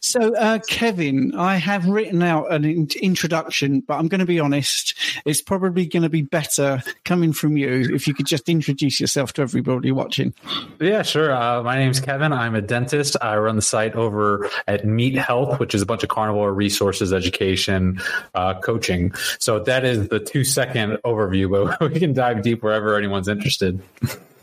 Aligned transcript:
So, 0.00 0.34
uh, 0.36 0.58
Kevin, 0.68 1.34
I 1.34 1.56
have 1.56 1.86
written 1.86 2.22
out 2.22 2.52
an 2.52 2.64
in- 2.64 2.88
introduction, 3.00 3.80
but 3.80 3.94
I'm 3.94 4.08
going 4.08 4.20
to 4.20 4.26
be 4.26 4.40
honest. 4.40 4.94
It's 5.24 5.42
probably 5.42 5.86
going 5.86 6.02
to 6.02 6.08
be 6.08 6.22
better 6.22 6.82
coming 7.04 7.32
from 7.32 7.56
you 7.56 7.94
if 7.94 8.06
you 8.06 8.14
could 8.14 8.26
just 8.26 8.48
introduce 8.48 9.00
yourself 9.00 9.32
to 9.34 9.42
everybody 9.42 9.92
watching. 9.92 10.34
Yeah, 10.80 11.02
sure. 11.02 11.32
Uh, 11.34 11.62
my 11.62 11.76
name's 11.76 12.00
Kevin. 12.00 12.32
I'm 12.32 12.54
a 12.54 12.62
dentist. 12.62 13.16
I 13.20 13.36
run 13.36 13.56
the 13.56 13.62
site 13.62 13.94
over 13.94 14.48
at 14.66 14.84
Meat 14.84 15.16
Health, 15.16 15.58
which 15.58 15.74
is 15.74 15.82
a 15.82 15.86
bunch 15.86 16.02
of 16.02 16.08
carnivore 16.08 16.52
resources, 16.52 17.12
education, 17.12 18.00
uh, 18.34 18.54
coaching. 18.60 19.12
So 19.38 19.58
that 19.60 19.84
is 19.84 20.08
the 20.08 20.20
two 20.20 20.44
second 20.44 20.98
overview, 21.04 21.50
but 21.50 21.80
we 21.92 21.98
can 21.98 22.12
dive 22.12 22.42
deep 22.42 22.62
wherever 22.62 22.96
anyone's 22.96 23.28
interested. 23.28 23.82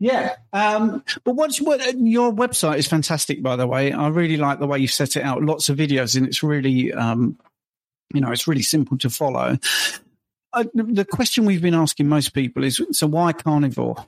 Yeah, 0.00 0.36
um, 0.52 1.02
but 1.24 1.34
what's 1.34 1.60
what 1.60 1.80
your 1.98 2.32
website 2.32 2.78
is 2.78 2.86
fantastic, 2.86 3.42
by 3.42 3.56
the 3.56 3.66
way. 3.66 3.92
I 3.92 4.08
really 4.08 4.36
like 4.36 4.60
the 4.60 4.66
way 4.66 4.78
you 4.78 4.86
set 4.86 5.16
it 5.16 5.24
out. 5.24 5.42
Lots 5.42 5.68
of 5.68 5.76
videos, 5.76 6.16
and 6.16 6.24
it's 6.26 6.42
really, 6.42 6.92
um, 6.92 7.36
you 8.14 8.20
know, 8.20 8.30
it's 8.30 8.46
really 8.46 8.62
simple 8.62 8.96
to 8.98 9.10
follow. 9.10 9.58
Uh, 10.52 10.64
the 10.72 11.04
question 11.04 11.44
we've 11.44 11.60
been 11.62 11.74
asking 11.74 12.08
most 12.08 12.32
people 12.32 12.62
is, 12.62 12.80
so 12.92 13.06
why 13.08 13.32
carnivore? 13.32 14.06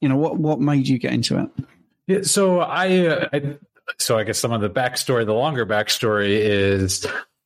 You 0.00 0.08
know, 0.08 0.16
what 0.16 0.36
what 0.36 0.60
made 0.60 0.86
you 0.86 0.98
get 0.98 1.12
into 1.12 1.38
it? 1.38 1.66
Yeah, 2.06 2.22
so 2.22 2.60
I, 2.60 3.06
uh, 3.06 3.28
I 3.32 3.56
so 3.98 4.18
I 4.18 4.24
guess 4.24 4.38
some 4.38 4.52
of 4.52 4.60
the 4.60 4.70
backstory, 4.70 5.26
the 5.26 5.34
longer 5.34 5.66
backstory 5.66 6.38
is 6.38 7.04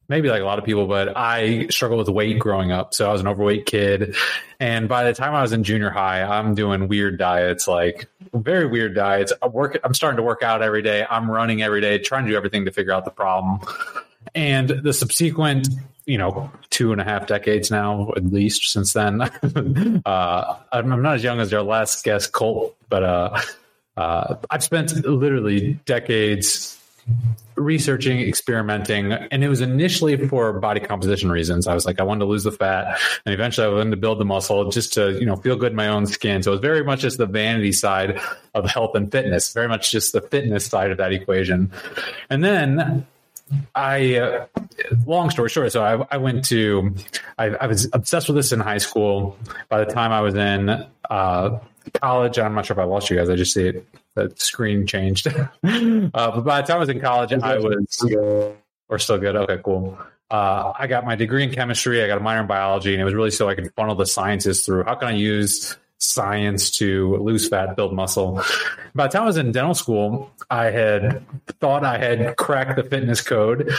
maybe 0.09 0.29
like 0.29 0.43
a 0.43 0.45
lot 0.45 0.59
of 0.59 0.65
people, 0.65 0.87
but 0.87 1.17
I 1.17 1.67
struggled 1.69 1.99
with 1.99 2.09
weight 2.09 2.39
growing 2.39 2.73
up. 2.73 2.95
So 2.95 3.09
I 3.09 3.13
was 3.13 3.21
an 3.21 3.29
overweight 3.29 3.67
kid. 3.67 4.17
And 4.61 4.89
by 4.89 5.05
the 5.05 5.13
time 5.13 5.35
I 5.35 5.43
was 5.43 5.53
in 5.53 5.65
junior 5.65 5.91
high, 5.91 6.23
I'm 6.23 6.55
doing 6.55 6.89
weird 6.89 7.19
diets, 7.19 7.67
like 7.67 8.09
very 8.33 8.67
weird 8.67 8.95
diets. 8.95 9.33
I 9.43 9.49
work, 9.49 9.79
I'm 9.85 9.95
starting 9.95 10.17
to 10.17 10.23
work 10.23 10.43
out 10.43 10.63
every 10.63 10.83
day. 10.83 11.07
I'm 11.09 11.31
running 11.31 11.63
every 11.63 11.81
day, 11.81 11.99
trying 11.99 12.25
to 12.25 12.31
do 12.31 12.37
everything 12.37 12.65
to 12.65 12.71
figure 12.71 12.93
out 12.93 13.05
the 13.05 13.11
problem. 13.11 13.61
And 14.35 14.69
the 14.69 14.93
subsequent, 14.93 15.69
you 16.05 16.19
know, 16.19 16.51
two 16.71 16.93
and 16.93 17.01
a 17.01 17.05
half 17.05 17.27
decades 17.27 17.71
now, 17.71 18.13
at 18.17 18.25
least 18.27 18.71
since 18.71 18.93
then, 18.93 19.23
uh, 20.07 20.57
I'm 20.73 21.03
not 21.03 21.17
as 21.17 21.25
young 21.25 21.41
as 21.41 21.53
our 21.53 21.63
last 21.63 22.05
guest, 22.05 22.33
Colt, 22.33 22.77
but, 22.89 23.03
uh, 23.03 23.41
uh, 23.97 24.37
I've 24.51 24.63
spent 24.63 24.95
literally 25.07 25.75
decades 25.87 26.79
researching, 27.57 28.21
experimenting, 28.21 29.13
and 29.13 29.43
it 29.43 29.49
was 29.49 29.61
initially 29.61 30.29
for 30.29 30.53
body 30.61 30.81
composition 30.81 31.31
reasons. 31.31 31.67
I 31.67 31.75
was 31.75 31.87
like, 31.87 32.01
I 32.01 32.03
wanted 32.03 32.21
to 32.21 32.27
lose 32.27 32.45
the 32.45 32.53
fat, 32.53 32.99
and 33.25 33.35
eventually 33.35 33.67
I 33.67 33.71
wanted 33.71 33.91
to 33.91 33.97
build 33.97 34.19
the 34.19 34.25
muscle 34.25 34.71
just 34.71 34.93
to, 34.95 35.19
you 35.19 35.25
know, 35.25 35.37
feel 35.37 35.57
good 35.57 35.73
in 35.73 35.77
my 35.77 35.89
own 35.89 36.07
skin. 36.07 36.43
So 36.43 36.51
it 36.51 36.55
was 36.55 36.61
very 36.61 36.85
much 36.85 37.01
just 37.01 37.19
the 37.19 37.27
vanity 37.27 37.73
side 37.73 38.21
of 38.55 38.69
health 38.71 38.95
and 38.95 39.11
fitness, 39.11 39.53
very 39.53 39.69
much 39.69 39.91
just 39.91 40.13
the 40.13 40.21
fitness 40.21 40.67
side 40.67 40.91
of 40.91 40.99
that 40.99 41.13
equation. 41.13 41.73
And 42.29 42.45
then 42.45 43.07
I, 43.75 44.17
uh, 44.17 44.47
long 45.07 45.31
story 45.31 45.49
short, 45.49 45.73
so 45.73 45.83
I, 45.83 46.15
I 46.15 46.19
went 46.19 46.45
to, 46.47 46.95
I, 47.39 47.47
I, 47.47 47.67
was 47.67 47.89
obsessed 47.93 48.29
with 48.29 48.37
this 48.37 48.53
in 48.53 48.61
high 48.61 48.79
school. 48.79 49.39
By 49.69 49.85
the 49.85 49.91
time 49.91 50.13
I 50.13 50.21
was 50.21 50.35
in 50.35 50.85
uh, 51.09 51.59
college, 51.95 52.39
I'm 52.39 52.55
not 52.55 52.67
sure 52.67 52.75
if 52.75 52.81
I 52.81 52.85
lost 52.85 53.09
you 53.09 53.17
guys. 53.17 53.31
I 53.31 53.37
just 53.37 53.55
see 53.55 53.69
it 53.69 53.87
the 54.17 54.33
screen 54.37 54.87
changed. 54.87 55.29
uh, 55.29 55.51
but 55.63 56.41
by 56.41 56.61
the 56.61 56.67
time 56.67 56.77
I 56.77 56.81
was 56.81 56.89
in 56.89 57.01
college, 57.01 57.33
I 57.33 57.59
was 57.59 58.05
or 58.89 58.99
still 58.99 59.19
good. 59.19 59.37
Okay, 59.37 59.59
cool. 59.65 59.99
Uh, 60.31 60.73
I 60.77 60.89
got 60.89 61.05
my 61.05 61.15
degree 61.15 61.45
in 61.45 61.53
chemistry. 61.53 62.03
I 62.03 62.09
got 62.09 62.19
a 62.19 62.21
minor 62.21 62.41
in 62.41 62.47
biology, 62.47 62.93
and 62.93 63.01
it 63.01 63.05
was 63.05 63.15
really 63.15 63.31
so 63.31 63.49
I 63.49 63.55
could 63.55 63.73
funnel 63.75 63.95
the 63.95 64.07
sciences 64.07 64.65
through. 64.65 64.85
How 64.85 64.97
can 64.97 65.09
I 65.09 65.13
use 65.13 65.77
science 65.99 66.71
to 66.73 67.17
lose 67.19 67.49
fat, 67.49 67.77
build 67.77 67.95
muscle? 67.95 68.43
By 68.95 69.07
the 69.07 69.13
time 69.13 69.23
I 69.23 69.27
was 69.27 69.37
in 69.37 69.53
dental 69.53 69.75
school, 69.75 70.31
I 70.51 70.67
had 70.67 71.25
thought 71.61 71.85
I 71.85 71.99
had 71.99 72.37
cracked 72.37 72.77
the 72.77 72.83
fitness 72.83 73.21
code, 73.21 73.73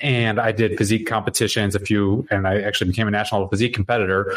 and 0.00 0.40
I 0.40 0.50
did 0.50 0.76
physique 0.76 1.06
competitions, 1.06 1.76
a 1.76 1.80
few, 1.80 2.26
and 2.30 2.48
I 2.48 2.62
actually 2.62 2.90
became 2.90 3.06
a 3.06 3.12
national 3.12 3.46
physique 3.48 3.74
competitor 3.74 4.36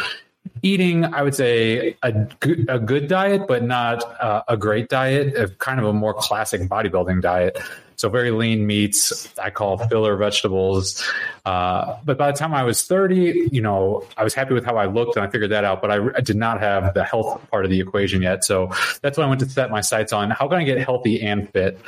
eating, 0.62 1.06
I 1.06 1.22
would 1.22 1.36
say, 1.36 1.96
a, 2.04 2.28
a 2.68 2.80
good 2.80 3.08
diet, 3.08 3.48
but 3.48 3.64
not 3.64 4.04
uh, 4.22 4.44
a 4.48 4.58
great 4.58 4.90
diet, 4.90 5.36
a 5.38 5.48
kind 5.48 5.80
of 5.80 5.86
a 5.86 5.94
more 5.94 6.14
classic 6.14 6.62
bodybuilding 6.62 7.22
diet. 7.22 7.58
So 7.98 8.10
very 8.10 8.32
lean 8.32 8.68
meats, 8.68 9.34
I 9.40 9.52
call 9.52 9.78
filler 9.78 10.18
vegetables. 10.18 11.04
Uh, 11.46 11.98
but 12.04 12.18
by 12.18 12.32
the 12.32 12.38
time 12.38 12.54
I 12.54 12.64
was 12.64 12.84
30, 12.84 13.50
you 13.52 13.62
know, 13.62 14.06
I 14.18 14.24
was 14.24 14.34
happy 14.34 14.54
with 14.54 14.66
how 14.66 14.76
I 14.76 14.86
looked 14.86 15.16
and 15.16 15.26
I 15.26 15.30
figured 15.30 15.52
that 15.52 15.64
out, 15.64 15.82
but 15.82 15.92
I, 15.92 16.06
I, 16.16 16.22
did 16.22 16.36
not 16.36 16.60
have 16.60 16.94
the 16.94 17.04
health 17.04 17.42
part 17.52 17.64
of 17.64 17.72
the 17.72 17.80
equation 17.80 18.22
yet. 18.22 18.44
So 18.44 18.72
that's 19.02 19.18
when 19.18 19.26
I 19.26 19.30
went 19.30 19.40
to 19.42 19.50
set 19.50 19.72
my 19.72 19.82
sights 19.82 20.12
on 20.12 20.32
how 20.32 20.48
can 20.48 20.58
I 20.58 20.64
get 20.64 20.78
healthy 20.80 21.22
and 21.22 21.50
fit? 21.52 21.80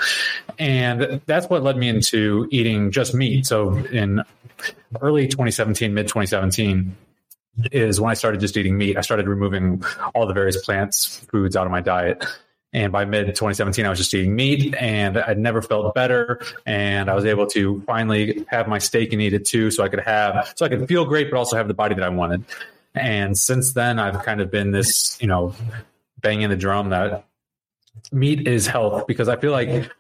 And 0.58 1.20
that's 1.26 1.50
what 1.50 1.64
led 1.64 1.76
me 1.76 1.90
into 1.90 2.48
eating 2.52 2.92
just 2.92 3.14
meat. 3.14 3.46
So 3.46 3.76
in 3.76 4.24
early 5.02 5.28
2017, 5.28 5.94
mid 5.94 6.08
2017, 6.08 6.96
is 7.72 8.00
when 8.00 8.12
I 8.12 8.14
started 8.14 8.40
just 8.40 8.58
eating 8.58 8.78
meat. 8.78 8.98
I 8.98 9.02
started 9.02 9.28
removing 9.28 9.84
all 10.14 10.28
the 10.28 10.34
various 10.34 10.58
plants 10.64 11.18
foods 11.32 11.56
out 11.56 11.66
of 11.66 11.72
my 11.72 11.82
diet. 11.82 12.26
And 12.74 12.92
by 12.92 13.06
mid 13.06 13.28
2017, 13.28 13.86
I 13.86 13.90
was 13.90 13.98
just 13.98 14.14
eating 14.14 14.36
meat 14.36 14.76
and 14.76 15.18
I'd 15.18 15.40
never 15.40 15.62
felt 15.62 15.96
better. 15.96 16.42
And 16.66 17.10
I 17.10 17.16
was 17.16 17.26
able 17.26 17.48
to 17.48 17.82
finally 17.88 18.46
have 18.50 18.68
my 18.68 18.78
steak 18.78 19.14
and 19.14 19.22
eat 19.22 19.34
it 19.34 19.46
too. 19.46 19.72
So 19.72 19.84
I 19.84 19.90
could 19.90 20.02
have, 20.02 20.54
so 20.56 20.66
I 20.66 20.70
could 20.70 20.88
feel 20.88 21.06
great, 21.06 21.32
but 21.32 21.38
also 21.38 21.56
have 21.56 21.68
the 21.68 21.74
body 21.74 21.96
that 21.96 22.04
I 22.04 22.10
wanted. 22.10 22.44
And 22.94 23.38
since 23.38 23.74
then, 23.74 24.00
I've 24.00 24.24
kind 24.24 24.42
of 24.42 24.52
been 24.52 24.72
this, 24.72 25.18
you 25.22 25.28
know, 25.28 25.54
banging 26.20 26.50
the 26.50 26.58
drum 26.58 26.90
that 26.90 27.26
meat 28.12 28.48
is 28.48 28.68
health 28.68 29.08
because 29.08 29.28
I 29.28 29.38
feel 29.38 29.52
like 29.52 29.92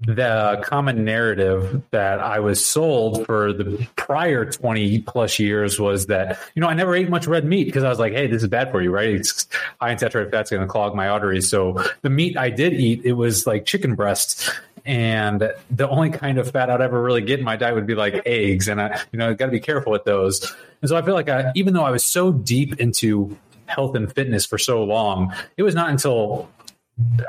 the 0.00 0.60
common 0.64 1.04
narrative 1.04 1.82
that 1.90 2.20
I 2.20 2.40
was 2.40 2.64
sold 2.64 3.24
for 3.26 3.52
the 3.52 3.86
prior 3.96 4.44
20 4.44 5.00
plus 5.00 5.38
years 5.38 5.80
was 5.80 6.06
that, 6.06 6.38
you 6.54 6.60
know, 6.60 6.68
I 6.68 6.74
never 6.74 6.94
ate 6.94 7.08
much 7.08 7.26
red 7.26 7.44
meat 7.44 7.64
because 7.64 7.84
I 7.84 7.88
was 7.88 7.98
like, 7.98 8.12
hey, 8.12 8.26
this 8.26 8.42
is 8.42 8.48
bad 8.48 8.70
for 8.70 8.82
you, 8.82 8.90
right? 8.90 9.08
It's 9.08 9.48
high 9.80 9.92
in 9.92 9.98
saturated 9.98 10.30
fat's 10.30 10.50
going 10.50 10.62
to 10.62 10.68
clog 10.68 10.94
my 10.94 11.08
arteries. 11.08 11.48
So 11.48 11.82
the 12.02 12.10
meat 12.10 12.36
I 12.36 12.50
did 12.50 12.74
eat, 12.74 13.02
it 13.04 13.14
was 13.14 13.46
like 13.46 13.64
chicken 13.64 13.94
breast. 13.94 14.50
And 14.84 15.50
the 15.70 15.88
only 15.88 16.10
kind 16.10 16.36
of 16.38 16.50
fat 16.50 16.68
I'd 16.68 16.82
ever 16.82 17.00
really 17.00 17.22
get 17.22 17.38
in 17.38 17.44
my 17.44 17.56
diet 17.56 17.74
would 17.74 17.86
be 17.86 17.94
like 17.94 18.22
eggs. 18.26 18.68
And 18.68 18.82
I, 18.82 19.00
you 19.12 19.18
know, 19.18 19.34
got 19.34 19.46
to 19.46 19.52
be 19.52 19.60
careful 19.60 19.92
with 19.92 20.04
those. 20.04 20.54
And 20.82 20.88
so 20.90 20.96
I 20.96 21.02
feel 21.02 21.14
like 21.14 21.30
I, 21.30 21.52
even 21.54 21.72
though 21.72 21.84
I 21.84 21.90
was 21.90 22.04
so 22.04 22.32
deep 22.32 22.78
into 22.78 23.38
health 23.66 23.94
and 23.94 24.12
fitness 24.12 24.44
for 24.44 24.58
so 24.58 24.84
long, 24.84 25.32
it 25.56 25.62
was 25.62 25.74
not 25.74 25.88
until 25.88 26.50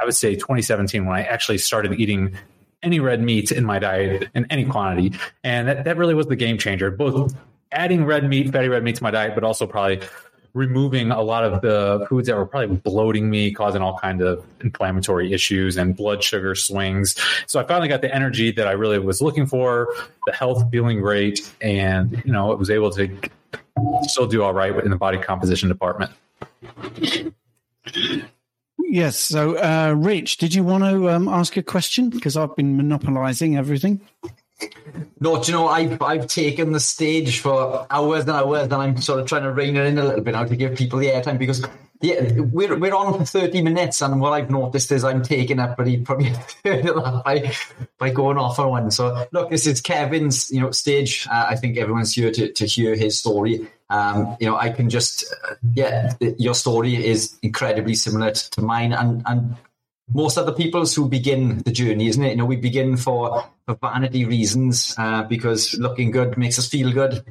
I 0.01 0.03
would 0.03 0.15
say 0.15 0.35
2017 0.35 1.05
when 1.05 1.15
I 1.15 1.23
actually 1.23 1.57
started 1.59 1.93
eating 1.93 2.35
any 2.85 2.99
red 2.99 3.21
meat 3.21 3.51
in 3.51 3.65
my 3.65 3.79
diet 3.79 4.29
in 4.33 4.45
any 4.49 4.63
quantity. 4.65 5.13
And 5.43 5.67
that, 5.67 5.83
that 5.83 5.97
really 5.97 6.13
was 6.13 6.27
the 6.27 6.35
game 6.35 6.57
changer, 6.57 6.91
both 6.91 7.35
adding 7.71 8.05
red 8.05 8.27
meat, 8.29 8.51
fatty 8.51 8.69
red 8.69 8.83
meat 8.83 8.95
to 8.95 9.03
my 9.03 9.11
diet, 9.11 9.35
but 9.35 9.43
also 9.43 9.67
probably 9.67 10.01
removing 10.53 11.11
a 11.11 11.21
lot 11.21 11.43
of 11.43 11.61
the 11.61 12.05
foods 12.07 12.27
that 12.27 12.35
were 12.37 12.45
probably 12.45 12.77
bloating 12.77 13.29
me, 13.29 13.51
causing 13.51 13.81
all 13.81 13.99
kind 13.99 14.21
of 14.21 14.43
inflammatory 14.61 15.33
issues 15.33 15.75
and 15.75 15.97
blood 15.97 16.23
sugar 16.23 16.55
swings. 16.55 17.15
So 17.45 17.59
I 17.59 17.65
finally 17.65 17.89
got 17.89 18.01
the 18.01 18.13
energy 18.13 18.51
that 18.51 18.65
I 18.65 18.71
really 18.71 18.97
was 18.97 19.21
looking 19.21 19.45
for, 19.45 19.93
the 20.25 20.31
health 20.31 20.71
feeling 20.71 21.01
great, 21.01 21.51
and 21.59 22.23
you 22.25 22.31
know, 22.31 22.53
it 22.53 22.59
was 22.59 22.69
able 22.69 22.89
to 22.91 23.19
still 24.03 24.27
do 24.27 24.43
all 24.43 24.53
right 24.53 24.73
in 24.83 24.89
the 24.89 24.95
body 24.95 25.17
composition 25.17 25.67
department. 25.67 26.11
Yes. 28.87 29.17
So, 29.17 29.57
uh, 29.57 29.93
Rich, 29.97 30.37
did 30.37 30.53
you 30.53 30.63
want 30.63 30.83
to 30.83 31.09
um, 31.09 31.27
ask 31.27 31.57
a 31.57 31.63
question? 31.63 32.09
Because 32.09 32.37
I've 32.37 32.55
been 32.55 32.77
monopolizing 32.77 33.57
everything. 33.57 34.01
No, 35.19 35.41
do 35.41 35.51
you 35.51 35.57
know, 35.57 35.67
I've, 35.67 36.01
I've 36.01 36.27
taken 36.27 36.71
the 36.71 36.79
stage 36.79 37.39
for 37.39 37.85
hours 37.89 38.21
and 38.21 38.31
hours, 38.31 38.63
and 38.63 38.73
I'm 38.73 38.97
sort 38.97 39.19
of 39.19 39.27
trying 39.27 39.43
to 39.43 39.51
rein 39.51 39.75
it 39.75 39.85
in 39.85 39.97
a 39.97 40.03
little 40.03 40.21
bit 40.21 40.31
now 40.31 40.45
to 40.45 40.55
give 40.55 40.77
people 40.77 40.99
the 40.99 41.07
airtime 41.07 41.37
because 41.37 41.65
yeah, 42.01 42.39
we're, 42.39 42.77
we're 42.77 42.93
on 42.93 43.17
for 43.17 43.25
30 43.25 43.61
minutes, 43.61 44.01
and 44.01 44.19
what 44.21 44.33
I've 44.33 44.49
noticed 44.49 44.91
is 44.91 45.03
I'm 45.03 45.23
taking 45.23 45.59
up 45.59 45.79
he 45.85 45.97
probably 45.97 46.33
by, 46.63 47.51
by 47.97 48.09
going 48.11 48.37
off 48.37 48.59
on 48.59 48.69
one. 48.69 48.91
So, 48.91 49.25
look, 49.31 49.49
this 49.49 49.65
is 49.65 49.81
Kevin's 49.81 50.51
you 50.51 50.61
know 50.61 50.71
stage. 50.71 51.27
Uh, 51.29 51.47
I 51.49 51.55
think 51.55 51.77
everyone's 51.77 52.13
here 52.13 52.31
to, 52.31 52.51
to 52.51 52.65
hear 52.65 52.95
his 52.95 53.19
story. 53.19 53.67
Um, 53.89 54.35
you 54.39 54.47
know, 54.47 54.57
I 54.57 54.69
can 54.69 54.89
just, 54.89 55.25
uh, 55.49 55.55
yeah, 55.73 56.13
your 56.37 56.55
story 56.55 56.95
is 56.95 57.37
incredibly 57.41 57.95
similar 57.95 58.31
to 58.31 58.61
mine, 58.61 58.93
and 58.93 59.21
and 59.25 59.55
most 60.13 60.37
other 60.37 60.51
people's 60.51 60.95
who 60.95 61.07
begin 61.09 61.59
the 61.59 61.71
journey, 61.71 62.07
isn't 62.07 62.23
it? 62.23 62.31
You 62.31 62.37
know, 62.37 62.45
we 62.45 62.57
begin 62.57 62.97
for, 62.97 63.43
for 63.65 63.75
vanity 63.75 64.25
reasons 64.25 64.93
uh, 64.97 65.23
because 65.23 65.73
looking 65.75 66.11
good 66.11 66.37
makes 66.37 66.59
us 66.59 66.67
feel 66.67 66.91
good. 66.91 67.23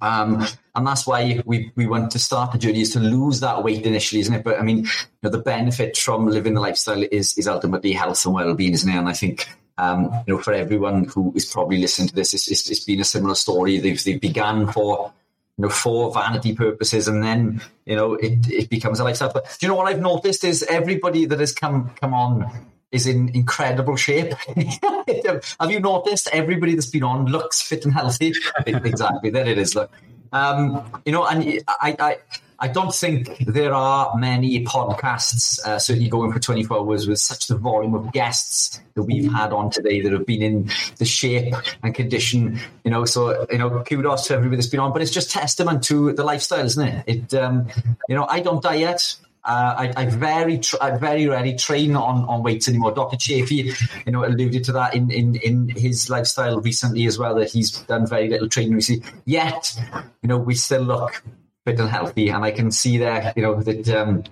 Um, 0.00 0.44
and 0.74 0.86
that's 0.86 1.06
why 1.06 1.40
we, 1.46 1.72
we 1.76 1.86
want 1.86 2.10
to 2.12 2.18
start 2.18 2.52
the 2.52 2.58
journey 2.58 2.82
is 2.82 2.92
to 2.92 3.00
lose 3.00 3.40
that 3.40 3.64
weight 3.64 3.86
initially, 3.86 4.20
isn't 4.20 4.34
it? 4.34 4.44
But 4.44 4.58
I 4.58 4.62
mean, 4.62 4.78
you 4.78 4.84
know, 5.22 5.30
the 5.30 5.38
benefit 5.38 5.96
from 5.96 6.26
living 6.26 6.54
the 6.54 6.60
lifestyle 6.60 7.02
is 7.10 7.36
is 7.38 7.48
ultimately 7.48 7.92
health 7.92 8.24
and 8.24 8.34
well 8.34 8.54
being, 8.54 8.72
isn't 8.72 8.90
it? 8.90 8.96
And 8.96 9.08
I 9.08 9.14
think 9.14 9.48
um, 9.78 10.12
you 10.26 10.34
know, 10.34 10.42
for 10.42 10.52
everyone 10.52 11.04
who 11.04 11.32
is 11.34 11.46
probably 11.46 11.78
listening 11.78 12.08
to 12.08 12.14
this, 12.14 12.34
it's, 12.34 12.50
it's, 12.50 12.70
it's 12.70 12.84
been 12.84 13.00
a 13.00 13.04
similar 13.04 13.34
story. 13.34 13.78
They've 13.78 14.02
they 14.02 14.18
began 14.18 14.70
for 14.70 15.12
you 15.58 15.62
know, 15.62 15.68
for 15.68 16.12
vanity 16.12 16.54
purposes, 16.54 17.08
and 17.08 17.22
then 17.22 17.60
you 17.84 17.96
know 17.96 18.14
it, 18.14 18.50
it 18.50 18.70
becomes 18.70 19.00
a 19.00 19.04
lifestyle. 19.04 19.32
But 19.32 19.44
do 19.44 19.66
you 19.66 19.68
know 19.68 19.76
what 19.76 19.88
I've 19.88 20.00
noticed 20.00 20.44
is 20.44 20.62
everybody 20.62 21.26
that 21.26 21.40
has 21.40 21.52
come 21.52 21.90
come 22.00 22.14
on 22.14 22.50
is 22.92 23.06
in 23.06 23.30
incredible 23.30 23.96
shape. 23.96 24.34
Have 25.60 25.70
you 25.70 25.80
noticed 25.80 26.28
everybody 26.32 26.74
that's 26.74 26.86
been 26.86 27.02
on 27.02 27.26
looks 27.26 27.62
fit 27.62 27.84
and 27.84 27.94
healthy? 27.94 28.34
exactly, 28.66 29.30
there 29.30 29.46
it 29.46 29.58
is. 29.58 29.74
Look, 29.74 29.90
um, 30.32 31.02
you 31.04 31.12
know, 31.12 31.26
and 31.26 31.60
I, 31.68 31.96
I, 31.98 32.16
I 32.58 32.68
don't 32.68 32.94
think 32.94 33.44
there 33.46 33.74
are 33.74 34.16
many 34.16 34.64
podcasts, 34.64 35.58
uh, 35.66 35.78
certainly 35.78 36.08
going 36.08 36.32
for 36.32 36.38
24 36.38 36.78
hours, 36.78 37.08
with 37.08 37.18
such 37.18 37.48
the 37.48 37.56
volume 37.56 37.94
of 37.94 38.12
guests 38.12 38.80
that 38.94 39.02
we've 39.02 39.30
had 39.30 39.52
on 39.52 39.70
today 39.70 40.00
that 40.00 40.12
have 40.12 40.24
been 40.24 40.42
in 40.42 40.70
the 40.98 41.04
shape 41.04 41.54
and 41.82 41.94
condition. 41.94 42.60
You 42.84 42.92
know, 42.92 43.04
so 43.04 43.46
you 43.50 43.58
know, 43.58 43.82
kudos 43.82 44.28
to 44.28 44.34
everybody 44.34 44.56
that's 44.56 44.68
been 44.68 44.80
on. 44.80 44.92
But 44.92 45.02
it's 45.02 45.10
just 45.10 45.30
testament 45.30 45.82
to 45.84 46.12
the 46.12 46.22
lifestyle, 46.22 46.64
isn't 46.64 46.86
it? 46.86 47.04
It, 47.06 47.34
um, 47.34 47.66
you 48.08 48.14
know, 48.14 48.26
I 48.28 48.40
don't 48.40 48.62
diet. 48.62 49.16
Uh, 49.44 49.74
I, 49.76 50.02
I, 50.02 50.06
very, 50.06 50.60
I 50.80 50.96
very 50.96 51.26
rarely 51.26 51.56
train 51.56 51.96
on, 51.96 52.24
on 52.26 52.44
weights 52.44 52.68
anymore. 52.68 52.92
Dr. 52.92 53.16
Chaffee, 53.16 53.72
you 54.06 54.12
know, 54.12 54.24
alluded 54.24 54.62
to 54.64 54.72
that 54.72 54.94
in, 54.94 55.10
in, 55.10 55.34
in 55.36 55.68
his 55.68 56.08
lifestyle 56.08 56.60
recently 56.60 57.06
as 57.06 57.18
well, 57.18 57.34
that 57.34 57.50
he's 57.50 57.72
done 57.72 58.06
very 58.06 58.28
little 58.28 58.48
training 58.48 58.74
recently. 58.74 59.10
Yet, 59.24 59.74
you 60.22 60.28
know, 60.28 60.38
we 60.38 60.54
still 60.54 60.82
look 60.82 61.24
fit 61.64 61.80
and 61.80 61.88
healthy, 61.88 62.28
and 62.28 62.44
I 62.44 62.52
can 62.52 62.70
see 62.70 62.98
there, 62.98 63.32
you 63.34 63.42
know, 63.42 63.60
that 63.60 63.88
um, 63.88 64.22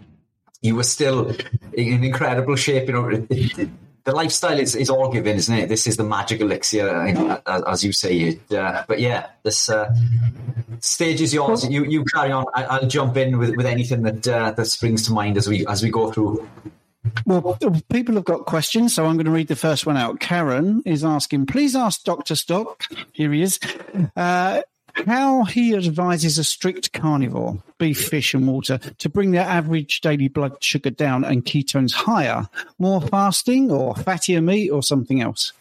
you 0.62 0.76
were 0.76 0.84
still 0.84 1.34
in 1.72 2.04
incredible 2.04 2.54
shape. 2.56 2.88
You 2.88 2.92
know, 2.92 3.26
the 4.04 4.12
lifestyle 4.12 4.58
is, 4.58 4.74
is 4.74 4.90
all 4.90 5.10
given, 5.10 5.36
isn't 5.36 5.54
it? 5.54 5.68
This 5.68 5.86
is 5.86 5.96
the 5.96 6.04
magic 6.04 6.40
elixir, 6.40 6.88
as 7.46 7.84
you 7.84 7.92
say. 7.92 8.38
Uh, 8.50 8.82
but 8.88 9.00
yeah, 9.00 9.26
this 9.42 9.68
uh, 9.68 9.94
stage 10.80 11.20
is 11.20 11.34
yours. 11.34 11.68
You 11.68 11.84
you 11.84 12.04
carry 12.04 12.32
on. 12.32 12.46
I, 12.54 12.80
will 12.80 12.88
jump 12.88 13.16
in 13.16 13.38
with, 13.38 13.56
with 13.56 13.66
anything 13.66 14.02
that 14.02 14.26
uh, 14.26 14.52
that 14.52 14.66
springs 14.66 15.06
to 15.06 15.12
mind 15.12 15.36
as 15.36 15.48
we 15.48 15.66
as 15.66 15.82
we 15.82 15.90
go 15.90 16.10
through. 16.10 16.48
Well, 17.24 17.58
people 17.90 18.14
have 18.16 18.24
got 18.24 18.44
questions, 18.44 18.94
so 18.94 19.06
I'm 19.06 19.14
going 19.14 19.24
to 19.24 19.30
read 19.30 19.48
the 19.48 19.56
first 19.56 19.86
one 19.86 19.96
out. 19.96 20.20
Karen 20.20 20.82
is 20.84 21.02
asking, 21.02 21.46
please 21.46 21.74
ask 21.74 22.04
Dr. 22.04 22.36
Stock, 22.36 22.84
here 23.12 23.32
he 23.32 23.40
is, 23.40 23.58
uh, 24.16 24.60
how 25.06 25.44
he 25.44 25.74
advises 25.74 26.38
a 26.38 26.44
strict 26.44 26.92
carnivore, 26.92 27.62
beef, 27.78 28.08
fish, 28.08 28.34
and 28.34 28.46
water, 28.46 28.78
to 28.98 29.08
bring 29.08 29.30
their 29.30 29.46
average 29.46 30.00
daily 30.00 30.28
blood 30.28 30.62
sugar 30.62 30.90
down 30.90 31.24
and 31.24 31.44
ketones 31.44 31.92
higher. 31.92 32.48
More 32.78 33.00
fasting 33.00 33.70
or 33.70 33.94
fattier 33.94 34.42
meat 34.42 34.70
or 34.70 34.82
something 34.82 35.20
else? 35.20 35.52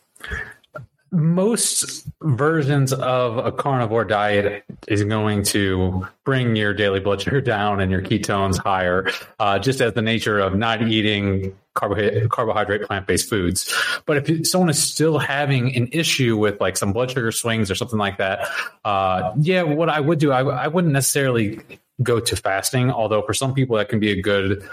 most 1.12 2.08
versions 2.22 2.94
of 2.94 3.38
a 3.38 3.52
carnivore 3.52 4.06
diet 4.06 4.64
is 4.88 5.04
going 5.04 5.44
to 5.44 6.08
bring 6.24 6.56
your 6.56 6.74
daily 6.74 7.00
blood 7.00 7.22
sugar 7.22 7.42
down 7.56 7.80
and 7.80 7.92
your 7.92 8.02
ketones 8.02 8.58
higher, 8.58 9.10
uh, 9.40 9.58
just 9.60 9.82
as 9.82 9.94
the 9.94 10.02
nature 10.02 10.40
of 10.40 10.56
not 10.56 10.82
eating 10.82 11.56
carbohydrate, 11.80 12.30
carbohydrate 12.30 12.84
plant-based 12.84 13.30
foods. 13.30 13.74
But 14.06 14.30
if 14.30 14.48
someone 14.48 14.70
is 14.70 14.82
still 14.82 15.18
having 15.18 15.76
an 15.76 15.90
issue 15.92 16.38
with 16.38 16.60
like 16.60 16.78
some 16.78 16.94
blood 16.94 17.12
sugar 17.12 17.32
swings 17.32 17.72
or 17.72 17.76
something 17.76 18.00
like 18.00 18.18
that, 18.18 18.48
uh, 18.84 19.32
yeah, 19.40 19.64
what 19.64 19.90
I 19.90 20.00
would 20.00 20.20
do, 20.20 20.32
I, 20.32 20.42
I 20.42 20.68
wouldn't 20.68 20.94
necessarily 20.94 21.60
go 22.04 22.20
to 22.20 22.36
fasting, 22.36 22.92
although 22.92 23.22
for 23.22 23.34
some 23.34 23.54
people 23.54 23.78
that 23.78 23.90
can 23.90 24.00
be 24.00 24.12
a 24.12 24.22
good 24.22 24.64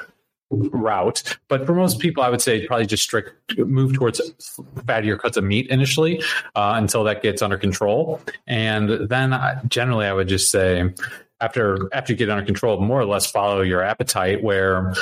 route. 0.51 1.23
But 1.49 1.67
for 1.67 1.75
most 1.75 1.99
people, 1.99 2.23
I 2.23 2.29
would 2.29 2.41
say 2.41 2.67
probably 2.67 2.87
just 2.87 3.03
strict 3.03 3.59
move 3.59 3.95
towards 3.95 4.21
fattier 4.87 5.19
cuts 5.19 5.37
of 5.37 5.45
meat 5.45 5.69
initially 5.69 6.23
uh, 6.55 6.75
until 6.77 7.05
that 7.05 7.23
gets 7.23 7.43
under 7.43 7.59
control, 7.59 8.21
and 8.47 9.09
then 9.09 9.33
I, 9.33 9.61
generally 9.69 10.07
I 10.07 10.13
would 10.13 10.29
just 10.29 10.51
say 10.51 10.93
after 11.41 11.89
after 11.93 12.13
you 12.13 12.17
get 12.17 12.31
under 12.31 12.45
control, 12.45 12.81
more 12.81 13.01
or 13.01 13.05
less 13.05 13.27
follow 13.27 13.63
your 13.63 13.83
appetite. 13.83 14.43
Where 14.43 14.95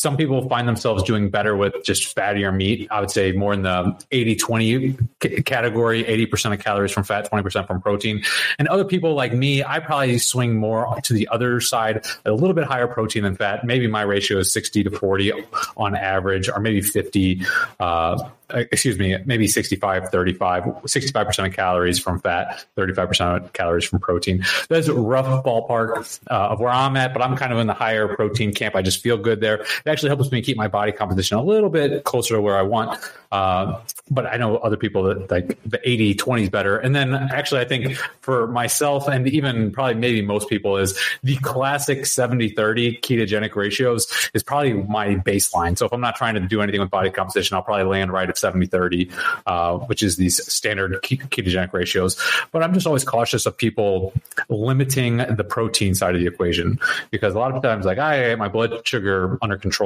some 0.00 0.16
people 0.16 0.48
find 0.48 0.66
themselves 0.66 1.02
doing 1.02 1.28
better 1.28 1.54
with 1.54 1.74
just 1.84 2.16
fattier 2.16 2.56
meat. 2.56 2.88
I 2.90 3.00
would 3.00 3.10
say 3.10 3.32
more 3.32 3.52
in 3.52 3.60
the 3.60 4.02
80 4.10 4.36
20 4.36 4.96
category, 5.44 6.04
80% 6.04 6.54
of 6.54 6.60
calories 6.60 6.90
from 6.90 7.04
fat, 7.04 7.30
20% 7.30 7.66
from 7.66 7.82
protein. 7.82 8.22
And 8.58 8.66
other 8.68 8.86
people 8.86 9.12
like 9.12 9.34
me, 9.34 9.62
I 9.62 9.78
probably 9.78 10.16
swing 10.16 10.56
more 10.56 10.98
to 11.04 11.12
the 11.12 11.28
other 11.28 11.60
side, 11.60 12.06
a 12.24 12.32
little 12.32 12.54
bit 12.54 12.64
higher 12.64 12.86
protein 12.86 13.24
than 13.24 13.36
fat. 13.36 13.62
Maybe 13.62 13.88
my 13.88 14.00
ratio 14.00 14.38
is 14.38 14.50
60 14.54 14.84
to 14.84 14.90
40 14.90 15.32
on 15.76 15.94
average, 15.94 16.48
or 16.48 16.60
maybe 16.60 16.80
50. 16.80 17.42
Uh, 17.78 18.30
excuse 18.52 18.98
me, 18.98 19.16
maybe 19.26 19.46
65, 19.46 20.08
35, 20.08 20.64
65% 20.64 21.46
of 21.46 21.54
calories 21.54 22.00
from 22.00 22.18
fat, 22.18 22.64
35% 22.76 23.44
of 23.44 23.52
calories 23.52 23.84
from 23.84 24.00
protein. 24.00 24.44
That's 24.68 24.88
a 24.88 24.94
rough 24.94 25.44
ballpark 25.44 26.18
uh, 26.28 26.34
of 26.34 26.58
where 26.58 26.70
I'm 26.70 26.96
at, 26.96 27.12
but 27.12 27.22
I'm 27.22 27.36
kind 27.36 27.52
of 27.52 27.60
in 27.60 27.68
the 27.68 27.74
higher 27.74 28.16
protein 28.16 28.52
camp. 28.52 28.74
I 28.74 28.82
just 28.82 29.02
feel 29.02 29.18
good 29.18 29.40
there 29.40 29.64
actually 29.90 30.10
helps 30.10 30.30
me 30.30 30.42
keep 30.42 30.56
my 30.56 30.68
body 30.68 30.92
composition 30.92 31.38
a 31.38 31.42
little 31.42 31.70
bit 31.70 32.04
closer 32.04 32.34
to 32.34 32.40
where 32.40 32.56
I 32.56 32.62
want. 32.62 32.98
Uh, 33.32 33.80
but 34.10 34.26
I 34.26 34.36
know 34.36 34.56
other 34.56 34.76
people 34.76 35.04
that 35.04 35.30
like 35.30 35.58
the 35.64 35.80
80 35.88 36.14
20 36.14 36.42
is 36.42 36.50
better. 36.50 36.76
And 36.78 36.96
then 36.96 37.14
actually, 37.14 37.60
I 37.60 37.64
think 37.64 37.96
for 38.22 38.48
myself 38.48 39.06
and 39.06 39.28
even 39.28 39.70
probably 39.70 39.94
maybe 39.94 40.20
most 40.20 40.48
people 40.48 40.76
is 40.76 40.98
the 41.22 41.36
classic 41.36 42.06
70 42.06 42.50
30 42.50 42.98
ketogenic 42.98 43.54
ratios 43.54 44.30
is 44.34 44.42
probably 44.42 44.72
my 44.72 45.14
baseline. 45.16 45.78
So 45.78 45.86
if 45.86 45.92
I'm 45.92 46.00
not 46.00 46.16
trying 46.16 46.34
to 46.34 46.40
do 46.40 46.60
anything 46.60 46.80
with 46.80 46.90
body 46.90 47.10
composition, 47.10 47.56
I'll 47.56 47.62
probably 47.62 47.84
land 47.84 48.12
right 48.12 48.28
at 48.28 48.36
70 48.36 48.66
30, 48.66 49.10
uh, 49.46 49.78
which 49.78 50.02
is 50.02 50.16
these 50.16 50.44
standard 50.52 51.00
ketogenic 51.02 51.72
ratios. 51.72 52.20
But 52.50 52.64
I'm 52.64 52.74
just 52.74 52.86
always 52.86 53.04
cautious 53.04 53.46
of 53.46 53.56
people 53.56 54.12
limiting 54.48 55.18
the 55.18 55.44
protein 55.44 55.94
side 55.94 56.14
of 56.16 56.20
the 56.20 56.26
equation 56.26 56.80
because 57.10 57.34
a 57.34 57.38
lot 57.38 57.54
of 57.54 57.62
times, 57.62 57.86
like 57.86 57.98
I 57.98 58.34
my 58.34 58.48
blood 58.48 58.86
sugar 58.86 59.38
under 59.40 59.56
control 59.56 59.79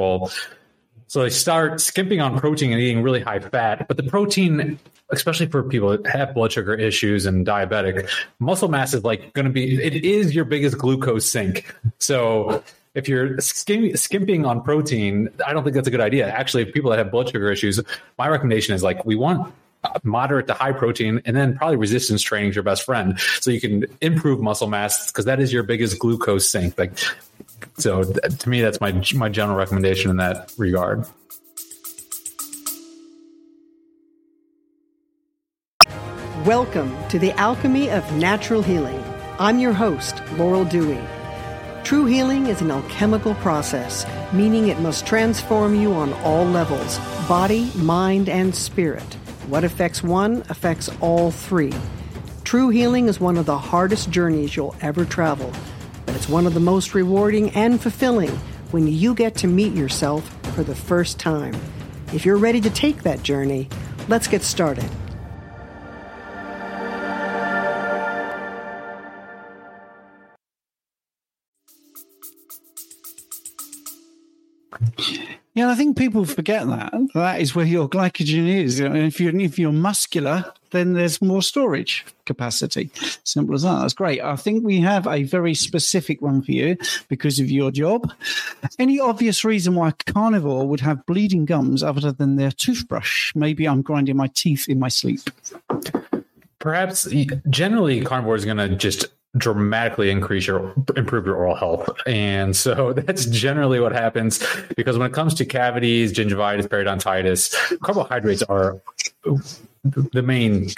so 1.07 1.21
they 1.21 1.29
start 1.29 1.79
skimping 1.79 2.19
on 2.19 2.39
protein 2.39 2.71
and 2.71 2.81
eating 2.81 3.03
really 3.03 3.21
high 3.21 3.39
fat. 3.39 3.87
But 3.87 3.97
the 3.97 4.03
protein, 4.03 4.79
especially 5.11 5.45
for 5.45 5.63
people 5.63 5.89
that 5.97 6.07
have 6.07 6.33
blood 6.33 6.51
sugar 6.51 6.73
issues 6.73 7.25
and 7.25 7.45
diabetic, 7.45 8.09
muscle 8.39 8.67
mass 8.67 8.93
is 8.93 9.03
like 9.03 9.33
going 9.33 9.45
to 9.45 9.51
be, 9.51 9.81
it 9.81 10.03
is 10.03 10.33
your 10.33 10.45
biggest 10.45 10.77
glucose 10.77 11.29
sink. 11.31 11.73
So 11.99 12.63
if 12.95 13.07
you're 13.07 13.39
skim, 13.39 13.95
skimping 13.95 14.45
on 14.45 14.61
protein, 14.61 15.29
I 15.45 15.53
don't 15.53 15.63
think 15.63 15.75
that's 15.75 15.87
a 15.87 15.91
good 15.91 16.01
idea. 16.01 16.27
Actually, 16.29 16.65
people 16.65 16.89
that 16.91 16.97
have 16.97 17.11
blood 17.11 17.29
sugar 17.29 17.51
issues, 17.51 17.79
my 18.17 18.27
recommendation 18.27 18.73
is 18.73 18.83
like, 18.83 19.05
we 19.05 19.15
want 19.15 19.53
uh, 19.83 19.99
moderate 20.03 20.47
to 20.47 20.53
high 20.53 20.71
protein, 20.71 21.21
and 21.25 21.35
then 21.35 21.55
probably 21.55 21.75
resistance 21.75 22.21
training 22.23 22.49
is 22.49 22.55
your 22.55 22.63
best 22.63 22.83
friend. 22.83 23.19
So 23.41 23.51
you 23.51 23.61
can 23.61 23.85
improve 24.01 24.41
muscle 24.41 24.67
mass 24.67 25.11
because 25.11 25.25
that 25.25 25.39
is 25.39 25.53
your 25.53 25.63
biggest 25.63 25.99
glucose 25.99 26.49
sink. 26.49 26.79
Like 26.79 26.97
so 27.77 28.03
to 28.03 28.49
me, 28.49 28.61
that's 28.61 28.81
my 28.81 29.03
my 29.13 29.29
general 29.29 29.57
recommendation 29.57 30.11
in 30.11 30.17
that 30.17 30.53
regard. 30.57 31.05
Welcome 36.45 36.95
to 37.09 37.17
the 37.17 37.31
Alchemy 37.33 37.89
of 37.89 38.09
Natural 38.13 38.61
Healing. 38.61 39.03
I'm 39.39 39.59
your 39.59 39.73
host, 39.73 40.21
Laurel 40.33 40.65
Dewey. 40.65 41.01
True 41.83 42.05
healing 42.05 42.47
is 42.47 42.61
an 42.61 42.71
alchemical 42.71 43.35
process, 43.35 44.05
meaning 44.31 44.67
it 44.67 44.79
must 44.79 45.05
transform 45.05 45.75
you 45.75 45.93
on 45.93 46.13
all 46.23 46.45
levels 46.45 46.99
body, 47.27 47.71
mind, 47.75 48.29
and 48.29 48.55
spirit. 48.55 49.15
What 49.47 49.63
affects 49.63 50.03
one 50.03 50.43
affects 50.49 50.89
all 51.01 51.31
three. 51.31 51.73
True 52.43 52.69
healing 52.69 53.07
is 53.07 53.19
one 53.19 53.37
of 53.37 53.45
the 53.45 53.57
hardest 53.57 54.11
journeys 54.11 54.55
you'll 54.55 54.75
ever 54.81 55.05
travel 55.05 55.51
but 56.15 56.21
it's 56.21 56.29
one 56.29 56.47
of 56.47 56.53
the 56.53 56.61
most 56.61 56.95
rewarding 56.95 57.49
and 57.49 57.81
fulfilling 57.81 58.29
when 58.71 58.87
you 58.87 59.13
get 59.13 59.35
to 59.35 59.47
meet 59.47 59.73
yourself 59.73 60.25
for 60.55 60.63
the 60.63 60.73
first 60.73 61.19
time. 61.19 61.53
If 62.13 62.25
you're 62.25 62.37
ready 62.37 62.61
to 62.61 62.69
take 62.69 63.03
that 63.03 63.21
journey, 63.21 63.67
let's 64.07 64.25
get 64.25 64.41
started. 64.41 64.89
Yeah, 75.55 75.69
I 75.69 75.75
think 75.75 75.97
people 75.97 76.25
forget 76.25 76.67
that. 76.67 76.93
That 77.13 77.39
is 77.39 77.55
where 77.55 77.65
your 77.65 77.87
glycogen 77.87 78.45
is. 78.45 78.81
If 78.81 79.21
you're 79.21 79.39
if 79.39 79.57
you're 79.57 79.71
muscular, 79.71 80.53
then 80.71 80.91
there's 80.93 81.21
more 81.21 81.41
storage 81.41 82.05
capacity. 82.25 82.91
Simple 83.23 83.55
as 83.55 83.61
that. 83.61 83.79
That's 83.79 83.93
great. 83.93 84.21
I 84.21 84.35
think 84.35 84.65
we 84.65 84.81
have 84.81 85.07
a 85.07 85.23
very 85.23 85.53
specific 85.53 86.21
one 86.21 86.41
for 86.41 86.51
you 86.51 86.75
because 87.07 87.39
of 87.39 87.49
your 87.49 87.71
job. 87.71 88.11
Any 88.77 88.99
obvious 88.99 89.45
reason 89.45 89.75
why 89.75 89.91
carnivore 89.91 90.67
would 90.67 90.81
have 90.81 91.05
bleeding 91.05 91.45
gums 91.45 91.83
other 91.83 92.11
than 92.11 92.35
their 92.35 92.51
toothbrush? 92.51 93.33
Maybe 93.33 93.65
I'm 93.65 93.81
grinding 93.81 94.17
my 94.17 94.27
teeth 94.27 94.67
in 94.67 94.77
my 94.77 94.89
sleep. 94.89 95.21
Perhaps 96.59 97.07
generally 97.49 98.01
carnivore 98.01 98.35
is 98.35 98.43
going 98.43 98.57
to 98.57 98.75
just 98.75 99.05
dramatically 99.37 100.09
increase 100.09 100.47
your 100.47 100.73
improve 100.95 101.25
your 101.25 101.35
oral 101.35 101.55
health 101.55 101.89
and 102.05 102.55
so 102.55 102.93
that's 103.07 103.25
generally 103.25 103.79
what 103.79 103.91
happens 103.91 104.45
because 104.75 104.97
when 104.97 105.09
it 105.09 105.13
comes 105.13 105.33
to 105.33 105.45
cavities 105.45 106.13
gingivitis 106.13 106.67
periodontitis 106.67 107.79
carbohydrates 107.81 108.43
are 108.43 108.79
the 109.85 110.21
main 110.21 110.69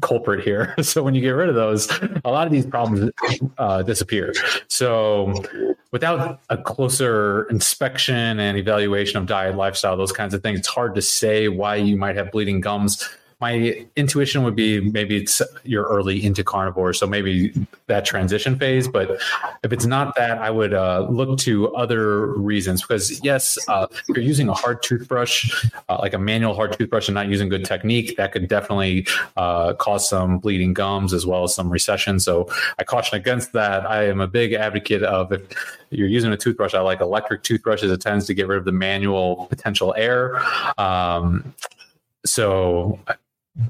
culprit 0.00 0.44
here. 0.44 0.74
So 0.84 1.02
when 1.02 1.14
you 1.14 1.20
get 1.22 1.30
rid 1.30 1.48
of 1.48 1.54
those, 1.54 1.90
a 2.24 2.30
lot 2.30 2.46
of 2.46 2.52
these 2.52 2.66
problems 2.66 3.10
uh, 3.58 3.82
disappear. 3.82 4.34
So 4.68 5.42
without 5.92 6.40
a 6.50 6.58
closer 6.58 7.48
inspection 7.48 8.38
and 8.38 8.58
evaluation 8.58 9.16
of 9.16 9.26
diet, 9.26 9.56
lifestyle, 9.56 9.96
those 9.96 10.12
kinds 10.12 10.34
of 10.34 10.42
things, 10.42 10.58
it's 10.58 10.68
hard 10.68 10.94
to 10.94 11.02
say 11.02 11.48
why 11.48 11.76
you 11.76 11.96
might 11.96 12.16
have 12.16 12.30
bleeding 12.30 12.60
gums 12.60 13.08
my 13.44 13.86
intuition 13.94 14.42
would 14.42 14.56
be 14.56 14.80
maybe 14.80 15.18
it's 15.18 15.42
you're 15.64 15.84
early 15.84 16.24
into 16.24 16.42
carnivore, 16.42 16.94
so 16.94 17.06
maybe 17.06 17.52
that 17.88 18.06
transition 18.06 18.58
phase. 18.58 18.88
But 18.88 19.20
if 19.62 19.70
it's 19.70 19.84
not 19.84 20.14
that, 20.16 20.38
I 20.38 20.50
would 20.50 20.72
uh, 20.72 21.06
look 21.10 21.38
to 21.40 21.74
other 21.76 22.28
reasons 22.52 22.80
because 22.80 23.22
yes, 23.22 23.58
uh, 23.68 23.86
if 23.90 24.16
you're 24.16 24.24
using 24.24 24.48
a 24.48 24.54
hard 24.54 24.82
toothbrush, 24.82 25.66
uh, 25.90 25.98
like 26.00 26.14
a 26.14 26.18
manual 26.18 26.54
hard 26.54 26.72
toothbrush, 26.72 27.06
and 27.06 27.14
not 27.14 27.28
using 27.28 27.50
good 27.50 27.66
technique, 27.66 28.16
that 28.16 28.32
could 28.32 28.48
definitely 28.48 29.06
uh, 29.36 29.74
cause 29.74 30.08
some 30.08 30.38
bleeding 30.38 30.72
gums 30.72 31.12
as 31.12 31.26
well 31.26 31.44
as 31.44 31.54
some 31.54 31.68
recession. 31.68 32.20
So 32.20 32.48
I 32.78 32.84
caution 32.84 33.18
against 33.18 33.52
that. 33.52 33.84
I 33.84 34.06
am 34.06 34.22
a 34.22 34.26
big 34.26 34.54
advocate 34.54 35.02
of 35.02 35.32
if 35.32 35.42
you're 35.90 36.08
using 36.08 36.32
a 36.32 36.38
toothbrush, 36.38 36.72
I 36.72 36.80
like 36.80 37.02
electric 37.02 37.42
toothbrushes. 37.42 37.92
It 37.92 38.00
tends 38.00 38.24
to 38.28 38.32
get 38.32 38.48
rid 38.48 38.56
of 38.56 38.64
the 38.64 38.72
manual 38.72 39.48
potential 39.50 39.92
air. 39.98 40.40
Um, 40.78 41.52
so 42.24 42.98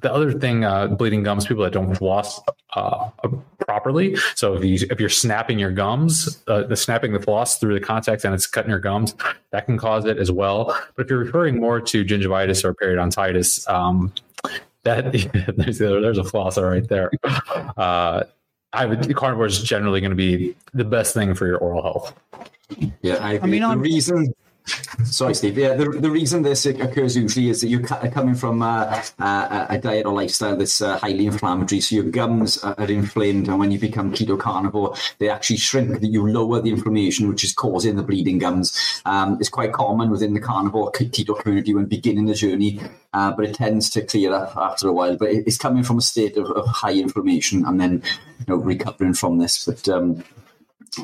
the 0.00 0.12
other 0.12 0.32
thing, 0.32 0.64
uh, 0.64 0.86
bleeding 0.88 1.22
gums, 1.22 1.46
people 1.46 1.62
that 1.64 1.72
don't 1.72 1.94
floss 1.94 2.40
uh, 2.74 3.10
properly. 3.58 4.16
So 4.34 4.54
if 4.54 4.64
you 4.64 4.86
if 4.90 4.98
you're 4.98 5.10
snapping 5.10 5.58
your 5.58 5.72
gums, 5.72 6.42
uh, 6.46 6.62
the 6.62 6.76
snapping 6.76 7.12
the 7.12 7.20
floss 7.20 7.58
through 7.58 7.74
the 7.74 7.84
contacts 7.84 8.24
and 8.24 8.34
it's 8.34 8.46
cutting 8.46 8.70
your 8.70 8.80
gums, 8.80 9.14
that 9.50 9.66
can 9.66 9.76
cause 9.76 10.06
it 10.06 10.16
as 10.16 10.30
well. 10.32 10.76
But 10.96 11.04
if 11.04 11.10
you're 11.10 11.18
referring 11.18 11.60
more 11.60 11.80
to 11.80 12.04
gingivitis 12.04 12.64
or 12.64 12.74
periodontitis, 12.74 13.68
um, 13.68 14.12
that 14.84 15.12
there's, 15.56 15.78
there's 15.78 16.18
a 16.18 16.22
flosser 16.22 16.70
right 16.70 16.88
there. 16.88 17.10
Uh, 17.76 18.24
I 18.72 18.86
would 18.86 19.14
carnivore 19.14 19.46
is 19.46 19.62
generally 19.62 20.00
going 20.00 20.10
to 20.10 20.16
be 20.16 20.56
the 20.72 20.84
best 20.84 21.14
thing 21.14 21.34
for 21.34 21.46
your 21.46 21.58
oral 21.58 21.82
health. 21.82 22.14
Yeah, 23.02 23.16
I, 23.16 23.38
I 23.38 23.46
mean, 23.46 23.62
the 23.62 23.76
reason 23.76 24.34
Sorry, 25.04 25.34
Steve. 25.34 25.58
Yeah, 25.58 25.74
the, 25.74 25.90
the 25.90 26.10
reason 26.10 26.42
this 26.42 26.64
occurs 26.64 27.16
usually 27.16 27.50
is 27.50 27.60
that 27.60 27.68
you're 27.68 27.82
coming 27.82 28.34
from 28.34 28.62
a, 28.62 29.02
a, 29.18 29.66
a 29.70 29.78
diet 29.78 30.06
or 30.06 30.14
lifestyle 30.14 30.56
that's 30.56 30.80
uh, 30.80 30.98
highly 30.98 31.26
inflammatory. 31.26 31.80
So 31.80 31.96
your 31.96 32.04
gums 32.04 32.62
are, 32.64 32.74
inflamed, 32.84 33.48
and 33.48 33.58
when 33.58 33.70
you 33.70 33.78
become 33.78 34.12
keto 34.12 34.38
carnivore, 34.38 34.94
they 35.18 35.28
actually 35.28 35.58
shrink. 35.58 35.98
You 36.02 36.26
lower 36.26 36.60
the 36.60 36.70
inflammation, 36.70 37.28
which 37.28 37.44
is 37.44 37.52
causing 37.52 37.96
the 37.96 38.02
bleeding 38.02 38.38
gums. 38.38 39.02
Um, 39.04 39.36
it's 39.38 39.50
quite 39.50 39.72
common 39.72 40.10
within 40.10 40.32
the 40.32 40.40
carnivore 40.40 40.90
keto 40.92 41.38
community 41.38 41.74
when 41.74 41.84
beginning 41.84 42.26
the 42.26 42.34
journey, 42.34 42.80
uh, 43.12 43.32
but 43.32 43.44
it 43.44 43.54
tends 43.54 43.90
to 43.90 44.02
clear 44.02 44.32
up 44.32 44.56
after 44.56 44.88
a 44.88 44.92
while. 44.92 45.16
But 45.16 45.30
it's 45.30 45.58
coming 45.58 45.82
from 45.82 45.98
a 45.98 46.02
state 46.02 46.36
of, 46.38 46.50
of 46.50 46.66
high 46.66 46.94
inflammation 46.94 47.66
and 47.66 47.78
then 47.80 48.02
you 48.38 48.46
know 48.48 48.56
recovering 48.56 49.14
from 49.14 49.38
this. 49.38 49.66
But 49.66 49.88
um, 49.88 50.24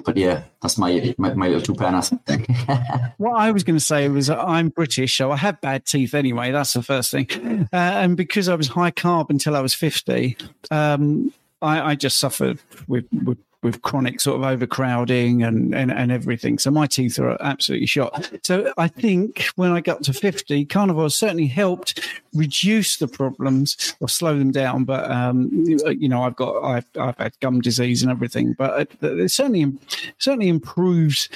but 0.04 0.16
yeah, 0.16 0.44
that's 0.62 0.78
my 0.78 1.14
my, 1.18 1.34
my 1.34 1.48
little 1.48 1.62
two 1.62 1.74
pennies. 1.74 2.10
what 3.18 3.36
I 3.36 3.50
was 3.50 3.64
going 3.64 3.78
to 3.78 3.84
say 3.84 4.08
was 4.08 4.30
I'm 4.30 4.68
British, 4.68 5.16
so 5.16 5.32
I 5.32 5.36
have 5.36 5.60
bad 5.60 5.86
teeth 5.86 6.14
anyway. 6.14 6.50
That's 6.50 6.72
the 6.72 6.82
first 6.82 7.10
thing, 7.10 7.28
uh, 7.72 7.76
and 7.76 8.16
because 8.16 8.48
I 8.48 8.54
was 8.54 8.68
high 8.68 8.90
carb 8.90 9.30
until 9.30 9.56
I 9.56 9.60
was 9.60 9.74
fifty, 9.74 10.36
um, 10.70 11.32
I, 11.62 11.90
I, 11.90 11.94
just 11.94 12.18
suffered 12.18 12.58
with, 12.88 13.06
with 13.24 13.38
with 13.62 13.82
chronic 13.82 14.20
sort 14.20 14.36
of 14.36 14.44
overcrowding 14.44 15.42
and, 15.42 15.74
and, 15.74 15.92
and 15.92 16.10
everything. 16.10 16.58
So 16.58 16.70
my 16.70 16.86
teeth 16.86 17.18
are 17.18 17.36
absolutely 17.42 17.86
shot. 17.86 18.30
So 18.42 18.72
I 18.78 18.88
think 18.88 19.46
when 19.56 19.70
I 19.72 19.80
got 19.80 20.02
to 20.04 20.12
50, 20.12 20.64
carnivores 20.66 21.14
certainly 21.14 21.46
helped 21.46 22.08
reduce 22.34 22.96
the 22.96 23.08
problems 23.08 23.94
or 24.00 24.08
slow 24.08 24.38
them 24.38 24.50
down. 24.50 24.84
But, 24.84 25.10
um, 25.10 25.50
you 25.52 26.08
know, 26.08 26.22
I've 26.22 26.36
got, 26.36 26.62
I've, 26.62 26.86
I've 26.98 27.18
had 27.18 27.38
gum 27.40 27.60
disease 27.60 28.02
and 28.02 28.10
everything, 28.10 28.54
but 28.56 28.80
it, 28.80 29.02
it 29.02 29.30
certainly, 29.30 29.72
certainly 30.18 30.48
improves 30.48 31.28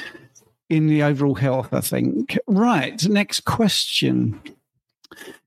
in 0.70 0.86
the 0.86 1.02
overall 1.02 1.34
health, 1.34 1.72
I 1.72 1.80
think. 1.80 2.38
Right. 2.46 3.06
Next 3.06 3.44
question. 3.44 4.40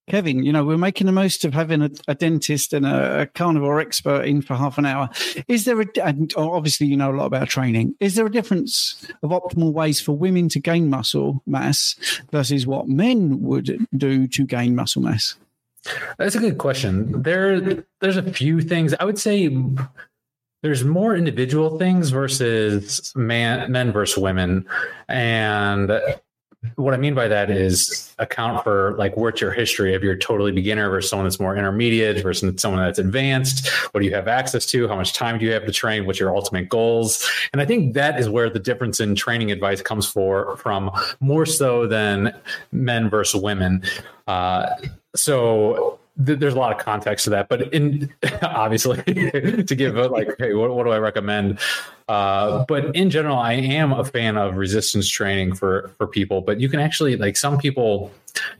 Kevin, 0.07 0.43
you 0.43 0.53
know, 0.53 0.63
we're 0.63 0.77
making 0.77 1.05
the 1.05 1.11
most 1.11 1.43
of 1.43 1.53
having 1.53 1.81
a, 1.81 1.91
a 2.07 2.15
dentist 2.15 2.71
and 2.71 2.85
a, 2.85 3.21
a, 3.21 3.25
carnivore 3.25 3.81
expert 3.81 4.23
in 4.23 4.41
for 4.41 4.55
half 4.55 4.77
an 4.77 4.85
hour. 4.85 5.09
Is 5.49 5.65
there 5.65 5.81
a, 5.81 5.85
and 6.01 6.33
obviously 6.37 6.87
you 6.87 6.95
know 6.95 7.11
a 7.11 7.17
lot 7.17 7.25
about 7.25 7.49
training, 7.49 7.93
is 7.99 8.15
there 8.15 8.25
a 8.25 8.31
difference 8.31 9.05
of 9.21 9.31
optimal 9.31 9.73
ways 9.73 9.99
for 9.99 10.13
women 10.13 10.47
to 10.49 10.59
gain 10.61 10.89
muscle 10.89 11.43
mass 11.45 11.95
versus 12.31 12.65
what 12.65 12.87
men 12.87 13.41
would 13.41 13.85
do 13.95 14.27
to 14.27 14.45
gain 14.45 14.75
muscle 14.75 15.01
mass? 15.01 15.35
That's 16.17 16.35
a 16.35 16.39
good 16.39 16.57
question. 16.57 17.21
There, 17.21 17.83
there's 17.99 18.17
a 18.17 18.31
few 18.31 18.61
things 18.61 18.93
I 18.99 19.03
would 19.03 19.19
say. 19.19 19.53
There's 20.63 20.83
more 20.83 21.15
individual 21.15 21.77
things 21.77 22.09
versus 22.09 23.13
man, 23.15 23.71
men 23.71 23.91
versus 23.91 24.17
women, 24.17 24.65
and 25.07 25.91
what 26.75 26.93
I 26.93 26.97
mean 26.97 27.13
by 27.13 27.27
that 27.27 27.49
is 27.49 28.13
account 28.19 28.63
for 28.63 28.95
like 28.97 29.15
what's 29.15 29.41
your 29.41 29.51
history 29.51 29.93
if 29.93 30.01
you're 30.01 30.15
totally 30.15 30.51
beginner 30.51 30.89
versus 30.89 31.09
someone 31.09 31.25
that's 31.25 31.39
more 31.39 31.55
intermediate 31.55 32.21
versus 32.23 32.59
someone 32.59 32.83
that's 32.83 32.99
advanced. 32.99 33.67
What 33.91 34.01
do 34.01 34.07
you 34.07 34.15
have 34.15 34.27
access 34.27 34.65
to? 34.67 34.87
How 34.87 34.95
much 34.95 35.13
time 35.13 35.37
do 35.37 35.45
you 35.45 35.51
have 35.51 35.65
to 35.65 35.71
train? 35.71 36.05
What's 36.05 36.19
your 36.19 36.35
ultimate 36.35 36.69
goals? 36.69 37.29
And 37.53 37.61
I 37.61 37.65
think 37.65 37.93
that 37.93 38.19
is 38.19 38.27
where 38.27 38.49
the 38.49 38.59
difference 38.59 38.99
in 38.99 39.15
training 39.15 39.51
advice 39.51 39.81
comes 39.81 40.07
for 40.07 40.57
from 40.57 40.91
more 41.19 41.45
so 41.45 41.87
than 41.87 42.33
men 42.71 43.09
versus 43.09 43.41
women. 43.41 43.83
Uh, 44.27 44.67
so 45.15 45.99
there's 46.17 46.55
a 46.55 46.57
lot 46.57 46.71
of 46.71 46.83
context 46.83 47.25
to 47.25 47.29
that, 47.29 47.47
but 47.49 47.73
in 47.73 48.11
obviously 48.41 49.01
to 49.03 49.75
give 49.75 49.95
like, 49.95 50.35
hey, 50.39 50.53
what, 50.53 50.73
what 50.75 50.83
do 50.83 50.89
I 50.89 50.97
recommend? 50.97 51.59
Uh, 52.07 52.63
but 52.67 52.95
in 52.95 53.09
general, 53.09 53.37
I 53.37 53.53
am 53.53 53.91
a 53.91 54.05
fan 54.05 54.37
of 54.37 54.55
resistance 54.55 55.09
training 55.09 55.55
for 55.55 55.93
for 55.97 56.07
people. 56.07 56.41
But 56.41 56.59
you 56.59 56.69
can 56.69 56.79
actually 56.79 57.17
like 57.17 57.35
some 57.35 57.57
people, 57.57 58.11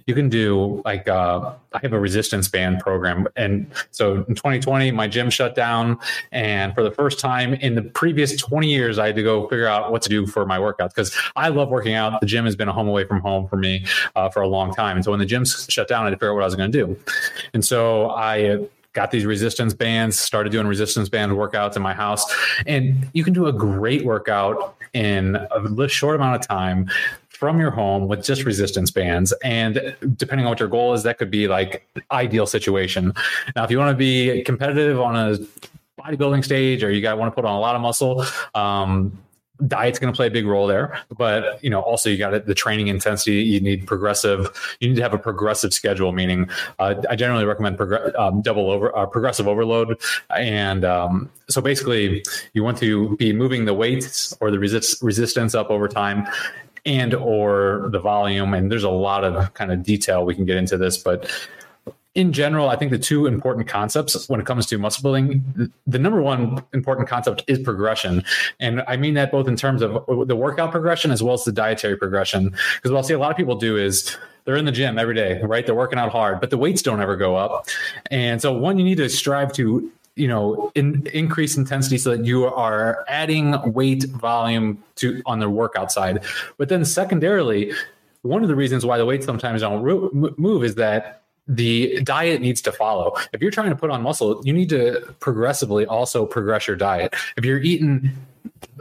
you 0.06 0.14
can 0.14 0.28
do 0.28 0.82
like 0.84 1.08
uh, 1.08 1.54
I 1.72 1.80
have 1.82 1.94
a 1.94 2.00
resistance 2.00 2.50
band 2.50 2.82
program, 2.82 3.26
and 3.38 3.72
so 3.92 4.16
in 4.28 4.36
2020, 4.36 4.92
my 4.92 5.08
gym 5.08 5.30
shut 5.30 5.56
down, 5.56 5.98
and 6.34 6.76
for 6.76 6.84
the 6.84 6.92
first 6.92 7.20
time 7.20 7.54
in 7.54 7.76
the 7.76 7.84
previous 7.84 8.36
20 8.36 8.68
years, 8.68 9.00
I 9.00 9.08
had 9.08 9.16
to 9.16 9.24
go 9.24 9.48
figure 9.48 9.68
out 9.68 9.94
what 9.94 10.02
to 10.02 10.10
do 10.10 10.28
for 10.28 10.46
my 10.46 10.58
workouts 10.58 10.90
because 10.90 11.16
I 11.38 11.48
love 11.48 11.70
working 11.70 11.94
out. 11.94 12.20
The 12.20 12.28
gym 12.28 12.44
has 12.44 12.58
been 12.58 12.68
a 12.68 12.74
home 12.74 12.90
away 12.90 13.06
from 13.06 13.22
home 13.22 13.48
for 13.48 13.56
me 13.56 13.86
uh, 14.18 14.30
for 14.30 14.42
a 14.42 14.48
long 14.48 14.74
time, 14.74 14.98
and 14.98 15.06
so 15.06 15.12
when 15.12 15.22
the 15.22 15.26
gym 15.26 15.46
shut 15.46 15.88
down, 15.88 16.02
I 16.02 16.06
had 16.08 16.10
to 16.10 16.18
figure 16.18 16.32
out 16.32 16.36
what 16.36 16.44
I 16.44 16.48
was 16.48 16.56
going 16.56 16.70
to 16.70 16.86
do, 16.86 16.98
and 17.54 17.64
so 17.64 18.10
I 18.10 18.68
got 18.98 19.12
these 19.12 19.26
resistance 19.26 19.76
bands, 19.76 20.20
started 20.20 20.52
doing 20.52 20.66
resistance 20.66 21.08
band 21.08 21.32
workouts 21.34 21.76
in 21.76 21.84
my 21.84 21.94
house. 21.94 22.26
And 22.66 23.08
you 23.14 23.24
can 23.24 23.32
do 23.32 23.46
a 23.46 23.54
great 23.54 24.04
workout 24.04 24.76
in 24.94 25.36
a 25.36 25.88
short 25.88 26.16
amount 26.16 26.36
of 26.36 26.48
time 26.48 26.90
from 27.30 27.60
your 27.60 27.70
home 27.70 28.08
with 28.08 28.24
just 28.24 28.44
resistance 28.44 28.90
bands. 28.90 29.32
And 29.44 29.96
depending 30.16 30.48
on 30.48 30.50
what 30.50 30.60
your 30.60 30.68
goal 30.68 30.96
is, 30.96 31.04
that 31.04 31.20
could 31.20 31.30
be 31.30 31.48
like 31.48 31.88
ideal 32.12 32.48
situation. 32.48 33.14
Now, 33.56 33.64
if 33.64 33.70
you 33.70 33.78
want 33.78 33.92
to 33.92 33.98
be 33.98 34.44
competitive 34.44 35.00
on 35.00 35.16
a 35.16 35.38
bodybuilding 36.02 36.44
stage 36.44 36.84
or 36.84 36.90
you 36.90 37.00
got 37.00 37.20
want 37.20 37.32
to 37.32 37.36
put 37.36 37.46
on 37.46 37.56
a 37.56 37.60
lot 37.60 37.76
of 37.76 37.82
muscle, 37.84 38.26
um, 38.56 39.16
diet's 39.66 39.98
going 39.98 40.12
to 40.12 40.16
play 40.16 40.28
a 40.28 40.32
big 40.32 40.46
role 40.46 40.68
there 40.68 41.00
but 41.18 41.64
you 41.64 41.70
know 41.70 41.82
also 41.82 42.10
you 42.10 42.18
got 42.18 42.46
the 42.46 42.54
training 42.54 42.88
intensity 42.88 43.38
you 43.38 43.60
need 43.60 43.88
progressive 43.88 44.78
you 44.80 44.88
need 44.88 44.96
to 44.96 45.02
have 45.02 45.14
a 45.14 45.18
progressive 45.18 45.74
schedule 45.74 46.12
meaning 46.12 46.48
uh, 46.80 46.94
i 47.10 47.16
generally 47.16 47.46
recommend 47.46 47.80
um, 48.18 48.42
double 48.42 48.70
over 48.70 48.96
uh, 48.96 49.06
progressive 49.06 49.48
overload 49.48 50.00
and 50.36 50.86
um, 50.86 51.30
so 51.50 51.62
basically 51.62 52.24
you 52.54 52.64
want 52.64 52.78
to 52.78 53.16
be 53.18 53.34
moving 53.34 53.66
the 53.66 53.74
weights 53.74 54.36
or 54.42 54.52
the 54.52 54.60
resist- 54.60 55.02
resistance 55.02 55.56
up 55.56 55.70
over 55.70 55.88
time 55.88 56.28
and 56.86 57.14
or 57.16 57.90
the 57.92 58.00
volume 58.00 58.54
and 58.54 58.72
there's 58.72 58.84
a 58.84 58.90
lot 58.90 59.24
of 59.24 59.54
kind 59.54 59.72
of 59.72 59.82
detail 59.82 60.26
we 60.26 60.36
can 60.36 60.46
get 60.46 60.58
into 60.58 60.78
this 60.78 60.98
but 60.98 61.32
in 62.18 62.34
general, 62.34 62.68
I 62.68 62.76
think 62.76 62.90
the 62.90 62.98
two 62.98 63.28
important 63.28 63.68
concepts 63.68 64.28
when 64.28 64.40
it 64.40 64.48
comes 64.48 64.66
to 64.66 64.78
muscle 64.80 65.04
building, 65.04 65.72
the 65.86 66.00
number 66.00 66.20
one 66.20 66.64
important 66.74 67.08
concept 67.08 67.44
is 67.46 67.60
progression. 67.60 68.24
And 68.60 68.84
I 68.88 68.98
mean 68.98 69.14
that 69.14 69.32
both 69.32 69.48
in 69.48 69.56
terms 69.56 69.84
of 69.84 70.04
the 70.28 70.36
workout 70.36 70.72
progression 70.72 71.12
as 71.12 71.22
well 71.22 71.36
as 71.36 71.44
the 71.44 71.52
dietary 71.52 71.96
progression. 71.96 72.50
Because 72.50 72.92
what 72.92 72.98
I'll 72.98 73.04
see 73.04 73.14
a 73.14 73.20
lot 73.20 73.30
of 73.30 73.38
people 73.38 73.56
do 73.56 73.78
is 73.78 74.18
they're 74.46 74.56
in 74.56 74.66
the 74.66 74.72
gym 74.72 74.98
every 74.98 75.14
day, 75.14 75.40
right? 75.44 75.64
They're 75.64 75.76
working 75.76 76.00
out 76.00 76.12
hard, 76.12 76.42
but 76.42 76.50
the 76.50 76.58
weights 76.58 76.82
don't 76.82 77.00
ever 77.02 77.16
go 77.16 77.36
up. 77.36 77.68
And 78.10 78.42
so 78.42 78.52
one, 78.52 78.80
you 78.80 78.84
need 78.84 78.98
to 78.98 79.10
strive 79.10 79.54
to 79.54 79.92
you 80.16 80.28
know 80.28 80.72
in, 80.74 81.06
increase 81.14 81.56
intensity 81.56 82.00
so 82.00 82.18
that 82.18 82.26
you 82.26 82.46
are 82.46 83.06
adding 83.08 83.54
weight 83.74 84.06
volume 84.06 84.84
to 84.96 85.22
on 85.28 85.38
the 85.38 85.48
workout 85.48 85.92
side 85.92 86.24
but 86.58 86.70
then 86.70 86.84
secondarily 86.84 87.72
one 88.24 88.42
of 88.42 88.50
the 88.50 88.56
reasons 88.56 88.84
why 88.84 88.98
the 88.98 89.06
weights 89.06 89.28
sometimes 89.28 89.62
don't 89.62 90.40
move 90.40 90.64
is 90.64 90.74
that 90.74 91.17
the 91.48 92.02
diet 92.02 92.42
needs 92.42 92.62
to 92.64 92.72
follow. 92.72 93.16
If 93.34 93.42
you're 93.42 93.52
trying 93.52 93.70
to 93.70 93.76
put 93.76 93.90
on 93.90 94.02
muscle, 94.02 94.42
you 94.46 94.54
need 94.54 94.70
to 94.70 95.16
progressively 95.20 95.86
also 95.86 96.26
progress 96.26 96.68
your 96.68 96.76
diet. 96.76 97.16
If 97.38 97.46
you're 97.46 97.60
eating 97.60 98.12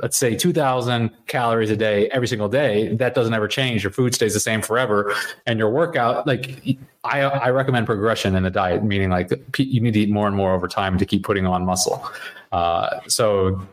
let's 0.01 0.17
say 0.17 0.37
2000 0.37 1.11
calories 1.27 1.71
a 1.71 1.77
day 1.77 2.09
every 2.11 2.29
single 2.29 2.49
day 2.49 2.95
that 2.97 3.15
doesn't 3.15 3.35
ever 3.35 3.49
change 3.49 3.83
your 3.83 3.91
food 3.91 4.15
stays 4.15 4.33
the 4.33 4.41
same 4.41 4.63
forever 4.63 5.13
and 5.45 5.59
your 5.59 5.71
workout 5.71 6.27
like 6.27 6.79
I, 7.07 7.21
I 7.23 7.51
recommend 7.51 7.87
progression 7.87 8.35
in 8.35 8.43
the 8.43 8.51
diet, 8.51 8.83
meaning 8.83 9.11
like 9.11 9.31
you 9.59 9.81
need 9.81 9.95
to 9.95 10.01
eat 10.01 10.11
more 10.11 10.27
and 10.27 10.37
more 10.37 10.53
over 10.53 10.69
time 10.69 10.99
to 10.99 11.07
keep 11.07 11.25
putting 11.25 11.47
on 11.47 11.65
muscle. 11.65 12.05
Uh, 12.53 13.01
so 13.07 13.67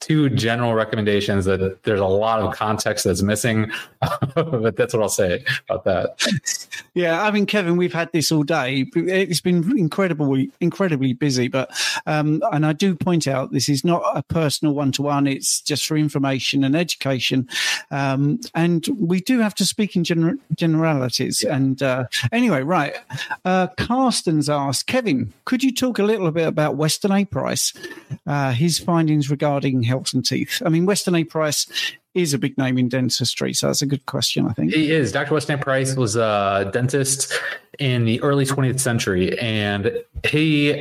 two 0.00 0.28
general 0.30 0.74
recommendations 0.74 1.44
that 1.46 1.82
there's 1.82 2.00
a 2.00 2.06
lot 2.06 2.40
of 2.40 2.54
context 2.54 3.04
that's 3.04 3.22
missing, 3.22 3.70
but 4.34 4.76
that's 4.76 4.94
what 4.94 5.02
I'll 5.02 5.08
say 5.08 5.44
about 5.68 5.84
that. 5.84 6.68
Yeah, 6.94 7.22
I 7.22 7.30
mean, 7.30 7.46
Kevin, 7.46 7.76
we've 7.76 7.92
had 7.92 8.10
this 8.12 8.32
all 8.32 8.42
day. 8.42 8.86
It's 8.94 9.40
been 9.40 9.78
incredibly, 9.78 10.50
incredibly 10.60 11.12
busy, 11.12 11.48
but 11.48 11.70
um, 12.06 12.42
and 12.52 12.64
I 12.64 12.72
do 12.72 12.94
point 12.94 13.26
out 13.26 13.52
this 13.52 13.68
is 13.68 13.84
not 13.84 14.02
a 14.14 14.22
personal 14.22 14.74
one 14.74 14.92
to 14.92 15.02
one. 15.02 15.26
It's 15.26 15.60
just 15.60 15.86
for 15.86 15.96
information 15.96 16.64
and 16.64 16.76
education, 16.76 17.48
um, 17.90 18.40
and 18.54 18.86
we 18.98 19.20
do 19.20 19.40
have 19.40 19.54
to 19.56 19.64
speak 19.64 19.96
in 19.96 20.04
gener- 20.04 20.38
generalities. 20.54 21.42
Yeah. 21.42 21.56
And 21.56 21.82
uh, 21.82 22.04
anyway, 22.32 22.62
right, 22.62 22.96
uh, 23.44 23.68
Carsten's 23.76 24.48
asked 24.48 24.86
Kevin, 24.86 25.32
could 25.44 25.62
you 25.62 25.72
talk 25.72 25.98
a 25.98 26.04
little 26.04 26.30
bit 26.30 26.46
about 26.46 26.76
Weston 26.76 27.12
A. 27.12 27.24
Price, 27.24 27.72
uh, 28.26 28.52
his 28.52 28.78
findings 28.78 29.30
regarding 29.30 29.82
health 29.86 30.12
and 30.12 30.24
teeth? 30.24 30.62
I 30.64 30.68
mean, 30.68 30.86
Weston 30.86 31.14
A. 31.14 31.24
Price 31.24 31.66
is 32.14 32.34
a 32.34 32.38
big 32.38 32.56
name 32.58 32.78
in 32.78 32.88
dentistry, 32.88 33.52
so 33.52 33.66
that's 33.68 33.82
a 33.82 33.86
good 33.86 34.04
question, 34.06 34.46
I 34.46 34.52
think. 34.52 34.72
He 34.72 34.90
is. 34.90 35.12
Dr. 35.12 35.34
Weston 35.34 35.58
A. 35.58 35.62
Price 35.62 35.96
was 35.96 36.16
a 36.16 36.70
dentist 36.72 37.32
in 37.78 38.04
the 38.04 38.20
early 38.22 38.46
20th 38.46 38.80
century, 38.80 39.38
and 39.38 39.92
he 40.24 40.80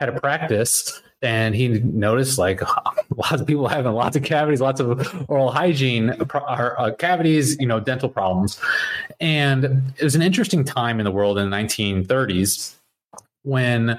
had 0.00 0.08
a 0.08 0.18
practice 0.20 1.02
and 1.22 1.54
he 1.54 1.68
noticed 1.68 2.38
like 2.38 2.60
lots 3.16 3.40
of 3.40 3.46
people 3.46 3.68
having 3.68 3.92
lots 3.92 4.16
of 4.16 4.22
cavities, 4.22 4.60
lots 4.60 4.80
of 4.80 5.24
oral 5.28 5.50
hygiene 5.50 6.10
uh, 6.10 6.90
cavities, 6.98 7.58
you 7.58 7.66
know, 7.66 7.80
dental 7.80 8.08
problems. 8.08 8.60
And 9.20 9.82
it 9.98 10.04
was 10.04 10.14
an 10.14 10.22
interesting 10.22 10.64
time 10.64 11.00
in 11.00 11.04
the 11.04 11.10
world 11.10 11.38
in 11.38 11.50
the 11.50 11.56
1930s 11.56 12.74
when 13.42 13.98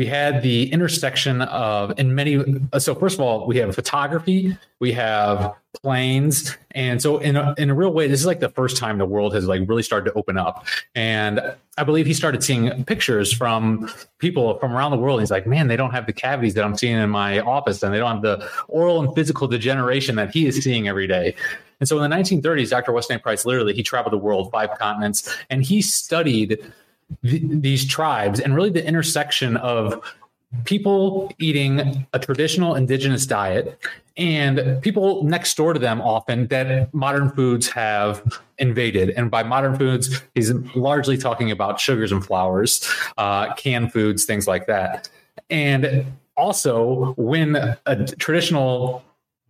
we 0.00 0.06
had 0.06 0.40
the 0.40 0.72
intersection 0.72 1.42
of 1.42 1.92
in 1.98 2.14
many 2.14 2.42
so 2.78 2.94
first 2.94 3.16
of 3.16 3.20
all 3.20 3.46
we 3.46 3.58
have 3.58 3.74
photography 3.74 4.56
we 4.78 4.92
have 4.92 5.54
planes 5.82 6.56
and 6.70 7.02
so 7.02 7.18
in 7.18 7.36
a, 7.36 7.54
in 7.58 7.68
a 7.68 7.74
real 7.74 7.92
way 7.92 8.06
this 8.06 8.18
is 8.18 8.24
like 8.24 8.40
the 8.40 8.48
first 8.48 8.78
time 8.78 8.96
the 8.96 9.04
world 9.04 9.34
has 9.34 9.46
like 9.46 9.60
really 9.68 9.82
started 9.82 10.10
to 10.10 10.16
open 10.16 10.38
up. 10.38 10.66
And 10.94 11.54
i 11.76 11.84
believe 11.84 12.06
he 12.06 12.14
started 12.14 12.42
seeing 12.42 12.82
pictures 12.84 13.30
from 13.30 13.92
people 14.16 14.58
from 14.58 14.72
around 14.72 14.92
the 14.92 14.96
world. 14.96 15.20
He's 15.20 15.30
like 15.30 15.46
man 15.46 15.68
they 15.68 15.76
don't 15.76 15.90
have 15.90 16.06
the 16.06 16.14
cavities 16.14 16.54
that 16.54 16.64
i'm 16.64 16.78
seeing 16.78 16.96
in 16.96 17.10
my 17.10 17.40
office 17.40 17.82
and 17.82 17.92
they 17.92 17.98
don't 17.98 18.10
have 18.10 18.22
the 18.22 18.50
oral 18.68 19.02
and 19.02 19.14
physical 19.14 19.48
degeneration 19.48 20.16
that 20.16 20.30
he 20.30 20.46
is 20.46 20.64
seeing 20.64 20.88
every 20.88 21.08
day. 21.08 21.34
And 21.78 21.86
so 21.86 22.00
in 22.00 22.08
the 22.08 22.16
1930s 22.16 22.70
dr 22.70 22.90
weston 22.90 23.20
price 23.20 23.44
literally 23.44 23.74
he 23.74 23.82
traveled 23.82 24.14
the 24.14 24.24
world 24.26 24.50
five 24.50 24.70
continents 24.78 25.28
and 25.50 25.62
he 25.62 25.82
studied 25.82 26.58
th- 27.24 27.42
these 27.44 27.86
tribes 27.86 28.40
and 28.40 28.54
really 28.54 28.70
the 28.70 28.84
intersection 28.84 29.56
of 29.58 30.02
people 30.64 31.32
eating 31.38 32.06
a 32.12 32.18
traditional 32.18 32.74
indigenous 32.74 33.24
diet 33.26 33.78
and 34.16 34.82
people 34.82 35.22
next 35.22 35.56
door 35.56 35.72
to 35.72 35.78
them 35.78 36.00
often 36.00 36.48
that 36.48 36.92
modern 36.92 37.30
foods 37.30 37.68
have 37.68 38.40
invaded. 38.58 39.10
And 39.10 39.30
by 39.30 39.42
modern 39.42 39.78
foods 39.78 40.22
he's 40.34 40.52
largely 40.74 41.16
talking 41.16 41.50
about 41.50 41.78
sugars 41.80 42.10
and 42.12 42.24
flours 42.24 42.86
uh, 43.16 43.54
canned 43.54 43.92
foods 43.92 44.24
things 44.24 44.46
like 44.48 44.66
that. 44.66 45.08
And 45.48 46.04
also 46.36 47.14
when 47.16 47.76
a 47.86 48.06
traditional 48.18 49.04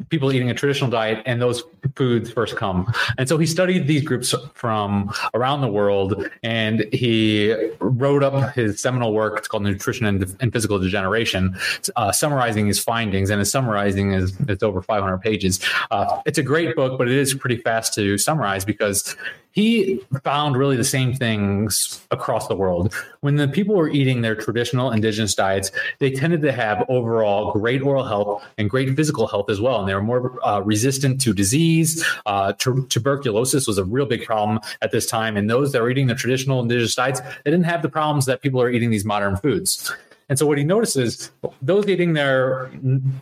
people 0.09 0.33
eating 0.33 0.51
a 0.51 0.55
traditional 0.55 0.91
diet 0.91 1.23
and 1.27 1.41
those 1.41 1.63
foods 1.95 2.31
first 2.31 2.57
come. 2.57 2.93
And 3.19 3.29
so 3.29 3.39
he 3.39 3.47
studied 3.47 3.87
these 3.87 4.03
groups 4.03 4.35
from 4.55 5.13
around 5.35 5.61
the 5.61 5.69
world 5.69 6.29
and 6.43 6.87
he 6.93 7.55
wrote 7.81 8.23
up 8.23 8.55
his 8.55 8.81
seminal 8.81 9.13
work. 9.13 9.39
It's 9.39 9.49
called 9.49 9.63
Nutrition 9.63 10.07
and, 10.07 10.37
and 10.41 10.53
Physical 10.53 10.79
Degeneration, 10.79 11.57
uh, 11.97 12.13
summarizing 12.13 12.67
his 12.67 12.79
findings. 12.79 13.31
And 13.31 13.39
his 13.39 13.51
summarizing 13.51 14.13
is 14.13 14.35
it's 14.49 14.63
over 14.63 14.83
500 14.83 15.19
pages. 15.19 15.61
Uh, 15.91 16.21
it's 16.27 16.39
a 16.39 16.43
great 16.43 16.75
book, 16.75 16.99
but 16.99 17.09
it 17.09 17.17
is 17.17 17.35
pretty 17.35 17.57
fast 17.57 17.95
to 17.95 18.19
summarize 18.19 18.65
because 18.65 19.17
he 19.53 20.01
found 20.23 20.57
really 20.57 20.77
the 20.77 20.85
same 20.85 21.13
things 21.15 22.05
across 22.11 22.47
the 22.49 22.55
world. 22.55 22.95
When 23.21 23.37
the 23.37 23.49
people 23.49 23.75
were 23.75 23.89
eating 23.89 24.23
their 24.23 24.37
traditional 24.37 24.91
indigenous 24.93 25.35
diets, 25.35 25.73
they 25.99 26.11
tended 26.11 26.43
to 26.43 26.53
have 26.53 26.85
overall 26.89 27.53
great 27.53 27.83
oral 27.83 28.05
health 28.05 28.45
and 28.59 28.71
great 28.71 28.95
physical 28.95 29.27
health 29.27 29.51
as 29.51 29.61
well. 29.61 29.81
And 29.81 29.89
they 29.89 29.95
were 29.95 30.03
more 30.03 30.39
uh, 30.47 30.61
resistant 30.61 31.21
to 31.23 31.33
disease. 31.33 32.05
Uh, 32.27 32.53
tuberculosis 32.53 33.67
was 33.67 33.79
a 33.79 33.85
real 33.85 34.07
big 34.07 34.25
problem 34.25 34.61
at 34.83 34.93
this 34.93 35.07
time. 35.07 35.37
And 35.37 35.51
those 35.51 35.73
that 35.73 35.83
were 35.83 35.91
eating 35.91 36.07
the 36.07 36.15
traditional 36.15 36.61
indigenous 36.61 36.95
diets, 36.95 37.21
they 37.45 37.51
didn't 37.51 37.65
have 37.65 37.83
the 37.83 37.89
problems 37.89 38.27
that 38.27 38.43
people 38.43 38.63
are 38.63 38.71
eating 38.71 38.91
these 38.91 39.05
modern 39.05 39.37
foods. 39.37 39.93
And 40.31 40.39
so 40.39 40.47
what 40.47 40.57
he 40.59 40.65
notices, 40.65 41.33
those 41.61 41.87
eating 41.89 42.13
their 42.13 42.71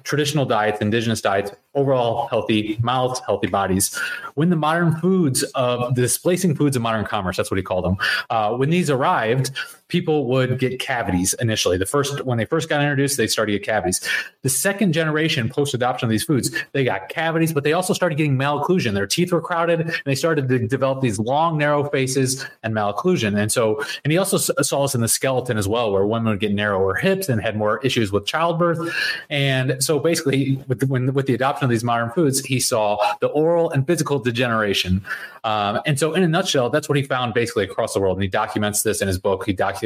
traditional 0.05 0.45
diets, 0.45 0.81
indigenous 0.83 1.23
diets, 1.23 1.51
overall 1.75 2.29
healthy 2.29 2.79
mouths, 2.83 3.21
healthy 3.27 3.49
bodies. 3.49 3.99
When 4.35 4.51
the 4.51 4.57
modern 4.57 4.95
foods 4.97 5.43
of 5.55 5.95
the 5.95 6.03
displacing 6.03 6.55
foods 6.55 6.77
of 6.77 6.83
modern 6.83 7.07
commerce, 7.07 7.39
that's 7.39 7.51
what 7.51 7.57
he 7.57 7.63
called 7.63 7.87
them, 7.87 7.97
uh, 8.29 8.55
when 8.55 8.69
these 8.69 8.91
arrived, 8.91 9.51
people 9.89 10.27
would 10.27 10.59
get 10.59 10.79
cavities 10.79 11.35
initially. 11.35 11.79
The 11.79 11.87
first, 11.87 12.25
when 12.25 12.37
they 12.37 12.45
first 12.45 12.69
got 12.69 12.83
introduced, 12.83 13.17
they 13.17 13.27
started 13.27 13.53
to 13.53 13.59
get 13.59 13.67
cavities. 13.67 14.07
The 14.43 14.51
second 14.51 14.93
generation 14.93 15.49
post 15.49 15.73
adoption 15.73 16.07
of 16.07 16.11
these 16.11 16.25
foods, 16.25 16.55
they 16.73 16.85
got 16.85 17.09
cavities, 17.09 17.53
but 17.55 17.65
they 17.65 17.73
also 17.73 17.95
started 17.95 18.17
getting 18.17 18.37
malocclusion. 18.37 18.93
Their 18.93 19.07
teeth 19.07 19.33
were 19.33 19.41
crowded 19.41 19.81
and 19.81 20.03
they 20.05 20.15
started 20.15 20.49
to 20.49 20.67
develop 20.67 21.01
these 21.01 21.19
long, 21.19 21.57
narrow 21.57 21.89
faces 21.89 22.45
and 22.63 22.75
malocclusion. 22.75 23.39
And 23.39 23.51
so, 23.51 23.83
and 24.05 24.13
he 24.13 24.19
also 24.19 24.37
saw 24.37 24.83
this 24.83 24.95
in 24.95 25.01
the 25.01 25.09
skeleton 25.09 25.57
as 25.57 25.67
well, 25.67 25.91
where 25.91 26.05
women 26.05 26.33
would 26.33 26.41
get 26.41 26.53
narrower 26.53 26.95
hips 26.95 27.29
and 27.29 27.41
had 27.41 27.57
more 27.57 27.79
issues 27.79 28.13
with 28.13 28.27
childbirth. 28.27 28.95
And 29.31 29.83
so 29.83 29.99
basically, 29.99 30.63
with 30.69 30.81
the, 30.81 30.87
when, 30.87 31.15
with 31.15 31.27
the 31.27 31.35
adoption 31.35 31.65
of 31.65 31.71
these 31.71 31.85
modern 31.85 32.11
foods, 32.11 32.41
he 32.41 32.61
saw 32.61 32.99
the 33.21 33.29
oral 33.29 33.71
and 33.71 33.87
physical 33.87 34.19
degeneration. 34.19 35.03
Um, 35.45 35.81
and 35.87 35.99
so, 35.99 36.13
in 36.13 36.23
a 36.23 36.29
nutshell, 36.29 36.69
that's 36.69 36.89
what 36.89 36.99
he 36.99 37.05
found 37.05 37.33
basically 37.33 37.65
across 37.65 37.95
the 37.95 38.01
world. 38.01 38.17
And 38.19 38.23
he 38.23 38.29
documents 38.29 38.83
this 38.83 39.01
in 39.01 39.09
his 39.09 39.19
book. 39.19 39.47
He 39.47 39.53
documents 39.53 39.78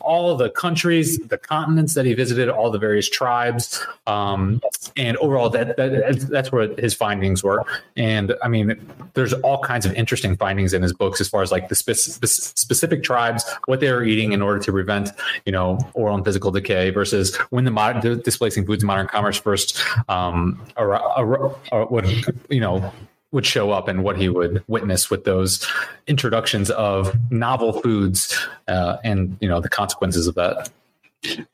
all 0.00 0.36
the 0.36 0.50
countries, 0.50 1.18
the 1.18 1.38
continents 1.38 1.94
that 1.94 2.04
he 2.04 2.14
visited, 2.14 2.48
all 2.48 2.70
the 2.70 2.78
various 2.78 3.08
tribes, 3.08 3.84
um, 4.06 4.60
and 4.96 5.16
overall, 5.18 5.48
that, 5.50 5.76
that 5.76 6.26
that's 6.30 6.50
where 6.52 6.74
his 6.78 6.94
findings 6.94 7.42
were. 7.42 7.64
And 7.96 8.34
I 8.42 8.48
mean, 8.48 8.80
there's 9.14 9.32
all 9.32 9.62
kinds 9.62 9.86
of 9.86 9.94
interesting 9.94 10.36
findings 10.36 10.72
in 10.72 10.82
his 10.82 10.92
books 10.92 11.20
as 11.20 11.28
far 11.28 11.42
as 11.42 11.52
like 11.52 11.68
the 11.68 11.74
spe- 11.74 11.92
spe- 11.92 12.26
specific 12.26 13.02
tribes, 13.02 13.44
what 13.66 13.80
they 13.80 13.90
were 13.92 14.04
eating 14.04 14.32
in 14.32 14.42
order 14.42 14.58
to 14.58 14.72
prevent, 14.72 15.10
you 15.46 15.52
know, 15.52 15.78
oral 15.94 16.16
and 16.16 16.24
physical 16.24 16.50
decay 16.50 16.90
versus 16.90 17.36
when 17.50 17.64
the 17.64 17.70
modern 17.70 18.20
displacing 18.20 18.66
foods 18.66 18.82
in 18.82 18.86
modern 18.86 19.06
commerce 19.06 19.36
first 19.38 19.78
um, 20.08 20.60
would, 20.78 22.06
you 22.48 22.60
know, 22.60 22.92
would 23.32 23.46
show 23.46 23.70
up 23.70 23.88
and 23.88 24.04
what 24.04 24.16
he 24.16 24.28
would 24.28 24.62
witness 24.68 25.10
with 25.10 25.24
those 25.24 25.66
introductions 26.06 26.70
of 26.70 27.16
novel 27.30 27.80
foods 27.80 28.38
uh, 28.68 28.98
and 29.02 29.36
you 29.40 29.48
know 29.48 29.60
the 29.60 29.68
consequences 29.68 30.26
of 30.26 30.34
that. 30.36 30.70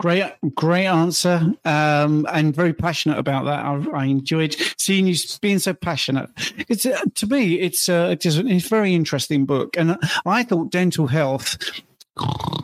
Great, 0.01 0.25
great 0.55 0.87
answer, 0.87 1.53
um, 1.67 2.27
and 2.33 2.57
very 2.57 2.73
passionate 2.73 3.19
about 3.19 3.45
that. 3.45 3.64
I, 3.67 4.01
I, 4.01 4.05
enjoyed 4.07 4.57
seeing 4.79 5.07
you 5.07 5.14
being 5.43 5.59
so 5.59 5.75
passionate. 5.75 6.31
It's 6.69 6.87
uh, 6.87 6.99
to 7.17 7.27
me, 7.27 7.61
it's 7.61 7.87
uh, 7.87 8.09
it's, 8.12 8.25
it's 8.25 8.67
a 8.67 8.69
very 8.69 8.95
interesting 8.95 9.45
book, 9.45 9.77
and 9.77 9.99
I 10.25 10.43
thought 10.43 10.71
dental 10.71 11.07
health 11.07 11.59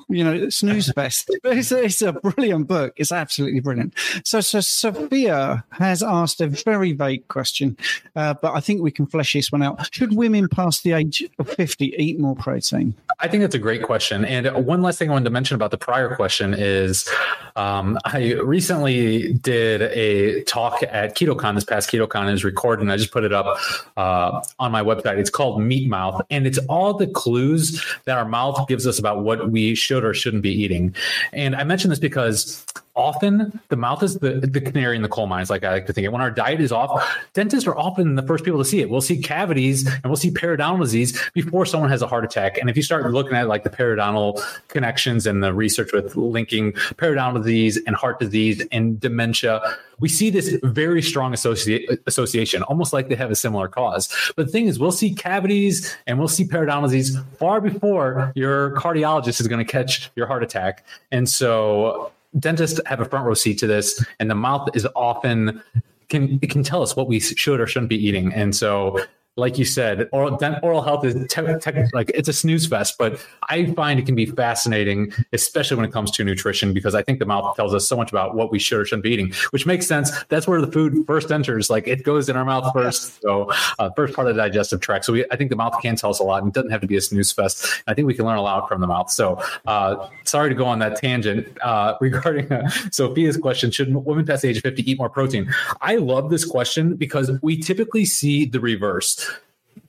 you 0.08 0.22
know, 0.22 0.48
snooze 0.48 0.90
fest. 0.92 1.30
It's 1.44 1.70
a, 1.70 1.84
it's 1.84 2.02
a 2.02 2.12
brilliant 2.12 2.66
book. 2.66 2.94
It's 2.96 3.12
absolutely 3.12 3.60
brilliant. 3.60 3.94
So, 4.24 4.40
so 4.40 4.60
Sophia 4.60 5.64
has 5.70 6.02
asked 6.02 6.40
a 6.40 6.48
very 6.48 6.92
vague 6.92 7.28
question, 7.28 7.76
uh, 8.16 8.34
but 8.34 8.54
I 8.54 8.60
think 8.60 8.82
we 8.82 8.90
can 8.90 9.06
flesh 9.06 9.34
this 9.34 9.52
one 9.52 9.62
out. 9.62 9.94
Should 9.94 10.16
women 10.16 10.48
past 10.48 10.82
the 10.82 10.92
age 10.92 11.22
of 11.38 11.48
50 11.48 11.94
eat 11.96 12.18
more 12.18 12.34
protein? 12.34 12.94
I 13.20 13.28
think 13.28 13.42
that's 13.42 13.54
a 13.54 13.60
great 13.60 13.82
question. 13.82 14.24
And 14.24 14.66
one 14.66 14.82
last 14.82 14.98
thing 14.98 15.10
I 15.10 15.12
wanted 15.12 15.26
to 15.26 15.30
mention 15.30 15.54
about 15.54 15.70
the 15.70 15.78
prior 15.78 16.14
question 16.16 16.54
is 16.54 17.08
um, 17.56 17.98
I 18.04 18.32
recently 18.34 19.34
did 19.34 19.82
a 19.82 20.42
talk 20.44 20.82
at 20.82 21.16
KetoCon. 21.16 21.54
This 21.54 21.64
past 21.64 21.90
KetoCon 21.90 22.32
is 22.32 22.42
recorded, 22.42 22.82
and 22.82 22.90
I 22.90 22.96
just 22.96 23.12
put 23.12 23.22
it 23.22 23.32
up 23.32 23.58
uh, 23.96 24.42
on 24.58 24.72
my 24.72 24.82
website. 24.82 25.18
It's 25.18 25.30
called 25.30 25.62
Meat 25.62 25.88
Mouth, 25.88 26.20
and 26.30 26.46
it's 26.46 26.58
all 26.68 26.94
the 26.94 27.06
clues 27.06 27.84
that 28.04 28.18
our 28.18 28.24
mouth 28.24 28.66
gives 28.66 28.86
us 28.86 28.98
about 28.98 29.22
what 29.22 29.43
we 29.50 29.74
should 29.74 30.04
or 30.04 30.14
shouldn't 30.14 30.42
be 30.42 30.52
eating. 30.52 30.94
And 31.32 31.54
I 31.54 31.64
mention 31.64 31.90
this 31.90 31.98
because 31.98 32.64
often 32.96 33.60
the 33.68 33.76
mouth 33.76 34.02
is 34.02 34.18
the, 34.18 34.34
the 34.34 34.60
canary 34.60 34.96
in 34.96 35.02
the 35.02 35.08
coal 35.08 35.26
mines, 35.26 35.50
like 35.50 35.64
I 35.64 35.72
like 35.72 35.86
to 35.86 35.92
think 35.92 36.04
it. 36.04 36.12
When 36.12 36.20
our 36.20 36.30
diet 36.30 36.60
is 36.60 36.72
off, 36.72 37.18
dentists 37.32 37.66
are 37.66 37.76
often 37.76 38.14
the 38.14 38.22
first 38.22 38.44
people 38.44 38.58
to 38.58 38.64
see 38.64 38.80
it. 38.80 38.90
We'll 38.90 39.00
see 39.00 39.20
cavities 39.20 39.86
and 39.86 40.04
we'll 40.04 40.16
see 40.16 40.30
periodontal 40.30 40.80
disease 40.80 41.20
before 41.32 41.66
someone 41.66 41.90
has 41.90 42.02
a 42.02 42.06
heart 42.06 42.24
attack. 42.24 42.58
And 42.58 42.70
if 42.70 42.76
you 42.76 42.82
start 42.82 43.10
looking 43.12 43.34
at 43.34 43.48
like 43.48 43.64
the 43.64 43.70
periodontal 43.70 44.40
connections 44.68 45.26
and 45.26 45.42
the 45.42 45.52
research 45.52 45.92
with 45.92 46.16
linking 46.16 46.72
periodontal 46.72 47.38
disease 47.42 47.80
and 47.86 47.96
heart 47.96 48.20
disease 48.20 48.64
and 48.70 49.00
dementia, 49.00 49.60
we 50.00 50.08
see 50.08 50.30
this 50.30 50.56
very 50.62 51.02
strong 51.02 51.32
associ- 51.32 51.98
association, 52.06 52.62
almost 52.64 52.92
like 52.92 53.08
they 53.08 53.14
have 53.14 53.30
a 53.30 53.36
similar 53.36 53.68
cause. 53.68 54.08
But 54.36 54.46
the 54.46 54.52
thing 54.52 54.66
is, 54.66 54.78
we'll 54.78 54.92
see 54.92 55.14
cavities 55.14 55.96
and 56.06 56.18
we'll 56.18 56.28
see 56.28 56.44
periodontal 56.44 56.84
disease 56.84 57.16
far 57.38 57.60
before 57.60 58.32
your 58.34 58.72
cardiologist 58.76 59.40
is 59.40 59.48
going 59.48 59.64
to 59.64 59.70
catch 59.70 60.10
your 60.16 60.26
heart 60.26 60.42
attack. 60.42 60.84
And 61.10 61.28
so 61.28 62.12
dentists 62.38 62.80
have 62.86 63.00
a 63.00 63.04
front 63.04 63.26
row 63.26 63.34
seat 63.34 63.58
to 63.58 63.66
this, 63.66 64.04
and 64.20 64.30
the 64.30 64.34
mouth 64.34 64.68
is 64.74 64.86
often 64.94 65.62
can 66.08 66.38
can 66.40 66.62
tell 66.62 66.82
us 66.82 66.96
what 66.96 67.08
we 67.08 67.20
should 67.20 67.60
or 67.60 67.66
shouldn't 67.66 67.90
be 67.90 68.06
eating. 68.06 68.32
And 68.32 68.54
so 68.54 68.98
like 69.36 69.58
you 69.58 69.64
said, 69.64 70.08
oral 70.12 70.38
oral 70.62 70.82
health 70.82 71.04
is 71.04 71.14
te- 71.28 71.42
te- 71.60 71.88
like 71.92 72.10
it's 72.14 72.28
a 72.28 72.32
snooze 72.32 72.66
fest, 72.66 72.94
but 72.98 73.18
I 73.48 73.66
find 73.66 73.98
it 73.98 74.06
can 74.06 74.14
be 74.14 74.26
fascinating, 74.26 75.12
especially 75.32 75.76
when 75.76 75.86
it 75.86 75.92
comes 75.92 76.12
to 76.12 76.24
nutrition, 76.24 76.72
because 76.72 76.94
I 76.94 77.02
think 77.02 77.18
the 77.18 77.26
mouth 77.26 77.56
tells 77.56 77.74
us 77.74 77.88
so 77.88 77.96
much 77.96 78.12
about 78.12 78.36
what 78.36 78.52
we 78.52 78.60
should 78.60 78.80
or 78.80 78.84
shouldn't 78.84 79.02
be 79.02 79.10
eating, 79.10 79.32
which 79.50 79.66
makes 79.66 79.88
sense. 79.88 80.12
That's 80.26 80.46
where 80.46 80.60
the 80.60 80.70
food 80.70 81.04
first 81.06 81.32
enters; 81.32 81.68
like 81.68 81.88
it 81.88 82.04
goes 82.04 82.28
in 82.28 82.36
our 82.36 82.44
mouth 82.44 82.72
first, 82.72 83.20
so 83.22 83.50
uh, 83.80 83.90
first 83.96 84.14
part 84.14 84.28
of 84.28 84.36
the 84.36 84.42
digestive 84.42 84.80
tract. 84.80 85.04
So 85.04 85.12
we, 85.12 85.24
I 85.32 85.36
think 85.36 85.50
the 85.50 85.56
mouth 85.56 85.80
can 85.82 85.96
tell 85.96 86.10
us 86.10 86.20
a 86.20 86.24
lot, 86.24 86.42
and 86.42 86.52
it 86.52 86.54
doesn't 86.54 86.70
have 86.70 86.80
to 86.82 86.86
be 86.86 86.96
a 86.96 87.00
snooze 87.00 87.32
fest. 87.32 87.82
I 87.88 87.94
think 87.94 88.06
we 88.06 88.14
can 88.14 88.26
learn 88.26 88.38
a 88.38 88.42
lot 88.42 88.68
from 88.68 88.80
the 88.80 88.86
mouth. 88.86 89.10
So, 89.10 89.42
uh, 89.66 90.08
sorry 90.22 90.50
to 90.50 90.54
go 90.54 90.64
on 90.64 90.78
that 90.78 90.96
tangent 90.96 91.48
uh, 91.60 91.96
regarding 92.00 92.52
uh, 92.52 92.70
Sophia's 92.92 93.36
question: 93.36 93.72
Should 93.72 93.92
women 93.92 94.24
past 94.24 94.42
the 94.42 94.48
age 94.50 94.58
of 94.58 94.62
fifty 94.62 94.88
eat 94.88 94.96
more 94.96 95.10
protein? 95.10 95.52
I 95.80 95.96
love 95.96 96.30
this 96.30 96.44
question 96.44 96.94
because 96.94 97.32
we 97.42 97.56
typically 97.56 98.04
see 98.04 98.44
the 98.44 98.60
reverse 98.60 99.23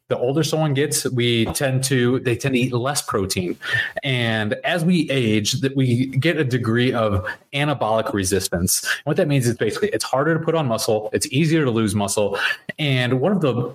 the 0.08 0.18
older 0.18 0.44
someone 0.44 0.74
gets, 0.74 1.06
we 1.06 1.46
tend 1.46 1.84
to 1.86 2.20
they 2.20 2.36
tend 2.36 2.56
to 2.56 2.62
eat 2.62 2.74
less 2.74 3.02
protein, 3.02 3.58
and 4.04 4.54
as 4.64 4.86
we 4.86 5.10
age, 5.10 5.54
that 5.62 5.76
we 5.76 6.08
get 6.08 6.38
a 6.38 6.44
degree 6.44 6.94
of 6.94 7.26
anabolic 7.54 8.14
resistance. 8.14 8.86
What 9.06 9.18
that 9.18 9.28
means 9.28 9.48
is 9.48 9.56
basically 9.56 9.90
it's 9.90 10.06
harder 10.06 10.38
to 10.38 10.44
put 10.44 10.56
on 10.56 10.68
muscle, 10.68 11.10
it's 11.14 11.28
easier 11.28 11.66
to 11.66 11.72
lose 11.72 11.96
muscle, 11.96 12.38
and 12.78 13.20
one 13.20 13.32
of 13.32 13.42
the 13.42 13.74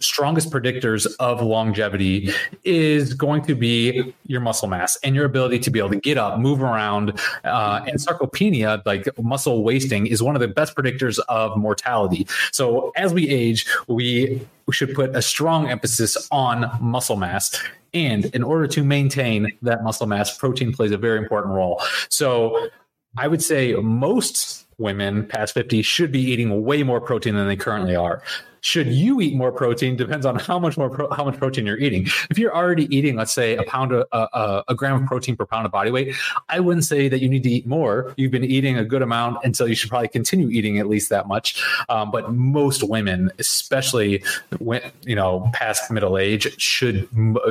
strongest 0.00 0.50
predictors 0.50 1.12
of 1.18 1.42
longevity 1.42 2.30
is 2.64 3.14
going 3.14 3.42
to 3.42 3.54
be 3.54 4.14
your 4.26 4.40
muscle 4.40 4.68
mass 4.68 4.96
and 5.02 5.14
your 5.14 5.24
ability 5.24 5.58
to 5.58 5.70
be 5.70 5.78
able 5.78 5.90
to 5.90 6.00
get 6.00 6.18
up, 6.18 6.38
move 6.38 6.62
around. 6.62 7.18
Uh, 7.44 7.84
and 7.86 7.98
sarcopenia, 7.98 8.84
like 8.86 9.08
muscle 9.20 9.64
wasting, 9.64 10.06
is 10.06 10.22
one 10.22 10.34
of 10.36 10.40
the 10.40 10.48
best 10.48 10.76
predictors 10.76 11.18
of 11.28 11.56
mortality. 11.56 12.26
So 12.52 12.92
as 12.96 13.12
we 13.12 13.28
age, 13.28 13.66
we, 13.88 14.40
we 14.66 14.72
should 14.72 14.94
put 14.94 15.14
a 15.16 15.22
strong 15.22 15.68
emphasis 15.68 16.28
on 16.30 16.70
muscle 16.80 17.16
mass. 17.16 17.60
And 17.94 18.26
in 18.26 18.42
order 18.42 18.66
to 18.68 18.84
maintain 18.84 19.52
that 19.62 19.82
muscle 19.82 20.06
mass, 20.06 20.36
protein 20.36 20.72
plays 20.72 20.92
a 20.92 20.98
very 20.98 21.18
important 21.18 21.54
role. 21.54 21.80
So 22.08 22.68
I 23.16 23.28
would 23.28 23.42
say 23.42 23.74
most 23.74 24.66
women 24.78 25.26
past 25.26 25.54
50 25.54 25.82
should 25.82 26.10
be 26.10 26.20
eating 26.20 26.64
way 26.64 26.82
more 26.82 27.00
protein 27.00 27.34
than 27.34 27.46
they 27.46 27.56
currently 27.56 27.94
are 27.94 28.22
should 28.62 28.86
you 28.86 29.20
eat 29.20 29.34
more 29.34 29.52
protein 29.52 29.96
depends 29.96 30.24
on 30.24 30.36
how 30.36 30.58
much 30.58 30.78
more 30.78 30.88
pro- 30.88 31.10
how 31.10 31.24
much 31.24 31.36
protein 31.36 31.66
you're 31.66 31.78
eating. 31.78 32.06
If 32.30 32.38
you're 32.38 32.54
already 32.54 32.84
eating, 32.96 33.16
let's 33.16 33.32
say 33.32 33.56
a 33.56 33.64
pound 33.64 33.92
of, 33.92 34.06
uh, 34.12 34.62
a 34.68 34.74
gram 34.74 35.02
of 35.02 35.06
protein 35.06 35.36
per 35.36 35.44
pound 35.44 35.66
of 35.66 35.72
body 35.72 35.90
weight, 35.90 36.14
I 36.48 36.60
wouldn't 36.60 36.84
say 36.84 37.08
that 37.08 37.20
you 37.20 37.28
need 37.28 37.42
to 37.42 37.50
eat 37.50 37.66
more. 37.66 38.14
You've 38.16 38.30
been 38.30 38.44
eating 38.44 38.78
a 38.78 38.84
good 38.84 39.02
amount, 39.02 39.38
and 39.44 39.56
so 39.56 39.64
you 39.64 39.74
should 39.74 39.90
probably 39.90 40.08
continue 40.08 40.48
eating 40.48 40.78
at 40.78 40.88
least 40.88 41.10
that 41.10 41.26
much. 41.26 41.62
Um, 41.88 42.12
but 42.12 42.32
most 42.32 42.84
women, 42.84 43.32
especially 43.40 44.22
when 44.58 44.80
you 45.02 45.16
know 45.16 45.50
past 45.52 45.90
middle 45.90 46.16
age, 46.16 46.48
should 46.60 47.08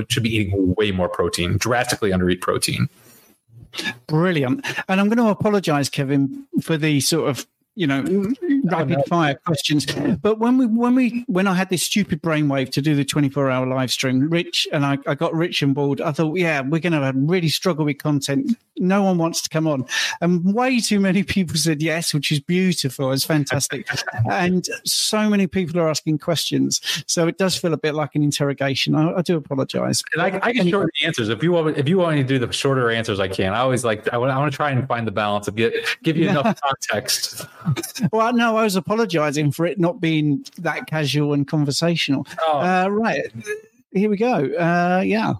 should 0.07 0.23
be 0.23 0.33
eating 0.33 0.73
way 0.75 0.91
more 0.91 1.09
protein, 1.09 1.57
drastically 1.57 2.13
under 2.13 2.29
eat 2.29 2.39
protein. 2.41 2.87
Brilliant. 4.07 4.65
And 4.87 4.99
I'm 4.99 5.07
going 5.07 5.17
to 5.17 5.27
apologize, 5.27 5.89
Kevin, 5.89 6.45
for 6.61 6.77
the 6.77 6.99
sort 6.99 7.29
of 7.29 7.47
you 7.75 7.87
know 7.87 8.03
mm-hmm. 8.03 8.67
rapid 8.67 9.01
fire 9.07 9.35
questions. 9.45 9.85
But 10.21 10.39
when 10.39 10.57
we 10.57 10.65
when 10.65 10.95
we 10.95 11.23
when 11.27 11.47
i 11.47 11.53
had 11.53 11.69
this 11.69 11.83
stupid 11.83 12.21
brainwave 12.21 12.71
to 12.71 12.81
do 12.81 12.95
the 12.95 13.05
24 13.05 13.49
hour 13.49 13.65
live 13.65 13.91
stream 13.91 14.29
rich 14.29 14.67
and 14.71 14.85
I, 14.85 14.97
I 15.07 15.15
got 15.15 15.33
rich 15.33 15.61
and 15.61 15.73
board 15.73 16.01
i 16.01 16.11
thought 16.11 16.37
yeah 16.37 16.61
we're 16.61 16.79
going 16.79 16.93
to 16.93 17.13
really 17.15 17.49
struggle 17.49 17.85
with 17.85 17.97
content. 17.97 18.57
No 18.77 19.03
one 19.03 19.17
wants 19.19 19.41
to 19.43 19.49
come 19.49 19.67
on. 19.67 19.85
And 20.21 20.53
way 20.55 20.79
too 20.79 20.99
many 20.99 21.23
people 21.23 21.55
said 21.55 21.81
yes 21.81 22.13
which 22.13 22.31
is 22.31 22.39
beautiful. 22.39 23.11
It's 23.11 23.25
fantastic. 23.25 23.87
And 24.29 24.67
so 24.85 25.29
many 25.29 25.47
people 25.47 25.79
are 25.79 25.89
asking 25.89 26.19
questions. 26.19 26.79
So 27.05 27.27
it 27.27 27.37
does 27.37 27.57
feel 27.57 27.73
a 27.73 27.77
bit 27.77 27.95
like 27.95 28.15
an 28.15 28.23
interrogation. 28.23 28.95
I, 28.95 29.13
I 29.15 29.21
do 29.21 29.37
apologize. 29.37 30.03
And 30.13 30.21
i, 30.21 30.39
I 30.41 30.53
can 30.53 30.69
shorten 30.69 30.89
the 30.99 31.07
answers. 31.07 31.29
If 31.29 31.43
you 31.43 31.51
want 31.51 31.77
if 31.77 31.87
you 31.87 31.97
want 31.97 32.15
me 32.15 32.23
to 32.23 32.27
do 32.27 32.39
the 32.39 32.51
shorter 32.51 32.89
answers 32.89 33.19
i 33.19 33.27
can. 33.27 33.53
I 33.53 33.59
always 33.59 33.83
like 33.83 34.11
i 34.13 34.17
want, 34.17 34.31
I 34.31 34.37
want 34.37 34.51
to 34.51 34.55
try 34.55 34.71
and 34.71 34.87
find 34.87 35.05
the 35.05 35.11
balance 35.11 35.47
of 35.47 35.55
get 35.55 35.73
give 36.03 36.17
you 36.17 36.29
enough 36.33 36.59
context 36.61 37.45
well, 38.11 38.33
no, 38.33 38.57
I 38.57 38.63
was 38.63 38.75
apologising 38.75 39.51
for 39.51 39.65
it 39.65 39.79
not 39.79 39.99
being 39.99 40.45
that 40.57 40.87
casual 40.87 41.33
and 41.33 41.47
conversational. 41.47 42.27
Oh. 42.41 42.59
Uh, 42.59 42.87
right, 42.89 43.31
here 43.91 44.09
we 44.09 44.17
go. 44.17 44.33
Uh, 44.33 45.01
yeah. 45.05 45.33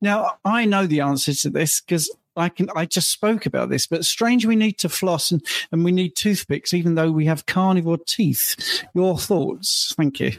Now 0.00 0.38
I 0.44 0.64
know 0.64 0.86
the 0.86 1.00
answer 1.00 1.34
to 1.34 1.50
this 1.50 1.80
because 1.80 2.10
I 2.36 2.48
can. 2.48 2.70
I 2.74 2.86
just 2.86 3.10
spoke 3.10 3.46
about 3.46 3.68
this, 3.68 3.86
but 3.86 4.04
strange 4.04 4.46
we 4.46 4.56
need 4.56 4.78
to 4.78 4.88
floss 4.88 5.30
and, 5.30 5.44
and 5.70 5.84
we 5.84 5.92
need 5.92 6.16
toothpicks, 6.16 6.72
even 6.72 6.94
though 6.94 7.10
we 7.10 7.26
have 7.26 7.46
carnivore 7.46 7.98
teeth. 7.98 8.84
Your 8.94 9.18
thoughts? 9.18 9.94
Thank 9.96 10.20
you. 10.20 10.32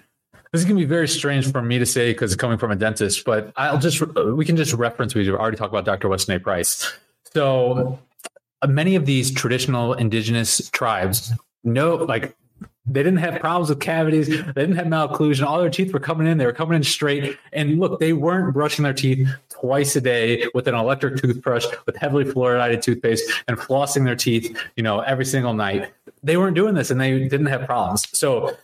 This 0.51 0.61
is 0.61 0.65
going 0.65 0.77
to 0.77 0.83
be 0.83 0.87
very 0.87 1.07
strange 1.07 1.51
for 1.51 1.63
me 1.63 1.79
to 1.79 1.85
say 1.85 2.13
because 2.13 2.31
it's 2.31 2.39
coming 2.39 2.59
from 2.59 2.71
a 2.71 2.75
dentist, 2.75 3.25
but 3.25 3.51
I'll 3.55 3.79
just 3.79 4.01
we 4.15 4.45
can 4.45 4.55
just 4.55 4.73
reference. 4.73 5.15
We 5.15 5.29
already 5.29 5.57
talked 5.57 5.73
about 5.73 5.85
Dr. 5.85 6.09
Weston 6.09 6.35
A. 6.35 6.39
Price. 6.39 6.91
So 7.33 7.99
Uh, 8.63 8.67
many 8.67 8.95
of 8.95 9.05
these 9.05 9.31
traditional 9.31 9.93
indigenous 9.93 10.69
tribes 10.71 11.33
no 11.63 11.95
like 11.95 12.35
they 12.85 13.01
didn't 13.01 13.19
have 13.19 13.39
problems 13.39 13.69
with 13.69 13.79
cavities. 13.79 14.27
They 14.27 14.35
didn't 14.35 14.75
have 14.75 14.87
malocclusion. 14.87 15.45
All 15.45 15.59
their 15.59 15.69
teeth 15.69 15.93
were 15.93 16.01
coming 16.01 16.27
in. 16.27 16.37
They 16.37 16.45
were 16.45 16.51
coming 16.51 16.75
in 16.75 16.83
straight. 16.83 17.37
And 17.53 17.79
look, 17.79 18.01
they 18.01 18.11
weren't 18.11 18.53
brushing 18.53 18.83
their 18.83 18.93
teeth 18.93 19.29
twice 19.47 19.95
a 19.95 20.01
day 20.01 20.47
with 20.53 20.67
an 20.67 20.75
electric 20.75 21.15
toothbrush, 21.15 21.65
with 21.85 21.95
heavily 21.95 22.25
fluoridated 22.25 22.81
toothpaste, 22.81 23.23
and 23.47 23.57
flossing 23.57 24.03
their 24.03 24.17
teeth, 24.17 24.57
you 24.75 24.83
know, 24.83 24.99
every 24.99 25.23
single 25.23 25.53
night. 25.53 25.93
They 26.23 26.35
weren't 26.35 26.57
doing 26.57 26.75
this, 26.75 26.91
and 26.91 26.99
they 26.99 27.19
didn't 27.19 27.45
have 27.45 27.65
problems. 27.65 28.05
So 28.17 28.57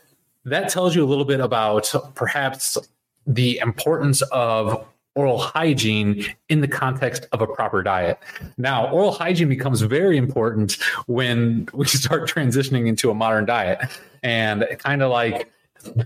that 0.44 0.68
tells 0.68 0.98
you 0.98 1.04
a 1.06 1.08
little 1.08 1.26
bit 1.26 1.40
about 1.40 1.94
perhaps 2.16 2.78
the 3.26 3.58
importance 3.60 4.22
of 4.34 4.86
oral 5.20 5.38
hygiene 5.38 6.26
in 6.48 6.62
the 6.62 6.68
context 6.68 7.28
of 7.34 7.42
a 7.42 7.48
proper 7.48 7.84
diet. 7.84 8.18
Now, 8.58 8.90
oral 8.90 9.12
hygiene 9.12 9.50
becomes 9.50 9.82
very 9.82 10.16
important 10.16 10.78
when 11.08 11.68
we 11.74 11.88
start 11.88 12.30
transitioning 12.30 12.88
into 12.88 13.12
a 13.12 13.14
modern 13.14 13.46
diet. 13.46 13.82
And 14.24 14.66
kind 14.80 15.02
of 15.02 15.12
like 15.12 15.52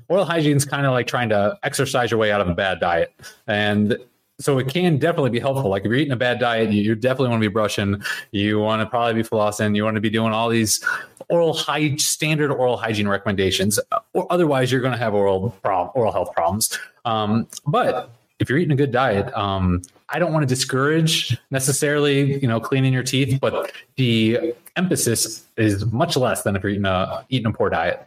oral 0.10 0.26
hygiene 0.26 0.58
is 0.58 0.65
kind 0.65 0.88
of 0.88 0.93
like 0.93 1.06
trying 1.06 1.30
to 1.30 1.60
exercise 1.62 2.10
your 2.10 2.19
way 2.19 2.32
out 2.32 2.41
of 2.41 2.49
a 2.49 2.56
bad 2.56 2.80
diet. 2.80 3.13
And 3.45 3.97
so 4.39 4.58
it 4.58 4.67
can 4.67 4.97
definitely 4.97 5.30
be 5.30 5.39
helpful. 5.39 5.69
Like 5.69 5.84
if 5.84 5.89
you're 5.89 5.95
eating 5.95 6.12
a 6.12 6.15
bad 6.15 6.39
diet, 6.39 6.71
you 6.71 6.95
definitely 6.95 7.30
want 7.30 7.43
to 7.43 7.47
be 7.47 7.54
brushing. 7.54 8.02
You 8.32 8.60
want 8.60 8.82
to 8.82 8.88
probably 8.88 9.21
be 9.21 9.30
flossing. 9.30 9.76
You 9.76 9.84
want 9.84 9.93
to 9.93 10.02
be 10.02 10.10
doing 10.10 10.34
all 10.34 10.49
these 10.49 10.84
oral 11.30 11.54
hygiene, 11.54 11.99
standard 11.99 12.49
oral 12.49 12.78
hygiene 12.78 13.08
recommendations. 13.08 13.80
Or 14.13 14.26
otherwise, 14.32 14.71
you're 14.71 14.82
going 14.82 14.93
to 14.93 14.97
have 14.97 15.13
oral 15.13 15.52
problem, 15.62 15.91
oral 15.93 16.12
health 16.12 16.34
problems. 16.34 16.80
Um, 17.06 17.47
but 17.67 18.10
if 18.43 18.49
you're 18.49 18.60
eating 18.60 18.73
a 18.73 18.75
good 18.75 18.91
diet, 18.91 19.34
um, 19.36 19.82
I 20.10 20.19
don't 20.19 20.34
want 20.34 20.43
to 20.43 20.47
discourage 20.47 21.38
necessarily, 21.49 22.39
you 22.41 22.47
know, 22.47 22.60
cleaning 22.60 22.91
your 22.91 23.03
teeth, 23.03 23.39
but 23.39 23.71
the 23.95 24.53
emphasis 24.75 25.45
is 25.56 25.86
much 25.88 26.17
less 26.17 26.43
than 26.43 26.56
if 26.58 26.62
you're 26.62 26.73
eating 26.73 26.86
a 26.86 27.25
eating 27.29 27.47
a 27.47 27.53
poor 27.53 27.69
diet. 27.69 28.06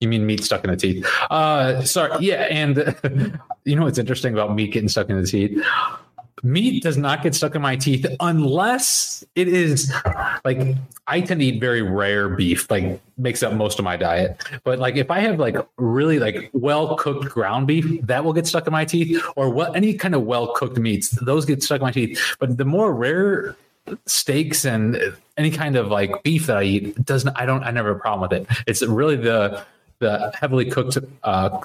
You 0.00 0.08
mean 0.08 0.26
meat 0.26 0.44
stuck 0.44 0.62
in 0.62 0.70
the 0.70 0.76
teeth? 0.76 1.06
Uh, 1.30 1.82
sorry, 1.82 2.22
yeah, 2.22 2.42
and 2.50 3.40
you 3.64 3.74
know 3.74 3.84
what's 3.84 3.98
interesting 3.98 4.34
about 4.34 4.54
meat 4.54 4.72
getting 4.72 4.90
stuck 4.90 5.08
in 5.08 5.18
the 5.18 5.26
teeth? 5.26 5.64
Meat 6.42 6.82
does 6.82 6.96
not 6.96 7.22
get 7.22 7.34
stuck 7.34 7.54
in 7.54 7.62
my 7.62 7.76
teeth 7.76 8.06
unless 8.20 9.24
it 9.34 9.48
is 9.48 9.92
like 10.44 10.58
I 11.06 11.20
tend 11.20 11.40
to 11.40 11.46
eat 11.46 11.60
very 11.60 11.82
rare 11.82 12.28
beef, 12.28 12.70
like 12.70 13.00
makes 13.16 13.42
up 13.42 13.52
most 13.52 13.78
of 13.78 13.84
my 13.84 13.96
diet. 13.96 14.42
But 14.64 14.78
like 14.78 14.96
if 14.96 15.10
I 15.10 15.20
have 15.20 15.38
like 15.38 15.56
really 15.76 16.18
like 16.18 16.50
well 16.52 16.96
cooked 16.96 17.30
ground 17.30 17.66
beef, 17.66 18.00
that 18.02 18.24
will 18.24 18.32
get 18.32 18.46
stuck 18.46 18.66
in 18.66 18.72
my 18.72 18.84
teeth, 18.84 19.22
or 19.36 19.50
what 19.50 19.76
any 19.76 19.94
kind 19.94 20.14
of 20.14 20.22
well 20.22 20.52
cooked 20.54 20.78
meats, 20.78 21.10
those 21.10 21.44
get 21.44 21.62
stuck 21.62 21.80
in 21.80 21.84
my 21.84 21.92
teeth. 21.92 22.36
But 22.38 22.58
the 22.58 22.64
more 22.64 22.94
rare 22.94 23.56
steaks 24.04 24.64
and 24.64 25.16
any 25.36 25.50
kind 25.50 25.76
of 25.76 25.88
like 25.88 26.22
beef 26.22 26.46
that 26.46 26.56
I 26.56 26.62
eat 26.64 27.04
doesn't 27.04 27.34
I 27.36 27.46
don't 27.46 27.62
I 27.62 27.70
never 27.70 27.88
have 27.88 27.98
a 27.98 28.00
problem 28.00 28.28
with 28.28 28.32
it. 28.32 28.46
It's 28.66 28.82
really 28.82 29.16
the 29.16 29.64
the 29.98 30.32
heavily 30.38 30.70
cooked 30.70 30.98
uh, 31.22 31.60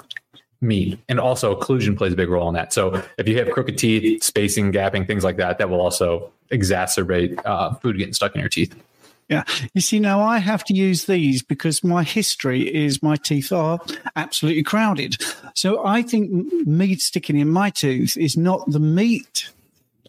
meat. 0.62 0.98
And 1.08 1.20
also 1.20 1.58
occlusion 1.58 1.96
plays 1.96 2.12
a 2.12 2.16
big 2.16 2.28
role 2.28 2.48
in 2.48 2.54
that. 2.54 2.72
So 2.72 3.02
if 3.18 3.28
you 3.28 3.38
have 3.38 3.50
crooked 3.50 3.76
teeth, 3.76 4.22
spacing, 4.22 4.72
gapping, 4.72 5.06
things 5.06 5.24
like 5.24 5.36
that, 5.36 5.58
that 5.58 5.68
will 5.68 5.80
also 5.80 6.30
exacerbate 6.50 7.40
uh, 7.44 7.74
food 7.74 7.98
getting 7.98 8.14
stuck 8.14 8.34
in 8.34 8.40
your 8.40 8.48
teeth. 8.48 8.74
Yeah. 9.28 9.44
You 9.72 9.80
see, 9.80 9.98
now 9.98 10.20
I 10.20 10.38
have 10.38 10.62
to 10.64 10.74
use 10.74 11.06
these 11.06 11.42
because 11.42 11.82
my 11.82 12.02
history 12.02 12.62
is 12.62 13.02
my 13.02 13.16
teeth 13.16 13.50
are 13.50 13.78
absolutely 14.14 14.62
crowded. 14.62 15.16
So 15.54 15.84
I 15.86 16.02
think 16.02 16.52
meat 16.66 17.00
sticking 17.00 17.38
in 17.38 17.48
my 17.48 17.70
tooth 17.70 18.16
is 18.16 18.36
not 18.36 18.70
the 18.70 18.80
meat 18.80 19.50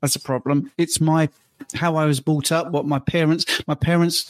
that's 0.03 0.17
a 0.17 0.19
problem. 0.19 0.69
It's 0.77 0.99
my 0.99 1.29
how 1.75 1.95
I 1.95 2.03
was 2.03 2.19
brought 2.19 2.51
up, 2.51 2.71
what 2.71 2.85
my 2.85 2.99
parents, 2.99 3.45
my 3.67 3.73
parents 3.73 4.29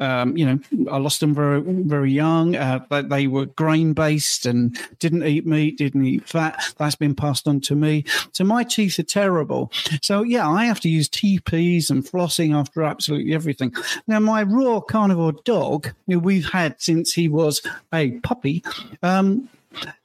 um, 0.00 0.36
you 0.36 0.46
know, 0.46 0.58
I 0.90 0.98
lost 0.98 1.20
them 1.20 1.34
very, 1.34 1.60
very 1.60 2.12
young. 2.12 2.54
Uh, 2.56 2.84
they, 2.88 3.26
were 3.26 3.46
grain 3.46 3.92
based 3.92 4.46
and 4.46 4.78
didn't 4.98 5.24
eat 5.24 5.46
meat, 5.46 5.78
didn't 5.78 6.04
eat 6.04 6.28
fat. 6.28 6.74
That's 6.78 6.94
been 6.94 7.14
passed 7.14 7.48
on 7.48 7.60
to 7.62 7.74
me. 7.74 8.04
So 8.32 8.44
my 8.44 8.64
teeth 8.64 8.98
are 8.98 9.04
terrible. 9.04 9.72
So 10.02 10.22
yeah, 10.22 10.48
I 10.48 10.64
have 10.66 10.80
to 10.80 10.88
use 10.88 11.08
TPs 11.08 11.90
and 11.90 12.04
flossing 12.04 12.54
after 12.54 12.82
absolutely 12.82 13.34
everything. 13.34 13.74
Now 14.06 14.20
my 14.20 14.42
raw 14.42 14.80
carnivore 14.80 15.32
dog, 15.44 15.92
who 16.06 16.18
we've 16.18 16.50
had 16.50 16.80
since 16.80 17.12
he 17.12 17.28
was 17.28 17.60
a 17.92 18.12
puppy, 18.20 18.62
um, 19.02 19.48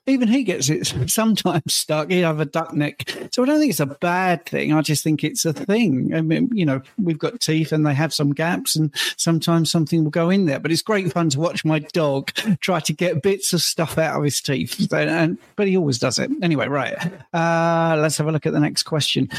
even 0.06 0.28
he 0.28 0.44
gets 0.44 0.70
it 0.70 0.86
sometimes 1.10 1.74
stuck. 1.74 2.10
He 2.10 2.20
have 2.20 2.40
a 2.40 2.46
duck 2.46 2.74
neck, 2.74 3.10
so 3.32 3.44
I 3.44 3.46
don't 3.46 3.60
think 3.60 3.72
it's 3.72 3.80
a 3.80 3.86
bad 3.86 4.46
thing. 4.46 4.74
I 4.74 4.82
just 4.82 5.04
think 5.04 5.24
it's 5.24 5.46
a 5.46 5.54
thing. 5.54 6.14
I 6.14 6.22
mean, 6.22 6.50
you 6.54 6.66
know, 6.66 6.82
we've 6.98 7.20
got 7.20 7.40
teeth 7.40 7.72
and 7.72 7.86
they 7.86 7.94
have 7.94 8.14
some 8.14 8.34
gaps, 8.34 8.76
and 8.76 8.94
sometimes 9.18 9.72
something 9.72 10.04
will 10.04 10.12
go 10.12 10.30
in 10.30 10.46
there. 10.46 10.60
But 10.60 10.72
it's 10.72 10.82
great 10.82 11.12
fun 11.12 11.30
to 11.30 11.40
watch 11.40 11.64
my 11.64 11.80
dog 11.80 12.32
try 12.60 12.80
to 12.82 12.94
get 12.94 13.22
bits 13.22 13.54
of 13.54 13.62
stuff 13.62 13.98
out 13.98 14.18
of 14.18 14.24
his 14.24 14.42
teeth, 14.42 14.92
and 14.92 15.38
but 15.56 15.68
he 15.68 15.78
always 15.78 16.00
does 16.00 16.20
it 16.20 16.30
anyway. 16.42 16.68
Right? 16.68 16.96
Uh, 17.34 17.98
let's 18.00 18.18
have 18.18 18.28
a 18.28 18.32
look 18.32 18.46
at 18.46 18.54
the 18.54 18.60
next 18.60 18.84
question. 18.84 19.30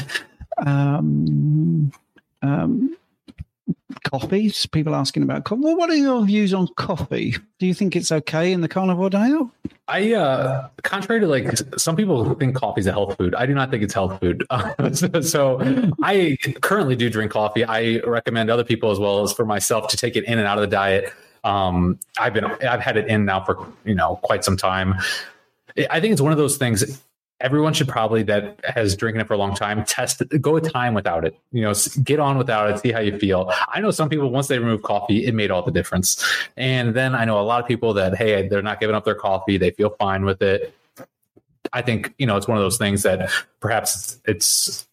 Um, 0.65 1.91
um, 2.41 2.95
coffee. 4.03 4.51
People 4.71 4.95
asking 4.95 5.23
about 5.23 5.45
coffee. 5.45 5.61
Well, 5.61 5.77
what 5.77 5.89
are 5.89 5.95
your 5.95 6.23
views 6.25 6.53
on 6.53 6.67
coffee? 6.75 7.35
Do 7.59 7.65
you 7.65 7.73
think 7.73 7.95
it's 7.95 8.11
okay 8.11 8.51
in 8.51 8.61
the 8.61 8.67
carnivore 8.67 9.09
diet? 9.09 9.47
I, 9.87 10.13
uh, 10.13 10.69
contrary 10.83 11.21
to 11.21 11.27
like 11.27 11.57
some 11.77 11.95
people 11.95 12.33
think 12.35 12.55
coffee 12.55 12.81
is 12.81 12.87
a 12.87 12.91
health 12.91 13.17
food, 13.17 13.35
I 13.35 13.45
do 13.45 13.53
not 13.53 13.69
think 13.69 13.83
it's 13.83 13.93
health 13.93 14.19
food. 14.19 14.45
so, 14.93 15.21
so, 15.21 15.93
I 16.01 16.37
currently 16.61 16.95
do 16.95 17.09
drink 17.09 17.31
coffee. 17.31 17.63
I 17.63 17.99
recommend 17.99 18.49
other 18.49 18.63
people 18.63 18.91
as 18.91 18.99
well 18.99 19.21
as 19.23 19.31
for 19.31 19.45
myself 19.45 19.87
to 19.89 19.97
take 19.97 20.15
it 20.15 20.23
in 20.25 20.39
and 20.39 20.47
out 20.47 20.57
of 20.57 20.61
the 20.61 20.67
diet. 20.67 21.13
Um, 21.43 21.99
I've 22.17 22.33
been, 22.33 22.45
I've 22.45 22.79
had 22.79 22.97
it 22.97 23.07
in 23.07 23.25
now 23.25 23.43
for, 23.43 23.67
you 23.85 23.93
know, 23.93 24.19
quite 24.23 24.43
some 24.43 24.57
time. 24.57 24.95
I 25.89 25.99
think 25.99 26.13
it's 26.13 26.21
one 26.21 26.31
of 26.31 26.37
those 26.37 26.57
things 26.57 26.99
everyone 27.41 27.73
should 27.73 27.87
probably 27.87 28.23
that 28.23 28.59
has 28.63 28.95
drinking 28.95 29.21
it 29.21 29.27
for 29.27 29.33
a 29.33 29.37
long 29.37 29.53
time 29.53 29.83
test 29.85 30.21
it, 30.21 30.41
go 30.41 30.55
a 30.55 30.61
time 30.61 30.93
without 30.93 31.25
it. 31.25 31.37
You 31.51 31.61
know 31.63 31.73
get 32.03 32.19
on 32.19 32.37
without 32.37 32.69
it 32.69 32.79
see 32.79 32.91
how 32.91 32.99
you 32.99 33.17
feel. 33.17 33.51
I 33.67 33.81
know 33.81 33.91
some 33.91 34.09
people 34.09 34.29
once 34.29 34.47
they 34.47 34.59
remove 34.59 34.81
coffee 34.81 35.25
it 35.25 35.33
made 35.33 35.51
all 35.51 35.61
the 35.61 35.71
difference. 35.71 36.23
And 36.57 36.95
then 36.95 37.15
i 37.15 37.25
know 37.25 37.39
a 37.39 37.43
lot 37.43 37.61
of 37.61 37.67
people 37.67 37.93
that 37.95 38.15
hey 38.15 38.47
they're 38.47 38.61
not 38.61 38.79
giving 38.79 38.95
up 38.95 39.05
their 39.05 39.15
coffee 39.15 39.57
they 39.57 39.71
feel 39.71 39.89
fine 39.89 40.25
with 40.25 40.41
it. 40.41 40.73
I 41.73 41.81
think 41.81 42.13
you 42.17 42.25
know 42.25 42.37
it's 42.37 42.47
one 42.47 42.57
of 42.57 42.63
those 42.63 42.77
things 42.77 43.03
that 43.03 43.29
perhaps 43.59 44.19
it's 44.25 44.87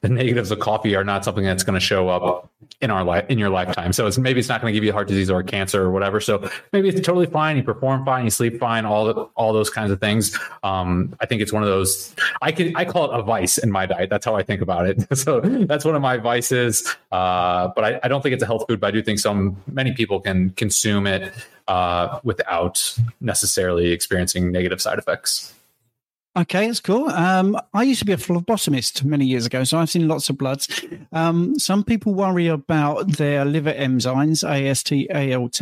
the 0.00 0.08
negatives 0.08 0.50
of 0.50 0.60
coffee 0.60 0.94
are 0.94 1.04
not 1.04 1.24
something 1.24 1.44
that's 1.44 1.64
going 1.64 1.74
to 1.74 1.80
show 1.80 2.08
up 2.08 2.50
in 2.80 2.90
our 2.90 3.04
life 3.04 3.24
in 3.28 3.38
your 3.38 3.48
lifetime. 3.48 3.92
So 3.92 4.06
it's 4.06 4.18
maybe 4.18 4.40
it's 4.40 4.48
not 4.48 4.60
going 4.60 4.72
to 4.72 4.76
give 4.76 4.84
you 4.84 4.92
heart 4.92 5.08
disease 5.08 5.30
or 5.30 5.42
cancer 5.42 5.82
or 5.82 5.90
whatever. 5.90 6.20
So 6.20 6.48
maybe 6.72 6.88
it's 6.88 7.00
totally 7.00 7.26
fine. 7.26 7.56
You 7.56 7.62
perform 7.62 8.04
fine, 8.04 8.24
you 8.24 8.30
sleep 8.30 8.58
fine, 8.58 8.84
all 8.84 9.04
the, 9.06 9.14
all 9.36 9.52
those 9.52 9.70
kinds 9.70 9.92
of 9.92 10.00
things. 10.00 10.36
Um, 10.62 11.14
I 11.20 11.26
think 11.26 11.42
it's 11.42 11.52
one 11.52 11.62
of 11.62 11.68
those. 11.68 12.14
I 12.42 12.50
can 12.50 12.74
I 12.76 12.84
call 12.84 13.12
it 13.12 13.18
a 13.18 13.22
vice 13.22 13.58
in 13.58 13.70
my 13.70 13.86
diet. 13.86 14.10
That's 14.10 14.24
how 14.24 14.34
I 14.34 14.42
think 14.42 14.60
about 14.60 14.88
it. 14.88 15.16
so 15.16 15.40
that's 15.40 15.84
one 15.84 15.94
of 15.94 16.02
my 16.02 16.16
vices. 16.16 16.86
Uh, 17.12 17.68
but 17.68 17.84
I, 17.84 18.00
I, 18.02 18.08
don't 18.08 18.22
think 18.22 18.32
it's 18.32 18.42
a 18.42 18.46
health 18.46 18.64
food. 18.68 18.80
But 18.80 18.88
I 18.88 18.90
do 18.90 19.02
think 19.02 19.18
some 19.18 19.56
many 19.70 19.92
people 19.92 20.20
can 20.20 20.50
consume 20.50 21.06
it 21.06 21.32
uh, 21.68 22.20
without 22.24 22.98
necessarily 23.20 23.92
experiencing 23.92 24.50
negative 24.50 24.80
side 24.80 24.98
effects. 24.98 25.54
Okay, 26.34 26.66
that's 26.66 26.80
cool. 26.80 27.10
Um, 27.10 27.58
I 27.74 27.82
used 27.82 27.98
to 27.98 28.06
be 28.06 28.12
a 28.12 28.16
phlebotomist 28.16 29.04
many 29.04 29.26
years 29.26 29.44
ago, 29.44 29.64
so 29.64 29.78
I've 29.78 29.90
seen 29.90 30.08
lots 30.08 30.30
of 30.30 30.38
bloods. 30.38 30.66
Um, 31.12 31.58
some 31.58 31.84
people 31.84 32.14
worry 32.14 32.46
about 32.46 33.06
their 33.18 33.44
liver 33.44 33.72
enzymes, 33.72 34.42
AST, 34.42 34.92
ALT, 35.14 35.60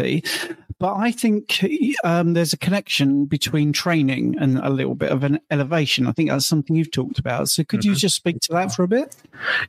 but 0.79 0.95
I 0.95 1.11
think 1.11 1.65
um, 2.05 2.35
there's 2.35 2.53
a 2.53 2.57
connection 2.57 3.25
between 3.25 3.73
training 3.73 4.37
and 4.39 4.59
a 4.59 4.71
little 4.71 4.95
bit 4.95 5.11
of 5.11 5.25
an 5.25 5.41
elevation. 5.51 6.07
I 6.07 6.13
think 6.13 6.31
that's 6.31 6.47
something 6.47 6.77
you've 6.77 6.93
talked 6.93 7.19
about. 7.19 7.49
So 7.49 7.65
could 7.65 7.81
mm-hmm. 7.81 7.91
you 7.91 7.97
just 7.97 8.15
speak 8.15 8.39
to 8.43 8.53
that 8.53 8.73
for 8.73 8.85
a 8.85 8.89
bit? 8.89 9.17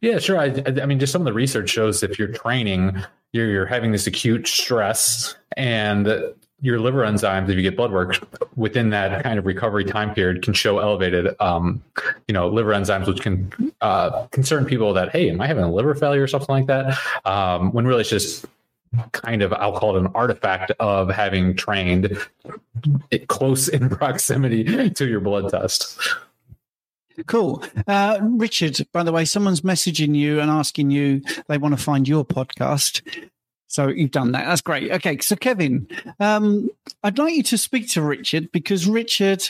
Yeah, 0.01 0.19
sure. 0.19 0.37
I, 0.37 0.53
I 0.65 0.85
mean, 0.85 0.99
just 0.99 1.11
some 1.11 1.21
of 1.21 1.25
the 1.25 1.33
research 1.33 1.69
shows 1.71 2.03
if 2.03 2.19
you're 2.19 2.27
training, 2.27 2.95
you're, 3.33 3.47
you're 3.47 3.65
having 3.65 3.91
this 3.91 4.05
acute 4.05 4.47
stress 4.47 5.35
and 5.57 6.05
your 6.61 6.79
liver 6.79 7.03
enzymes, 7.03 7.49
if 7.49 7.55
you 7.55 7.61
get 7.63 7.75
blood 7.75 7.91
work 7.91 8.19
within 8.55 8.91
that 8.91 9.23
kind 9.23 9.39
of 9.39 9.45
recovery 9.45 9.83
time 9.83 10.13
period, 10.13 10.43
can 10.43 10.53
show 10.53 10.79
elevated, 10.79 11.35
um, 11.39 11.83
you 12.27 12.33
know, 12.33 12.47
liver 12.47 12.71
enzymes, 12.71 13.07
which 13.07 13.21
can 13.21 13.51
uh, 13.81 14.27
concern 14.27 14.65
people 14.65 14.93
that, 14.93 15.09
hey, 15.11 15.29
am 15.29 15.41
I 15.41 15.47
having 15.47 15.63
a 15.63 15.71
liver 15.71 15.95
failure 15.95 16.23
or 16.23 16.27
something 16.27 16.53
like 16.53 16.67
that? 16.67 16.97
Um, 17.25 17.71
when 17.71 17.87
really 17.87 18.01
it's 18.01 18.09
just 18.09 18.45
kind 19.11 19.41
of, 19.41 19.53
I'll 19.53 19.77
call 19.77 19.97
it 19.97 20.01
an 20.01 20.11
artifact 20.13 20.71
of 20.79 21.09
having 21.09 21.55
trained 21.55 22.17
it 23.09 23.27
close 23.27 23.67
in 23.67 23.89
proximity 23.97 24.89
to 24.91 25.07
your 25.07 25.19
blood 25.19 25.49
test. 25.49 25.99
Cool. 27.25 27.63
Uh, 27.87 28.19
Richard, 28.21 28.87
by 28.93 29.03
the 29.03 29.11
way, 29.11 29.25
someone's 29.25 29.61
messaging 29.61 30.15
you 30.15 30.39
and 30.39 30.49
asking 30.49 30.91
you 30.91 31.21
they 31.47 31.57
want 31.57 31.77
to 31.77 31.83
find 31.83 32.07
your 32.07 32.25
podcast. 32.25 33.01
So 33.71 33.87
you've 33.87 34.11
done 34.11 34.33
that. 34.33 34.45
That's 34.45 34.59
great. 34.59 34.91
Okay, 34.91 35.17
so 35.19 35.37
Kevin, 35.37 35.87
um, 36.19 36.69
I'd 37.03 37.17
like 37.17 37.35
you 37.35 37.43
to 37.43 37.57
speak 37.57 37.87
to 37.91 38.01
Richard 38.01 38.51
because 38.51 38.85
Richard 38.85 39.47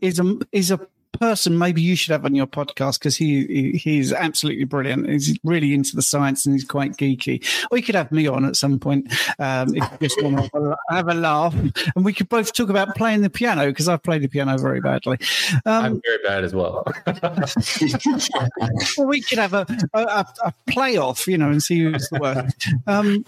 is 0.00 0.20
a 0.20 0.38
is 0.52 0.70
a 0.70 0.78
person 1.18 1.58
maybe 1.58 1.82
you 1.82 1.96
should 1.96 2.12
have 2.12 2.24
on 2.24 2.36
your 2.36 2.46
podcast 2.46 3.00
because 3.00 3.16
he, 3.16 3.46
he 3.46 3.72
he's 3.72 4.12
absolutely 4.12 4.62
brilliant. 4.62 5.08
He's 5.08 5.36
really 5.42 5.74
into 5.74 5.96
the 5.96 6.02
science 6.02 6.46
and 6.46 6.54
he's 6.54 6.64
quite 6.64 6.92
geeky. 6.92 7.44
Or 7.72 7.78
you 7.78 7.82
could 7.82 7.96
have 7.96 8.12
me 8.12 8.28
on 8.28 8.44
at 8.44 8.54
some 8.54 8.78
point 8.78 9.12
um, 9.40 9.74
if 9.74 9.82
you 9.82 10.08
just 10.08 10.22
want 10.22 10.36
to 10.52 10.76
have 10.90 11.08
a, 11.08 11.14
laugh, 11.14 11.52
and 11.96 12.04
we 12.04 12.12
could 12.12 12.28
both 12.28 12.52
talk 12.52 12.68
about 12.68 12.94
playing 12.94 13.22
the 13.22 13.30
piano 13.30 13.66
because 13.66 13.88
I've 13.88 14.04
played 14.04 14.22
the 14.22 14.28
piano 14.28 14.56
very 14.56 14.80
badly. 14.80 15.18
Um, 15.66 15.84
I'm 15.84 16.02
very 16.04 16.18
bad 16.22 16.44
as 16.44 16.54
well. 16.54 16.84
well, 18.96 19.06
we 19.08 19.20
could 19.20 19.38
have 19.38 19.54
a, 19.54 19.66
a, 19.94 20.26
a 20.44 20.54
playoff, 20.70 21.26
you 21.26 21.38
know, 21.38 21.48
and 21.48 21.60
see 21.60 21.80
who's 21.80 22.08
the 22.10 22.20
worst. 22.20 22.68
Um, 22.86 23.24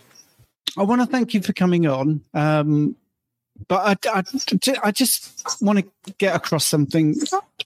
I 0.76 0.82
want 0.82 1.00
to 1.00 1.06
thank 1.06 1.34
you 1.34 1.42
for 1.42 1.52
coming 1.52 1.86
on. 1.86 2.22
Um, 2.34 2.96
but 3.68 4.06
I, 4.06 4.18
I, 4.18 4.22
I, 4.82 4.90
just 4.90 5.60
want 5.60 5.80
to 5.80 6.12
get 6.18 6.34
across 6.34 6.64
something. 6.64 7.14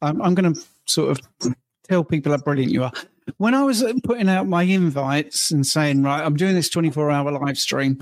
I'm, 0.02 0.20
I'm 0.20 0.34
going 0.34 0.54
to 0.54 0.60
sort 0.86 1.10
of 1.10 1.54
tell 1.88 2.04
people 2.04 2.32
how 2.32 2.38
brilliant 2.38 2.72
you 2.72 2.84
are. 2.84 2.92
When 3.38 3.54
I 3.54 3.62
was 3.62 3.84
putting 4.02 4.28
out 4.28 4.48
my 4.48 4.64
invites 4.64 5.50
and 5.50 5.66
saying, 5.66 6.02
right, 6.02 6.24
I'm 6.24 6.36
doing 6.36 6.54
this 6.54 6.68
24 6.68 7.10
hour 7.10 7.32
live 7.32 7.58
stream, 7.58 7.98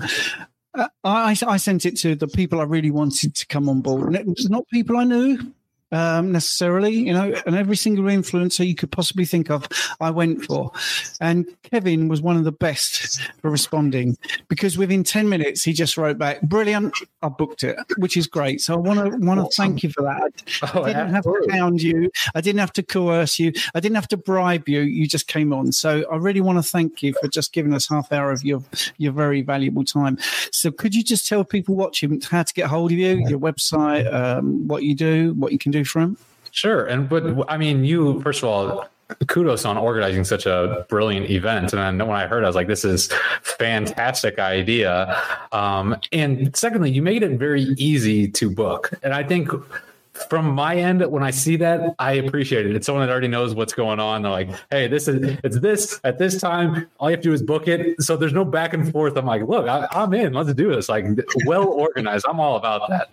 uh, 0.73 0.87
I, 1.03 1.37
I 1.45 1.57
sent 1.57 1.85
it 1.85 1.97
to 1.97 2.15
the 2.15 2.27
people 2.27 2.59
I 2.59 2.63
really 2.63 2.91
wanted 2.91 3.35
to 3.35 3.47
come 3.47 3.69
on 3.69 3.81
board. 3.81 4.07
And 4.07 4.15
it 4.15 4.25
was 4.25 4.49
not 4.49 4.67
people 4.69 4.97
I 4.97 5.03
knew 5.03 5.53
um, 5.93 6.31
necessarily, 6.31 6.93
you 6.93 7.13
know, 7.13 7.33
and 7.45 7.55
every 7.55 7.77
single 7.77 8.05
influencer 8.05 8.67
you 8.67 8.75
could 8.75 8.91
possibly 8.91 9.25
think 9.25 9.49
of, 9.49 9.67
I 10.01 10.09
went 10.09 10.43
for. 10.43 10.71
And 11.21 11.47
Kevin 11.63 12.07
was 12.07 12.21
one 12.21 12.35
of 12.35 12.43
the 12.43 12.51
best 12.51 13.21
for 13.41 13.49
responding 13.49 14.17
because 14.47 14.77
within 14.77 15.03
10 15.03 15.29
minutes, 15.29 15.63
he 15.63 15.71
just 15.71 15.97
wrote 15.97 16.17
back, 16.17 16.41
brilliant, 16.41 16.97
I 17.21 17.29
booked 17.29 17.63
it, 17.63 17.77
which 17.97 18.17
is 18.17 18.27
great. 18.27 18.61
So 18.61 18.73
I 18.73 18.77
want 18.77 18.99
to 18.99 19.17
want 19.25 19.39
to 19.39 19.45
awesome. 19.45 19.65
thank 19.65 19.83
you 19.83 19.91
for 19.91 20.01
that. 20.01 20.73
Oh, 20.73 20.83
I 20.83 20.87
didn't 20.87 21.13
have 21.13 21.23
to 21.23 21.47
hound 21.51 21.81
you. 21.81 22.09
I 22.33 22.41
didn't 22.41 22.59
have 22.59 22.73
to 22.73 22.83
coerce 22.83 23.37
you. 23.37 23.53
I 23.75 23.79
didn't 23.79 23.95
have 23.95 24.07
to 24.09 24.17
bribe 24.17 24.67
you. 24.67 24.81
You 24.81 25.07
just 25.07 25.27
came 25.27 25.53
on. 25.53 25.71
So 25.71 26.05
I 26.11 26.15
really 26.15 26.41
want 26.41 26.57
to 26.57 26.63
thank 26.63 27.03
you 27.03 27.13
for 27.21 27.27
just 27.27 27.53
giving 27.53 27.73
us 27.73 27.87
half 27.87 28.11
hour 28.11 28.31
of 28.31 28.43
your, 28.43 28.63
your 28.97 29.11
very 29.11 29.41
valuable 29.41 29.83
time. 29.83 30.17
So 30.51 30.71
could 30.71 30.95
you 30.95 31.03
just 31.03 31.27
tell 31.27 31.43
people 31.43 31.75
watching 31.75 32.21
how 32.21 32.43
to 32.43 32.53
get 32.53 32.67
hold 32.67 32.91
of 32.91 32.97
you, 32.97 33.27
your 33.27 33.39
website, 33.39 34.11
um, 34.11 34.67
what 34.67 34.83
you 34.83 34.95
do, 34.95 35.33
what 35.33 35.51
you 35.51 35.59
can 35.59 35.71
do 35.71 35.82
from? 35.83 36.17
Sure. 36.51 36.85
And 36.85 37.09
but 37.09 37.23
I 37.49 37.57
mean, 37.57 37.83
you 37.83 38.21
first 38.21 38.43
of 38.43 38.49
all, 38.49 38.87
kudos 39.27 39.65
on 39.65 39.77
organizing 39.77 40.23
such 40.23 40.45
a 40.45 40.85
brilliant 40.89 41.29
event. 41.29 41.73
And 41.73 41.99
then 41.99 42.07
when 42.07 42.17
I 42.17 42.27
heard, 42.27 42.43
I 42.43 42.47
was 42.47 42.55
like, 42.55 42.67
this 42.67 42.85
is 42.85 43.11
fantastic 43.41 44.39
idea. 44.39 45.19
Um, 45.51 45.97
and 46.11 46.55
secondly, 46.55 46.91
you 46.91 47.01
made 47.01 47.23
it 47.23 47.37
very 47.37 47.63
easy 47.77 48.27
to 48.29 48.49
book. 48.49 48.91
And 49.03 49.13
I 49.13 49.23
think 49.23 49.49
from 50.13 50.53
my 50.53 50.75
end, 50.75 51.05
when 51.07 51.23
I 51.23 51.31
see 51.31 51.55
that, 51.57 51.95
I 51.97 52.13
appreciate 52.13 52.67
it. 52.67 52.75
It's 52.75 52.85
someone 52.85 53.05
that 53.05 53.11
already 53.11 53.27
knows 53.27 53.55
what's 53.55 53.73
going 53.73 53.99
on. 53.99 54.21
They're 54.21 54.31
like, 54.31 54.49
"Hey, 54.69 54.87
this 54.87 55.07
is 55.07 55.37
it's 55.43 55.59
this 55.59 55.99
at 56.03 56.19
this 56.19 56.39
time. 56.39 56.87
All 56.99 57.09
you 57.09 57.15
have 57.15 57.23
to 57.23 57.29
do 57.29 57.33
is 57.33 57.41
book 57.41 57.67
it." 57.67 58.01
So 58.01 58.15
there's 58.15 58.33
no 58.33 58.45
back 58.45 58.73
and 58.73 58.91
forth. 58.91 59.17
I'm 59.17 59.25
like, 59.25 59.41
"Look, 59.43 59.67
I, 59.67 59.87
am 59.91 60.13
in. 60.13 60.33
Let's 60.33 60.53
do 60.53 60.73
this." 60.73 60.87
Like, 60.87 61.05
well 61.45 61.67
organized. 61.67 62.25
I'm 62.29 62.39
all 62.39 62.57
about 62.57 62.89
that. 62.89 63.09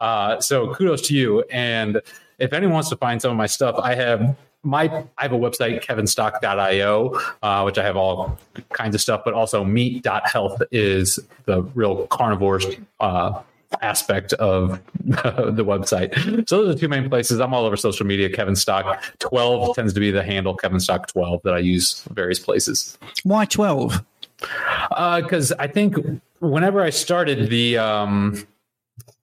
Uh, 0.00 0.40
so 0.40 0.74
kudos 0.74 1.00
to 1.08 1.14
you. 1.14 1.42
And 1.50 2.00
if 2.38 2.52
anyone 2.52 2.74
wants 2.74 2.90
to 2.90 2.96
find 2.96 3.22
some 3.22 3.30
of 3.30 3.36
my 3.36 3.46
stuff, 3.46 3.76
I 3.78 3.94
have 3.94 4.36
my 4.62 5.04
I 5.18 5.22
have 5.22 5.32
a 5.32 5.38
website 5.38 5.82
kevinstock.io, 5.82 7.20
uh, 7.42 7.62
which 7.62 7.78
I 7.78 7.84
have 7.84 7.96
all 7.96 8.38
kinds 8.72 8.94
of 8.94 9.00
stuff, 9.00 9.22
but 9.24 9.32
also 9.32 9.64
meat.health 9.64 10.62
is 10.70 11.18
the 11.46 11.62
real 11.74 12.06
carnivore 12.08 12.60
uh, 13.00 13.40
aspect 13.80 14.32
of 14.34 14.80
the 15.04 15.64
website. 15.64 16.14
So 16.48 16.58
those 16.58 16.68
are 16.68 16.74
the 16.74 16.80
two 16.80 16.88
main 16.88 17.08
places. 17.08 17.40
I'm 17.40 17.54
all 17.54 17.64
over 17.64 17.76
social 17.76 18.06
media. 18.06 18.30
Kevin 18.30 18.56
Stock 18.56 19.02
12 19.20 19.74
tends 19.74 19.92
to 19.94 20.00
be 20.00 20.10
the 20.10 20.22
handle 20.22 20.54
Kevin 20.54 20.80
Stock 20.80 21.08
12 21.08 21.42
that 21.44 21.54
I 21.54 21.58
use 21.58 22.02
various 22.12 22.38
places. 22.38 22.98
Why 23.22 23.44
12? 23.44 24.04
Because 24.38 25.52
uh, 25.52 25.56
I 25.58 25.66
think 25.68 25.96
whenever 26.40 26.82
I 26.82 26.90
started 26.90 27.48
the, 27.48 27.78
um, 27.78 28.46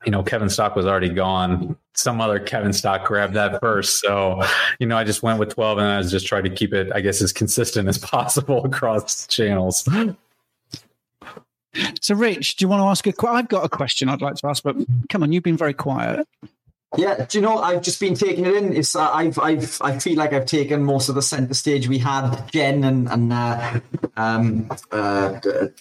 you 0.06 0.12
know, 0.12 0.24
Kevin 0.24 0.50
Stock 0.50 0.76
was 0.76 0.86
already 0.86 1.10
gone. 1.10 1.76
Some 1.94 2.22
other 2.22 2.40
Kevin 2.40 2.72
Stock 2.72 3.06
grabbed 3.06 3.34
that 3.34 3.60
first. 3.60 4.00
So, 4.00 4.42
you 4.80 4.88
know, 4.88 4.98
I 4.98 5.04
just 5.04 5.22
went 5.22 5.40
with 5.40 5.54
12 5.54 5.78
and 5.80 5.88
I 5.88 5.98
was 5.98 6.10
just 6.10 6.26
trying 6.26 6.44
to 6.46 6.50
keep 6.50 6.74
it, 6.74 6.90
I 6.94 7.02
guess, 7.02 7.22
as 7.22 7.34
consistent 7.34 7.90
as 7.90 7.98
possible 8.00 8.64
across 8.66 9.28
channels. 9.28 9.88
So, 12.02 12.16
Rich, 12.16 12.56
do 12.56 12.66
you 12.66 12.70
want 12.70 12.82
to 12.82 12.86
ask 12.86 13.06
a 13.08 13.14
question? 13.14 13.38
I've 13.38 13.48
got 13.48 13.66
a 13.66 13.70
question 13.70 14.10
I'd 14.10 14.22
like 14.22 14.36
to 14.36 14.48
ask, 14.48 14.64
but 14.64 14.76
come 15.10 15.24
on, 15.24 15.32
you've 15.32 15.44
been 15.44 15.58
very 15.58 15.74
quiet. 15.74 16.28
Yeah, 16.98 17.26
do 17.26 17.38
you 17.38 17.44
know? 17.44 17.60
I've 17.60 17.84
just 17.84 18.00
been 18.00 18.16
taking 18.16 18.48
it 18.48 18.56
in. 18.56 18.76
It's 18.76 18.96
uh, 18.96 19.12
I've 19.12 19.38
I've 19.38 19.80
I 19.80 20.00
feel 20.00 20.18
like 20.18 20.34
I've 20.34 20.48
taken 20.48 20.84
most 20.84 21.08
of 21.08 21.14
the 21.14 21.22
centre 21.22 21.54
stage. 21.54 21.88
We 21.88 22.00
had 22.00 22.36
Jen 22.52 22.84
and 22.84 23.08
and 23.08 23.32
uh, 23.32 23.80
um 24.18 24.68
uh 24.92 25.34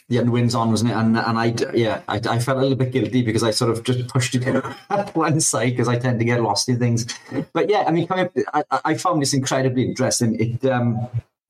the 0.09 0.16
Unwins 0.16 0.55
on, 0.55 0.70
wasn't 0.70 0.90
it? 0.90 0.94
And 0.94 1.16
and 1.16 1.38
I 1.38 1.55
yeah 1.72 2.03
I, 2.09 2.20
I 2.29 2.38
felt 2.38 2.59
a 2.59 2.61
little 2.61 2.77
bit 2.77 2.92
guilty 2.92 3.22
because 3.22 3.42
I 3.42 3.53
sort 3.53 3.70
of 3.70 3.85
just 3.85 4.07
pushed 4.09 4.35
it 4.35 4.46
at 4.46 5.16
one 5.16 5.40
side 5.40 5.70
because 5.70 5.88
I 5.88 5.98
tend 5.98 6.18
to 6.18 6.27
get 6.27 6.42
lost 6.42 6.68
in 6.68 6.79
things. 6.79 7.07
But 7.55 7.70
yeah, 7.70 7.85
I 7.87 7.90
mean, 7.90 8.07
I, 8.11 8.62
I 8.85 8.94
found 8.94 9.22
this 9.22 9.33
incredibly 9.33 9.85
interesting. 9.87 10.38
It 10.38 10.70
um 10.70 11.09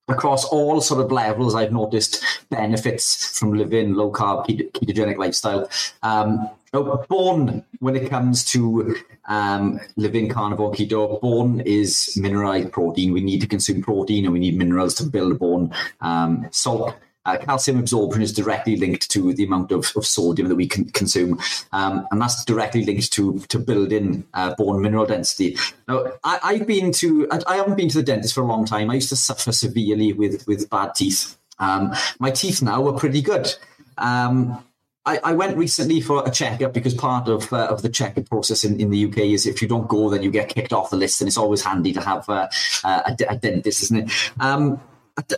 across 0.09 0.45
all 0.45 0.81
sort 0.81 1.01
of 1.01 1.11
levels, 1.11 1.55
I've 1.55 1.71
noticed 1.71 2.23
benefits 2.49 3.37
from 3.37 3.53
living 3.53 3.93
low 3.93 4.11
carb 4.11 4.47
ketogenic 4.47 5.17
lifestyle. 5.17 5.69
Um, 6.03 6.49
bone, 6.71 7.63
when 7.79 7.95
it 7.95 8.09
comes 8.09 8.43
to 8.45 8.95
um, 9.27 9.79
living 9.95 10.29
carnivore 10.29 10.71
keto, 10.71 11.19
bone 11.21 11.61
is 11.61 12.17
mineralized 12.19 12.71
protein. 12.71 13.13
We 13.13 13.21
need 13.21 13.41
to 13.41 13.47
consume 13.47 13.81
protein 13.81 14.25
and 14.25 14.33
we 14.33 14.39
need 14.39 14.57
minerals 14.57 14.95
to 14.95 15.03
build 15.05 15.39
bone. 15.39 15.73
Um, 16.01 16.47
salt 16.51 16.95
uh, 17.29 17.37
calcium 17.37 17.79
absorption 17.79 18.21
is 18.21 18.33
directly 18.33 18.75
linked 18.75 19.09
to 19.11 19.33
the 19.33 19.43
amount 19.43 19.71
of, 19.71 19.91
of 19.95 20.05
sodium 20.05 20.47
that 20.49 20.55
we 20.55 20.67
can 20.67 20.85
consume, 20.91 21.39
um, 21.71 22.07
and 22.11 22.21
that's 22.21 22.43
directly 22.45 22.85
linked 22.85 23.11
to 23.13 23.39
to 23.49 23.59
building 23.59 24.25
uh, 24.33 24.55
bone 24.55 24.81
mineral 24.81 25.05
density. 25.05 25.57
Now, 25.87 26.11
I, 26.23 26.55
have 26.55 26.67
been 26.67 26.91
to 26.93 27.27
I, 27.31 27.39
I, 27.47 27.55
haven't 27.57 27.75
been 27.75 27.89
to 27.89 27.97
the 27.97 28.03
dentist 28.03 28.33
for 28.33 28.41
a 28.41 28.47
long 28.47 28.65
time. 28.65 28.89
I 28.89 28.95
used 28.95 29.09
to 29.09 29.15
suffer 29.15 29.51
severely 29.51 30.13
with 30.13 30.47
with 30.47 30.69
bad 30.69 30.95
teeth. 30.95 31.37
Um, 31.59 31.93
my 32.19 32.31
teeth 32.31 32.61
now 32.61 32.87
are 32.87 32.97
pretty 32.97 33.21
good. 33.21 33.53
Um, 33.97 34.63
I, 35.05 35.19
I, 35.23 35.33
went 35.33 35.57
recently 35.57 36.01
for 36.01 36.25
a 36.25 36.29
checkup 36.29 36.73
because 36.73 36.93
part 36.93 37.27
of 37.27 37.51
uh, 37.51 37.67
of 37.67 37.81
the 37.81 37.89
checkup 37.89 38.29
process 38.29 38.63
in, 38.63 38.79
in 38.79 38.89
the 38.91 39.05
UK 39.05 39.17
is 39.19 39.47
if 39.47 39.61
you 39.61 39.67
don't 39.67 39.87
go, 39.87 40.09
then 40.09 40.21
you 40.21 40.29
get 40.29 40.49
kicked 40.49 40.73
off 40.73 40.89
the 40.89 40.97
list, 40.97 41.21
and 41.21 41.27
it's 41.27 41.37
always 41.37 41.63
handy 41.63 41.93
to 41.93 42.01
have 42.01 42.29
uh, 42.29 42.47
a, 42.83 43.15
a, 43.29 43.35
dentist, 43.37 43.83
isn't 43.83 43.97
it? 43.97 44.31
Um, 44.39 44.79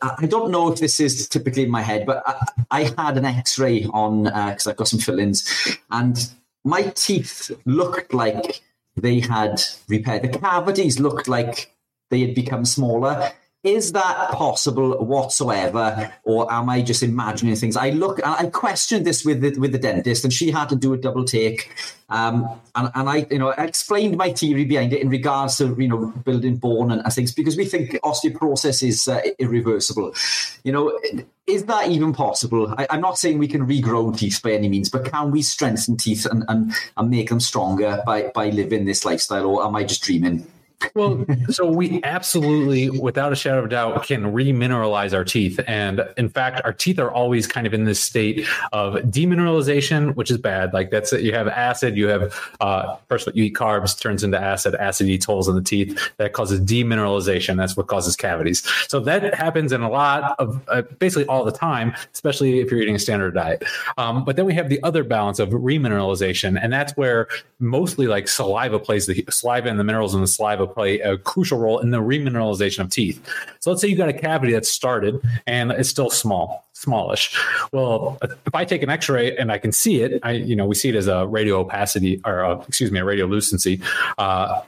I 0.01 0.25
don't 0.25 0.51
know 0.51 0.71
if 0.71 0.79
this 0.79 0.99
is 0.99 1.27
typically 1.27 1.63
in 1.63 1.71
my 1.71 1.81
head, 1.81 2.05
but 2.05 2.23
I, 2.25 2.45
I 2.71 2.83
had 2.97 3.17
an 3.17 3.25
X-ray 3.25 3.85
on 3.85 4.23
because 4.23 4.67
uh, 4.67 4.71
I've 4.71 4.77
got 4.77 4.87
some 4.87 4.99
fillings, 4.99 5.77
and 5.89 6.29
my 6.63 6.83
teeth 6.95 7.51
looked 7.65 8.13
like 8.13 8.61
they 8.95 9.19
had 9.19 9.61
repaired. 9.87 10.23
The 10.23 10.39
cavities 10.39 10.99
looked 10.99 11.27
like 11.27 11.73
they 12.09 12.21
had 12.21 12.35
become 12.35 12.65
smaller. 12.65 13.31
Is 13.63 13.91
that 13.91 14.31
possible 14.31 15.05
whatsoever, 15.05 16.11
or 16.23 16.51
am 16.51 16.67
I 16.67 16.81
just 16.81 17.03
imagining 17.03 17.55
things? 17.55 17.77
I 17.77 17.91
look, 17.91 18.19
I 18.25 18.47
questioned 18.47 19.05
this 19.05 19.23
with 19.23 19.41
the, 19.41 19.59
with 19.59 19.71
the 19.71 19.77
dentist, 19.77 20.23
and 20.23 20.33
she 20.33 20.49
had 20.49 20.69
to 20.69 20.75
do 20.75 20.93
a 20.93 20.97
double 20.97 21.25
take. 21.25 21.71
Um, 22.09 22.59
and, 22.73 22.89
and 22.95 23.07
I, 23.07 23.27
you 23.29 23.37
know, 23.37 23.49
I 23.49 23.65
explained 23.65 24.17
my 24.17 24.31
theory 24.33 24.65
behind 24.65 24.93
it 24.93 25.01
in 25.01 25.09
regards 25.09 25.57
to 25.57 25.75
you 25.77 25.87
know 25.87 26.07
building 26.25 26.57
bone 26.57 26.91
and, 26.91 27.13
things 27.13 27.33
because 27.33 27.55
we 27.55 27.65
think 27.65 27.91
osteoporosis 28.03 28.81
is 28.81 29.07
uh, 29.07 29.21
irreversible. 29.37 30.15
You 30.63 30.71
know, 30.71 30.99
is 31.45 31.65
that 31.65 31.87
even 31.89 32.13
possible? 32.13 32.73
I, 32.79 32.87
am 32.89 33.01
not 33.01 33.19
saying 33.19 33.37
we 33.37 33.47
can 33.47 33.67
regrow 33.67 34.17
teeth 34.17 34.41
by 34.43 34.53
any 34.53 34.69
means, 34.69 34.89
but 34.89 35.05
can 35.05 35.29
we 35.29 35.43
strengthen 35.43 35.97
teeth 35.97 36.25
and, 36.25 36.43
and, 36.47 36.73
and 36.97 37.09
make 37.11 37.29
them 37.29 37.39
stronger 37.39 38.01
by 38.07 38.31
by 38.33 38.49
living 38.49 38.85
this 38.85 39.05
lifestyle, 39.05 39.45
or 39.45 39.63
am 39.63 39.75
I 39.75 39.83
just 39.83 40.01
dreaming? 40.01 40.47
Well, 40.95 41.25
so 41.49 41.65
we 41.65 42.01
absolutely, 42.03 42.89
without 42.89 43.31
a 43.31 43.35
shadow 43.35 43.59
of 43.59 43.65
a 43.65 43.69
doubt, 43.69 44.03
can 44.03 44.23
remineralize 44.33 45.13
our 45.13 45.23
teeth. 45.23 45.59
And 45.67 46.05
in 46.17 46.29
fact, 46.29 46.61
our 46.63 46.73
teeth 46.73 46.99
are 46.99 47.11
always 47.11 47.47
kind 47.47 47.67
of 47.67 47.73
in 47.73 47.85
this 47.85 47.99
state 47.99 48.47
of 48.71 48.95
demineralization, 48.95 50.15
which 50.15 50.31
is 50.31 50.37
bad. 50.37 50.73
Like 50.73 50.91
that's 50.91 51.13
it. 51.13 51.21
You 51.21 51.33
have 51.33 51.47
acid, 51.47 51.97
you 51.97 52.07
have, 52.07 52.33
uh, 52.59 52.95
first 53.07 53.27
of 53.27 53.33
all, 53.33 53.37
you 53.37 53.45
eat 53.45 53.55
carbs, 53.55 53.99
turns 53.99 54.23
into 54.23 54.39
acid, 54.39 54.75
acid 54.75 55.07
eats 55.07 55.25
holes 55.25 55.47
in 55.47 55.55
the 55.55 55.61
teeth. 55.61 55.99
That 56.17 56.33
causes 56.33 56.61
demineralization. 56.61 57.57
That's 57.57 57.77
what 57.77 57.87
causes 57.87 58.15
cavities. 58.15 58.63
So 58.87 58.99
that 59.01 59.33
happens 59.33 59.71
in 59.71 59.81
a 59.81 59.89
lot 59.89 60.35
of, 60.39 60.61
uh, 60.67 60.83
basically 60.99 61.25
all 61.27 61.45
the 61.45 61.51
time, 61.51 61.93
especially 62.13 62.59
if 62.59 62.71
you're 62.71 62.81
eating 62.81 62.95
a 62.95 62.99
standard 62.99 63.33
diet. 63.33 63.63
Um, 63.97 64.25
but 64.25 64.35
then 64.35 64.45
we 64.45 64.53
have 64.53 64.69
the 64.69 64.81
other 64.83 65.03
balance 65.03 65.39
of 65.39 65.49
remineralization. 65.49 66.59
And 66.61 66.71
that's 66.71 66.95
where 66.97 67.27
mostly 67.59 68.07
like 68.07 68.27
saliva 68.27 68.79
plays 68.79 69.05
the 69.05 69.25
saliva 69.29 69.69
and 69.69 69.79
the 69.79 69.83
minerals 69.83 70.15
in 70.15 70.21
the 70.21 70.27
saliva 70.27 70.67
play 70.71 70.99
a 70.99 71.17
crucial 71.17 71.59
role 71.59 71.79
in 71.79 71.91
the 71.91 71.99
remineralization 71.99 72.79
of 72.79 72.89
teeth. 72.89 73.25
So 73.59 73.69
let's 73.71 73.81
say 73.81 73.87
you 73.87 73.95
got 73.95 74.09
a 74.09 74.13
cavity 74.13 74.53
that's 74.53 74.71
started 74.71 75.21
and 75.45 75.71
it's 75.71 75.89
still 75.89 76.09
small, 76.09 76.65
smallish. 76.73 77.37
Well, 77.71 78.17
if 78.21 78.55
I 78.55 78.65
take 78.65 78.83
an 78.83 78.89
X-ray 78.89 79.37
and 79.37 79.51
I 79.51 79.57
can 79.57 79.71
see 79.71 80.01
it, 80.01 80.19
I 80.23 80.31
you 80.31 80.55
know 80.55 80.65
we 80.65 80.75
see 80.75 80.89
it 80.89 80.95
as 80.95 81.07
a 81.07 81.27
radio 81.27 81.59
opacity 81.59 82.21
or 82.25 82.39
a, 82.39 82.61
excuse 82.61 82.91
me, 82.91 82.99
a 82.99 83.03
radiolucency. 83.03 83.83
Uh, 84.17 84.61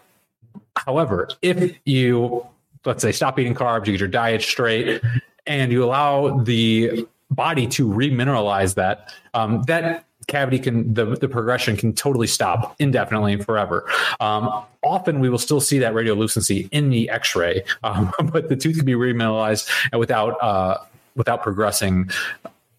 however, 0.75 1.29
if 1.41 1.75
you 1.85 2.45
let's 2.85 3.01
say 3.01 3.11
stop 3.11 3.39
eating 3.39 3.55
carbs, 3.55 3.87
you 3.87 3.93
get 3.93 3.99
your 3.99 4.09
diet 4.09 4.41
straight, 4.41 5.01
and 5.47 5.71
you 5.71 5.83
allow 5.83 6.37
the 6.39 7.07
body 7.31 7.65
to 7.65 7.87
remineralize 7.87 8.75
that, 8.75 9.11
um, 9.33 9.63
that 9.63 10.05
cavity 10.27 10.59
can 10.59 10.93
the, 10.93 11.05
the 11.05 11.27
progression 11.27 11.75
can 11.75 11.93
totally 11.93 12.27
stop 12.27 12.75
indefinitely 12.79 13.33
and 13.33 13.45
forever. 13.45 13.89
Um, 14.19 14.63
often 14.83 15.19
we 15.19 15.29
will 15.29 15.37
still 15.37 15.61
see 15.61 15.79
that 15.79 15.93
radiolucency 15.93 16.67
in 16.71 16.89
the 16.89 17.09
x-ray 17.09 17.63
um, 17.83 18.11
but 18.31 18.49
the 18.49 18.55
tooth 18.55 18.77
can 18.77 18.85
be 18.85 18.93
remineralized 18.93 19.69
and 19.91 19.99
without 19.99 20.41
uh, 20.41 20.77
without 21.15 21.43
progressing. 21.43 22.09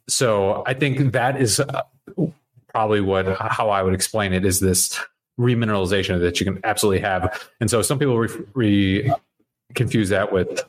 So 0.09 0.63
i 0.67 0.75
think 0.75 1.13
that 1.13 1.41
is 1.41 1.61
uh, 1.61 1.83
probably 2.69 3.01
what 3.01 3.27
how 3.39 3.71
i 3.71 3.83
would 3.83 3.95
explain 3.95 4.33
it 4.33 4.45
is 4.45 4.61
this 4.61 4.99
remineralization 5.39 6.21
that 6.21 6.41
you 6.41 6.47
can 6.47 6.61
absolutely 6.65 7.01
have. 7.01 7.49
And 7.61 7.71
so 7.71 7.83
some 7.83 7.99
people 7.99 8.19
re, 8.19 8.29
re 8.55 9.13
confuse 9.75 10.09
that 10.11 10.33
with 10.33 10.63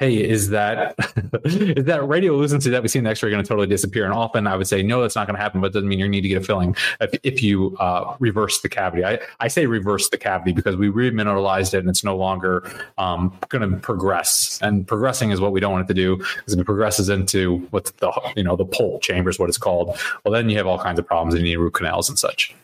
hey, 0.00 0.16
is 0.16 0.48
that 0.48 0.94
is 1.44 1.84
that 1.84 2.00
radiolucency 2.00 2.70
that 2.70 2.82
we 2.82 2.88
see 2.88 2.98
in 2.98 3.04
the 3.04 3.10
X-ray 3.10 3.30
going 3.30 3.42
to 3.42 3.46
totally 3.46 3.66
disappear? 3.68 4.04
And 4.04 4.14
often 4.14 4.46
I 4.46 4.56
would 4.56 4.66
say, 4.66 4.82
no, 4.82 5.02
that's 5.02 5.14
not 5.14 5.26
going 5.26 5.36
to 5.36 5.42
happen, 5.42 5.60
but 5.60 5.68
it 5.68 5.72
doesn't 5.74 5.88
mean 5.88 5.98
you 5.98 6.08
need 6.08 6.22
to 6.22 6.28
get 6.28 6.42
a 6.42 6.44
filling 6.44 6.74
if, 7.00 7.20
if 7.22 7.42
you 7.42 7.76
uh, 7.76 8.16
reverse 8.18 8.62
the 8.62 8.68
cavity. 8.68 9.04
I, 9.04 9.20
I 9.38 9.48
say 9.48 9.66
reverse 9.66 10.08
the 10.08 10.16
cavity 10.16 10.52
because 10.52 10.74
we 10.74 10.88
remineralized 10.88 11.74
it 11.74 11.80
and 11.80 11.90
it's 11.90 12.02
no 12.02 12.16
longer 12.16 12.68
um, 12.96 13.38
going 13.50 13.70
to 13.70 13.76
progress. 13.76 14.58
And 14.62 14.88
progressing 14.88 15.30
is 15.30 15.40
what 15.40 15.52
we 15.52 15.60
don't 15.60 15.72
want 15.72 15.84
it 15.84 15.88
to 15.88 15.94
do 15.94 16.16
because 16.16 16.54
if 16.54 16.58
it 16.58 16.64
progresses 16.64 17.10
into 17.10 17.58
what's 17.70 17.90
the 17.92 18.10
you 18.34 18.42
know 18.42 18.56
the 18.56 18.64
pulp 18.64 19.02
chamber 19.02 19.28
is 19.28 19.38
what 19.38 19.50
it's 19.50 19.58
called. 19.58 19.98
Well, 20.24 20.32
then 20.32 20.48
you 20.48 20.56
have 20.56 20.66
all 20.66 20.78
kinds 20.78 20.98
of 20.98 21.06
problems 21.06 21.34
and 21.34 21.46
you 21.46 21.52
need 21.52 21.62
root 21.62 21.74
canals 21.74 22.08
and 22.08 22.18
such. 22.18 22.54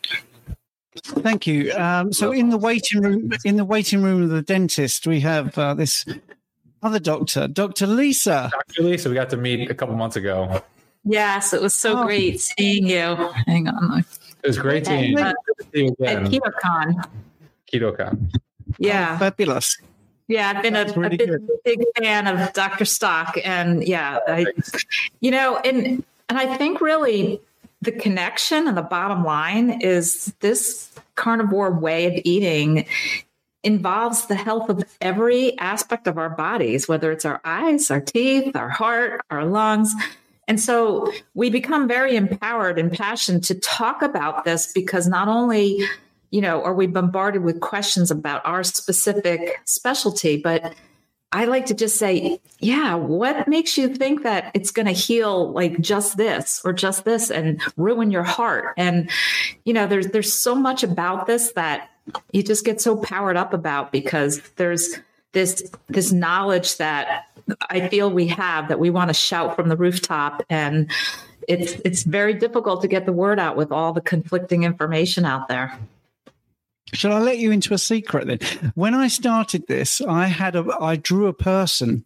Thank 0.97 1.47
you. 1.47 1.73
Um, 1.75 2.11
so, 2.11 2.33
in 2.33 2.49
the 2.49 2.57
waiting 2.57 3.03
room, 3.03 3.31
in 3.45 3.57
the 3.57 3.67
waiting 3.67 4.03
room 4.03 4.23
of 4.23 4.31
the 4.31 4.41
dentist, 4.41 5.07
we 5.07 5.21
have 5.21 5.57
uh, 5.59 5.75
this 5.75 6.07
other 6.87 6.99
doctor, 6.99 7.49
Dr. 7.49 7.87
Lisa. 7.87 8.51
Dr. 8.53 8.83
Lisa, 8.83 9.09
we 9.09 9.15
got 9.15 9.31
to 9.31 9.37
meet 9.37 9.71
a 9.71 9.75
couple 9.75 9.95
months 9.95 10.17
ago. 10.17 10.63
Yes, 11.05 11.53
it 11.53 11.63
was 11.63 11.75
so 11.75 12.01
oh. 12.01 12.05
great 12.05 12.41
seeing 12.41 12.87
you. 12.87 13.33
Hang 13.47 13.69
on. 13.69 14.05
It 14.43 14.47
was 14.47 14.59
great 14.59 14.87
seeing 14.87 15.13
you. 15.13 15.19
Uh, 15.19 15.33
you 15.73 15.89
again. 15.89 16.27
At 16.27 16.33
KetoCon. 16.33 17.09
KetoCon. 17.73 18.35
Yeah. 18.79 19.13
Oh, 19.15 19.19
fabulous. 19.19 19.79
Yeah, 20.29 20.53
I've 20.55 20.63
been 20.63 20.75
a, 20.75 20.83
a 20.83 21.11
big, 21.11 21.31
big, 21.65 21.85
fan 21.97 22.27
of 22.27 22.53
Dr. 22.53 22.85
Stock. 22.85 23.39
And 23.45 23.87
yeah, 23.87 24.19
I, 24.27 24.47
you 25.21 25.31
know, 25.31 25.59
and 25.59 26.05
and 26.29 26.39
I 26.39 26.57
think 26.57 26.81
really 26.81 27.41
the 27.83 27.93
connection 27.93 28.67
and 28.67 28.77
the 28.77 28.83
bottom 28.83 29.25
line 29.25 29.81
is 29.81 30.35
this 30.41 30.91
carnivore 31.15 31.71
way 31.71 32.07
of 32.07 32.21
eating 32.25 32.87
involves 33.67 34.27
the 34.27 34.37
health 34.37 34.71
of 34.71 34.85
every 35.01 35.59
aspect 35.59 36.07
of 36.07 36.17
our 36.19 36.31
bodies, 36.31 36.87
whether 36.87 37.11
it's 37.11 37.25
our 37.25 37.41
eyes, 37.45 37.91
our 37.91 38.01
teeth, 38.01 38.55
our 38.55 38.69
heart, 38.69 39.21
our 39.29 39.45
lungs. 39.45 39.93
And 40.47 40.61
so 40.61 41.13
we 41.35 41.51
become 41.51 41.89
very 41.89 42.15
empowered 42.15 42.79
and 42.79 42.93
passionate 42.93 43.43
to 43.45 43.57
talk 43.57 44.03
about 44.03 44.45
this 44.45 44.73
because 44.73 45.09
not 45.09 45.27
only, 45.27 45.81
you 46.31 46.41
know, 46.41 46.63
are 46.63 46.75
we 46.75 46.87
bombarded 46.87 47.43
with 47.43 47.61
questions 47.61 48.13
about 48.13 48.41
our 48.47 48.63
specific 48.63 49.61
specialty, 49.65 50.37
but 50.37 50.73
I 51.33 51.47
like 51.47 51.67
to 51.67 51.75
just 51.75 51.99
say, 51.99 52.41
yeah, 52.61 52.95
what 52.95 53.49
makes 53.49 53.77
you 53.77 53.93
think 53.93 54.23
that 54.23 54.53
it's 54.55 54.71
going 54.71 54.87
to 54.87 54.93
heal 54.93 55.51
like 55.51 55.81
just 55.81 56.17
this 56.17 56.63
or 56.65 56.73
just 56.73 57.05
this 57.05 57.33
and 57.33 57.61
ruin 57.77 58.13
your 58.13 58.23
heart? 58.23 58.75
And 58.77 59.11
you 59.65 59.73
know, 59.73 59.89
there's 59.89 60.07
there's 60.07 60.33
so 60.33 60.55
much 60.55 60.85
about 60.85 61.27
this 61.27 61.51
that 61.57 61.91
you 62.33 62.43
just 62.43 62.65
get 62.65 62.81
so 62.81 62.97
powered 62.97 63.37
up 63.37 63.53
about 63.53 63.93
because 63.93 64.41
there's 64.57 64.99
this 65.33 65.71
this 65.89 66.13
knowledge 66.13 66.79
that 66.79 67.27
I 67.69 67.89
feel 67.89 68.11
we 68.11 68.29
have 68.29 68.69
that 68.69 68.79
we 68.79 68.91
want 68.91 69.11
to 69.11 69.15
shout 69.15 69.55
from 69.55 69.69
the 69.69 69.77
rooftop 69.77 70.43
and 70.49 70.91
it's 71.47 71.73
it's 71.85 72.03
very 72.05 72.35
difficult 72.35 72.83
to 72.83 72.89
get 72.89 73.07
the 73.07 73.13
word 73.13 73.39
out 73.39 73.57
with 73.57 73.71
all 73.71 73.93
the 73.93 74.01
conflicting 74.01 74.63
information 74.63 75.25
out 75.25 75.49
there. 75.49 75.79
Shall 76.93 77.13
I 77.13 77.19
let 77.19 77.39
you 77.39 77.51
into 77.51 77.75
a 77.75 77.79
secret 77.79 78.27
then? 78.27 78.73
When 78.75 78.95
I 78.95 79.09
started 79.09 79.67
this, 79.67 80.01
I 80.01 80.27
had 80.27 80.57
a 80.57 80.65
I 80.81 80.97
drew 80.97 81.27
a 81.27 81.35
person 81.35 82.06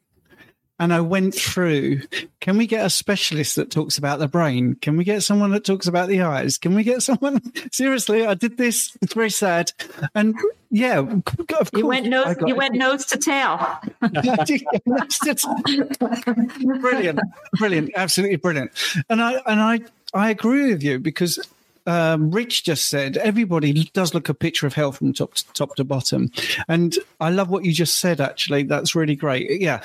and 0.80 0.94
I 0.94 1.00
went 1.00 1.34
through. 1.34 2.00
Can 2.40 2.56
we 2.56 2.66
get 2.66 2.84
a 2.84 2.90
specialist 2.90 3.56
that 3.56 3.70
talks 3.70 3.98
about 3.98 4.18
the 4.18 4.26
brain? 4.26 4.74
Can 4.76 4.96
we 4.96 5.04
get 5.04 5.22
someone 5.22 5.50
that 5.50 5.64
talks 5.64 5.86
about 5.86 6.08
the 6.08 6.22
eyes? 6.22 6.56
Can 6.56 6.74
we 6.74 6.82
get 6.82 7.02
someone? 7.02 7.40
Seriously, 7.70 8.26
I 8.26 8.34
did 8.34 8.56
this. 8.56 8.96
It's 9.02 9.12
very 9.12 9.30
sad. 9.30 9.72
And 10.14 10.34
yeah, 10.70 11.00
of 11.00 11.24
course, 11.24 11.70
you 11.76 11.86
went 11.86 12.06
nose. 12.06 12.34
You 12.46 12.56
went 12.56 12.74
nose 12.74 13.04
to 13.06 13.18
tail. 13.18 13.78
brilliant, 16.80 17.20
brilliant, 17.58 17.90
absolutely 17.94 18.36
brilliant. 18.36 18.72
And 19.10 19.22
I 19.22 19.34
and 19.46 19.60
I 19.60 19.80
I 20.14 20.30
agree 20.30 20.70
with 20.70 20.82
you 20.82 20.98
because 20.98 21.38
um, 21.86 22.30
Rich 22.30 22.64
just 22.64 22.88
said, 22.88 23.16
everybody 23.18 23.90
does 23.92 24.14
look 24.14 24.28
a 24.28 24.34
picture 24.34 24.66
of 24.66 24.74
health 24.74 24.98
from 24.98 25.12
top 25.12 25.34
to, 25.34 25.52
top 25.52 25.76
to 25.76 25.84
bottom. 25.84 26.30
And 26.68 26.96
I 27.20 27.30
love 27.30 27.50
what 27.50 27.64
you 27.64 27.72
just 27.72 27.98
said, 27.98 28.20
actually. 28.20 28.64
That's 28.64 28.94
really 28.94 29.16
great. 29.16 29.60
Yeah. 29.60 29.82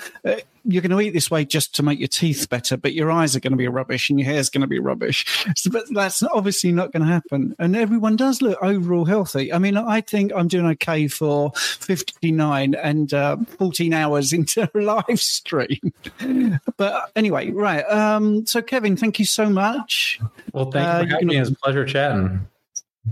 Uh, 0.66 0.70
you're 0.70 0.82
going 0.82 0.92
to 0.92 1.02
eat 1.02 1.12
this 1.12 1.30
way 1.30 1.46
just 1.46 1.76
to 1.76 1.84
make 1.84 2.00
your 2.00 2.08
teeth 2.08 2.50
better, 2.50 2.78
but 2.78 2.94
your 2.94 3.12
eyes 3.12 3.36
are 3.36 3.40
going 3.40 3.52
to 3.52 3.58
be 3.58 3.68
rubbish 3.68 4.10
and 4.10 4.20
your 4.20 4.28
hair 4.28 4.40
is 4.40 4.50
going 4.50 4.62
to 4.62 4.68
be 4.68 4.80
rubbish. 4.80 5.26
So, 5.58 5.70
but 5.72 5.86
that's 5.92 6.22
obviously 6.22 6.72
not 6.72 6.92
going 6.92 7.06
to 7.06 7.12
happen. 7.12 7.56
And 7.60 7.76
everyone 7.76 8.18
does 8.18 8.42
look 8.42 8.62
overall 8.62 9.06
healthy. 9.06 9.54
I 9.54 9.58
mean, 9.58 9.78
I 9.78 10.02
think 10.02 10.32
I'm 10.36 10.48
doing 10.48 10.66
okay 10.72 11.08
for 11.08 11.52
59 11.56 12.76
and 12.76 13.14
uh, 13.14 13.38
14 13.58 13.94
hours 13.94 14.34
into 14.34 14.70
a 14.74 14.80
live 14.80 15.20
stream. 15.20 15.94
but 16.78 17.12
anyway, 17.16 17.52
right. 17.52 17.84
Um, 17.84 18.46
so, 18.46 18.62
Kevin, 18.62 18.98
thank 18.98 19.18
you 19.18 19.26
so 19.26 19.50
much. 19.50 20.20
Well, 20.52 20.72
thank 20.72 21.04
you 21.04 21.10
for 21.10 21.14
uh, 21.14 21.16
having 21.16 21.28
me. 21.28 21.38
It's 21.38 21.52
a 21.52 21.56
pleasure 21.56 21.86
chatting. 21.86 22.48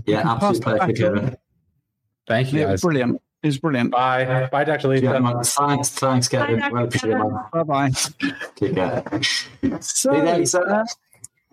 Yeah, 0.06 0.28
absolutely 0.28 0.60
pleasure, 0.60 0.92
Kevin. 0.92 1.36
Thank 2.26 2.52
you. 2.52 2.60
Yeah, 2.60 2.76
brilliant 2.76 3.20
is 3.44 3.58
brilliant. 3.58 3.90
Bye. 3.90 4.48
Bye, 4.50 4.64
Dr. 4.64 4.88
Lisa. 4.88 5.20
Thanks, 5.44 5.90
thanks, 5.90 6.28
Kevin. 6.28 6.60
Bye, 6.60 6.70
well 6.70 6.84
appreciate 6.84 7.18
Bye 7.52 7.62
bye. 7.62 7.90
Take 8.56 8.74
care. 8.74 9.04
So, 9.80 10.12
hey 10.12 10.20
there, 10.20 10.38
Lisa. 10.38 10.60
Uh, 10.60 10.84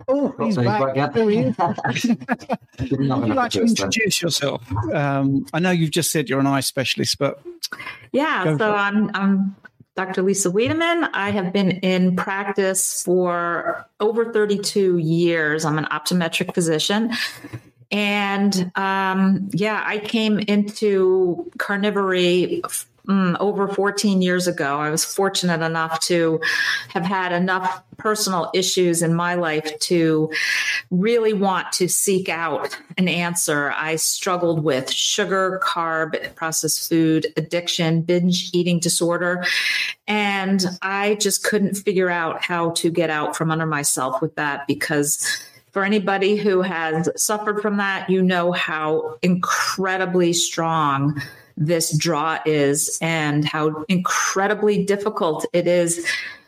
oh, 0.08 0.36
he's 0.40 0.58
back. 0.58 0.96
back 0.96 1.14
There 1.14 1.30
he 1.30 1.40
is. 1.40 1.56
Would 2.92 3.28
you 3.28 3.34
like 3.34 3.52
to 3.52 3.62
introduce 3.62 4.22
yourself? 4.22 4.64
Um, 4.94 5.46
I 5.54 5.60
know 5.60 5.72
you've 5.72 5.92
just 5.92 6.12
said 6.12 6.30
you're 6.30 6.40
an 6.40 6.48
eye 6.48 6.62
specialist, 6.62 7.18
but 7.18 7.42
yeah. 8.12 8.58
So 8.58 8.74
I'm 8.74 9.12
I'm 9.14 9.56
Dr. 9.96 10.22
Lisa 10.22 10.50
Wiedeman. 10.50 11.10
I 11.14 11.32
have 11.32 11.52
been 11.52 11.72
in 11.72 12.16
practice 12.16 13.04
for 13.04 13.86
over 14.00 14.32
32 14.32 14.98
years. 14.98 15.66
I'm 15.66 15.78
an 15.78 15.86
optometric 15.86 16.54
physician. 16.54 17.12
And 17.92 18.72
um, 18.76 19.50
yeah, 19.52 19.84
I 19.86 20.00
came 20.00 20.40
into 20.40 21.52
carnivory 21.58 22.62
mm, 23.08 23.38
over 23.40 23.68
14 23.68 24.22
years 24.22 24.48
ago. 24.48 24.78
I 24.78 24.90
was 24.90 25.04
fortunate 25.04 25.62
enough 25.62 26.00
to 26.02 26.40
have 26.90 27.04
had 27.04 27.34
enough 27.34 27.84
personal 27.98 28.50
issues 28.54 29.02
in 29.02 29.14
my 29.14 29.36
life 29.36 29.78
to 29.80 30.32
really 30.90 31.34
want 31.34 31.72
to 31.74 31.88
seek 31.88 32.30
out 32.30 32.76
an 32.98 33.08
answer. 33.08 33.72
I 33.76 33.98
struggled 33.98 34.64
with 34.64 34.90
sugar, 34.90 35.62
carb, 35.64 36.34
processed 36.36 36.90
food 36.90 37.28
addiction, 37.38 38.02
binge 38.02 38.50
eating 38.54 38.80
disorder. 38.80 39.44
And 40.08 40.66
I 40.82 41.16
just 41.16 41.44
couldn't 41.44 41.76
figure 41.76 42.10
out 42.10 42.44
how 42.44 42.72
to 42.72 42.90
get 42.90 43.10
out 43.10 43.36
from 43.36 43.52
under 43.52 43.68
myself 43.68 44.22
with 44.22 44.36
that 44.36 44.66
because 44.66 45.44
for 45.72 45.84
anybody 45.84 46.36
who 46.36 46.62
has 46.62 47.10
suffered 47.16 47.62
from 47.62 47.78
that, 47.78 48.10
you 48.10 48.22
know 48.22 48.52
how 48.52 49.18
incredibly 49.22 50.34
strong 50.34 51.22
this 51.58 51.96
draw 51.98 52.40
is 52.46 52.98
and 53.02 53.46
how 53.46 53.86
incredibly 53.88 54.84
difficult 54.84 55.46
it 55.54 55.68
is 55.68 56.06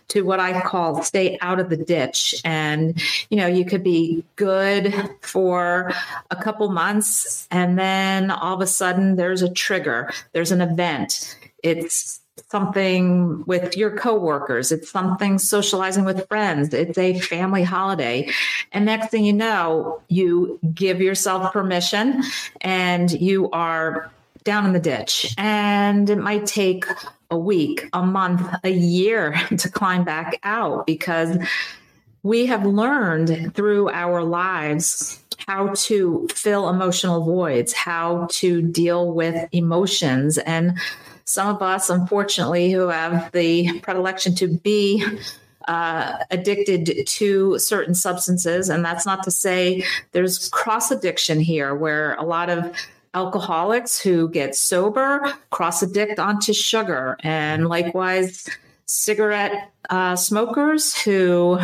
to 0.10 0.22
what 0.22 0.40
I 0.40 0.62
call 0.62 1.02
stay 1.02 1.38
out 1.42 1.60
of 1.60 1.70
the 1.70 1.78
ditch. 1.78 2.36
And, 2.44 3.02
you 3.30 3.38
know, 3.38 3.48
you 3.48 3.66
could 3.66 3.84
be 3.84 4.24
good 4.36 4.94
for 5.22 5.92
a 6.30 6.36
couple 6.36 6.70
months 6.70 7.48
and 7.50 7.80
then 7.80 8.30
all 8.30 8.56
of 8.56 8.62
a 8.62 8.68
sudden 8.68 9.16
there's 9.16 9.42
a 9.42 9.52
trigger, 9.52 10.12
there's 10.34 10.52
an 10.52 10.62
event. 10.62 11.38
It's 11.64 12.20
something 12.50 13.44
with 13.46 13.78
your 13.78 13.96
coworkers, 13.96 14.72
it's 14.72 14.90
something 14.90 15.38
socializing 15.38 16.06
with 16.06 16.28
friends, 16.28 16.74
it's 16.74 16.98
a 16.98 17.20
family 17.20 17.64
holiday. 17.64 18.30
And 18.72 18.86
next 18.86 19.10
thing 19.10 19.26
you 19.26 19.34
know, 19.34 20.02
you 20.08 20.60
give 20.74 21.02
yourself 21.02 21.54
permission 21.54 22.24
and 22.62 23.12
you 23.12 23.50
are 23.52 24.12
down 24.44 24.66
in 24.66 24.74
the 24.74 24.80
ditch. 24.80 25.34
And 25.38 26.10
it 26.10 26.18
might 26.18 26.46
take 26.46 26.86
a 27.32 27.38
week, 27.38 27.90
a 27.94 28.04
month, 28.04 28.48
a 28.64 28.70
year 28.72 29.34
to 29.58 29.70
climb 29.70 30.04
back 30.04 30.40
out 30.44 30.86
because 30.86 31.38
we 32.24 32.46
have 32.46 32.66
learned 32.66 33.54
through 33.54 33.90
our 33.90 34.24
lives 34.24 35.20
how 35.48 35.74
to 35.76 36.28
fill 36.34 36.70
emotional 36.70 37.24
voids, 37.24 37.74
how 37.74 38.28
to 38.32 38.62
deal 38.62 39.12
with 39.12 39.50
emotions 39.52 40.38
and 40.38 40.78
some 41.26 41.56
of 41.56 41.62
us, 41.62 41.90
unfortunately, 41.90 42.72
who 42.72 42.88
have 42.88 43.32
the 43.32 43.80
predilection 43.80 44.36
to 44.36 44.48
be 44.48 45.06
uh, 45.68 46.18
addicted 46.30 47.08
to 47.08 47.58
certain 47.60 47.96
substances. 47.96 48.70
And 48.70 48.84
that's 48.84 49.06
not 49.06 49.24
to 49.24 49.32
say 49.32 49.84
there's 50.12 50.50
cross 50.50 50.92
addiction 50.92 51.40
here, 51.40 51.74
where 51.74 52.16
a 52.16 52.24
lot 52.24 52.50
of 52.50 52.76
alcoholics 53.14 54.00
who 54.00 54.28
get 54.30 54.56
sober 54.56 55.34
cross 55.52 55.84
addict 55.84 56.20
onto 56.20 56.52
sugar, 56.54 57.16
and 57.22 57.68
likewise, 57.68 58.50
cigarette 58.86 59.72
uh, 59.90 60.16
smokers 60.16 60.96
who 61.02 61.60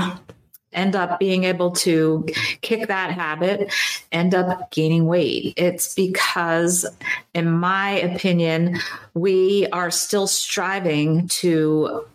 end 0.74 0.96
up 0.96 1.20
being 1.20 1.44
able 1.44 1.72
to 1.72 2.26
kick 2.62 2.88
that 2.88 3.12
habit, 3.12 3.74
end 4.12 4.36
up 4.36 4.72
gaining 4.72 5.06
weight. 5.06 5.54
It's 5.58 5.94
because, 5.96 6.86
in 7.34 7.50
my 7.52 7.92
opinion, 7.92 8.80
we 9.14 9.68
are 9.72 9.92
still 9.92 10.28
striving 10.28 11.28
to 11.28 12.06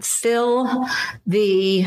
fill 0.00 0.86
the 1.26 1.86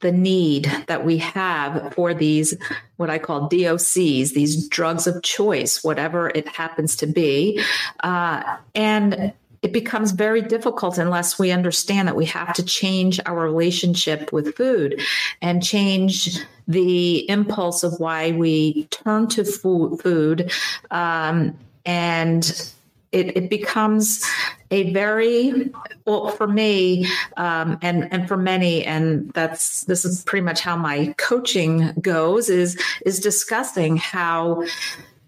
the 0.00 0.10
need 0.12 0.64
that 0.88 1.04
we 1.04 1.18
have 1.18 1.94
for 1.94 2.12
these 2.12 2.56
what 2.96 3.10
i 3.10 3.18
call 3.18 3.48
docs 3.48 3.94
these 3.94 4.68
drugs 4.68 5.06
of 5.06 5.22
choice 5.22 5.84
whatever 5.84 6.30
it 6.30 6.48
happens 6.48 6.96
to 6.96 7.06
be 7.06 7.62
uh, 8.02 8.56
and 8.74 9.32
it 9.64 9.72
becomes 9.72 10.12
very 10.12 10.42
difficult 10.42 10.98
unless 10.98 11.38
we 11.38 11.50
understand 11.50 12.06
that 12.06 12.14
we 12.14 12.26
have 12.26 12.52
to 12.52 12.62
change 12.62 13.18
our 13.24 13.40
relationship 13.40 14.30
with 14.30 14.54
food 14.54 15.00
and 15.40 15.64
change 15.64 16.38
the 16.68 17.28
impulse 17.30 17.82
of 17.82 17.98
why 17.98 18.32
we 18.32 18.84
turn 18.90 19.26
to 19.26 19.42
food. 19.42 20.52
Um, 20.90 21.58
and 21.86 22.72
it, 23.10 23.36
it, 23.38 23.48
becomes 23.48 24.28
a 24.70 24.92
very 24.92 25.72
well 26.04 26.28
for 26.28 26.46
me 26.46 27.06
um, 27.38 27.78
and 27.80 28.12
and 28.12 28.26
for 28.26 28.36
many 28.36 28.84
and 28.84 29.30
that's 29.32 29.84
this 29.84 30.04
is 30.04 30.24
pretty 30.24 30.44
much 30.44 30.60
how 30.60 30.76
my 30.76 31.14
coaching 31.16 31.92
goes 32.00 32.48
is 32.48 32.76
is 33.06 33.20
discussing 33.20 33.96
how 33.96 34.64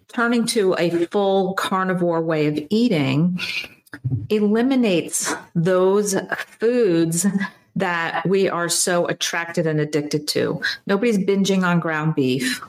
turning 0.09 0.47
to 0.47 0.74
a 0.78 1.07
full 1.07 1.55
carnivore 1.55 2.22
way 2.22 2.49
of 2.49 2.59
eating 2.70 3.39
eliminates 4.30 5.34
those 5.55 6.16
foods 6.37 7.26
that 7.76 8.26
we 8.26 8.49
are 8.49 8.68
so 8.68 9.07
attracted 9.07 9.66
and 9.66 9.80
addicted 9.80 10.26
to. 10.28 10.61
Nobody's 10.87 11.18
binging 11.18 11.62
on 11.62 11.78
ground 11.78 12.14
beef. 12.14 12.62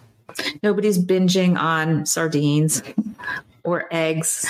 Nobody's 0.62 1.00
binging 1.00 1.58
on 1.58 2.06
sardines 2.06 2.84
or 3.64 3.88
eggs. 3.92 4.46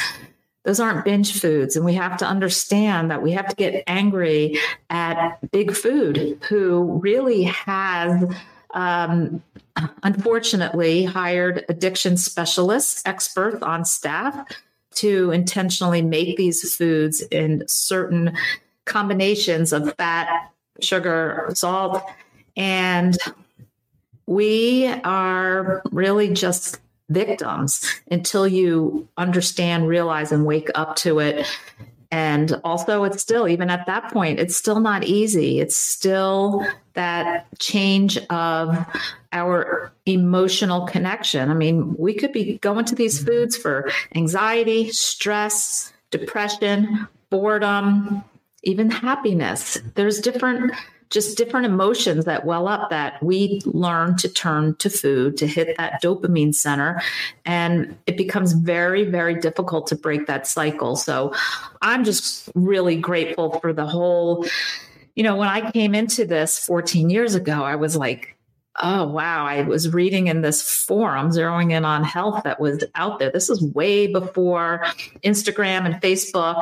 Those 0.64 0.80
aren't 0.80 1.06
binge 1.06 1.40
foods. 1.40 1.76
And 1.76 1.86
we 1.86 1.94
have 1.94 2.18
to 2.18 2.26
understand 2.26 3.12
that 3.12 3.22
we 3.22 3.32
have 3.32 3.48
to 3.48 3.56
get 3.56 3.84
angry 3.88 4.58
at 4.90 5.38
big 5.52 5.74
food, 5.76 6.40
who 6.50 7.00
really 7.02 7.44
has, 7.44 8.36
um, 8.74 9.42
unfortunately, 10.04 11.06
hired 11.06 11.64
addiction 11.70 12.18
specialists, 12.18 13.04
experts 13.06 13.62
on 13.62 13.86
staff 13.86 14.46
to 14.98 15.32
intentionally 15.32 16.02
make 16.02 16.38
these 16.38 16.76
foods 16.76 17.22
in 17.32 17.64
certain 17.68 18.36
combinations 18.86 19.74
of 19.74 19.94
fat, 19.96 20.52
sugar, 20.82 21.50
salt. 21.54 22.04
And 22.56 23.18
we 24.26 24.88
are 25.04 25.82
really 25.92 26.34
just 26.34 26.80
victims 27.10 28.02
until 28.12 28.48
you 28.48 29.08
understand, 29.18 29.88
realize, 29.88 30.32
and 30.32 30.46
wake 30.46 30.70
up 30.76 30.96
to 30.98 31.20
it. 31.20 31.48
And 32.12 32.60
also, 32.64 33.04
it's 33.04 33.22
still, 33.22 33.48
even 33.48 33.70
at 33.70 33.86
that 33.86 34.12
point, 34.12 34.40
it's 34.40 34.56
still 34.56 34.80
not 34.80 35.04
easy. 35.04 35.60
It's 35.60 35.76
still 35.76 36.66
that 36.94 37.48
change 37.60 38.18
of 38.30 38.78
our 39.34 39.92
emotional 40.06 40.88
connection. 40.88 41.52
I 41.52 41.54
mean, 41.54 41.96
we 41.98 42.14
could 42.14 42.32
be 42.32 42.58
going 42.60 42.86
to 42.86 42.96
these 42.96 43.18
mm-hmm. 43.18 43.28
foods 43.28 43.58
for 43.58 43.92
anxiety, 44.16 44.90
stress, 44.92 45.92
depression, 46.12 47.08
boredom, 47.30 48.24
even 48.64 48.90
happiness. 48.90 49.78
There's 49.96 50.20
different 50.20 50.74
just 51.10 51.38
different 51.38 51.66
emotions 51.66 52.26
that 52.26 52.46
well 52.46 52.68
up 52.68 52.90
that 52.90 53.22
we 53.24 53.62
learn 53.66 54.16
to 54.18 54.30
turn 54.30 54.76
to 54.76 54.90
food 54.90 55.38
to 55.38 55.48
hit 55.48 55.76
that 55.78 56.02
dopamine 56.02 56.54
center. 56.54 57.02
And 57.46 57.98
it 58.06 58.18
becomes 58.18 58.54
very 58.54 59.04
very 59.04 59.40
difficult 59.40 59.88
to 59.88 59.96
break 59.96 60.28
that 60.28 60.48
cycle. 60.48 60.96
So 60.96 61.34
i'm 61.82 62.04
just 62.04 62.50
really 62.56 62.96
grateful 62.96 63.60
for 63.60 63.74
the 63.74 63.86
whole 63.86 64.46
you 65.16 65.24
know 65.24 65.36
when 65.36 65.48
i 65.48 65.72
came 65.72 65.94
into 65.94 66.26
this 66.26 66.58
14 66.60 67.10
years 67.10 67.36
ago 67.36 67.64
i 67.64 67.76
was 67.76 67.96
like 67.96 68.38
oh 68.84 69.08
wow. 69.08 69.46
I 69.46 69.64
was 69.64 69.92
reading 69.92 70.28
in 70.28 70.42
this 70.42 70.62
forum 70.62 71.32
zeroing 71.32 71.72
in 71.72 71.84
on 71.84 72.04
health 72.04 72.44
that 72.44 72.60
was 72.60 72.84
out 72.94 73.18
there. 73.18 73.32
This 73.32 73.50
is 73.50 73.60
way 73.74 74.06
before 74.06 74.86
instagram 75.24 75.86
and 75.86 75.96
facebook. 75.96 76.62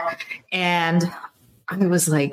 And 0.51 1.11
I 1.69 1.77
was 1.87 2.07
like, 2.07 2.31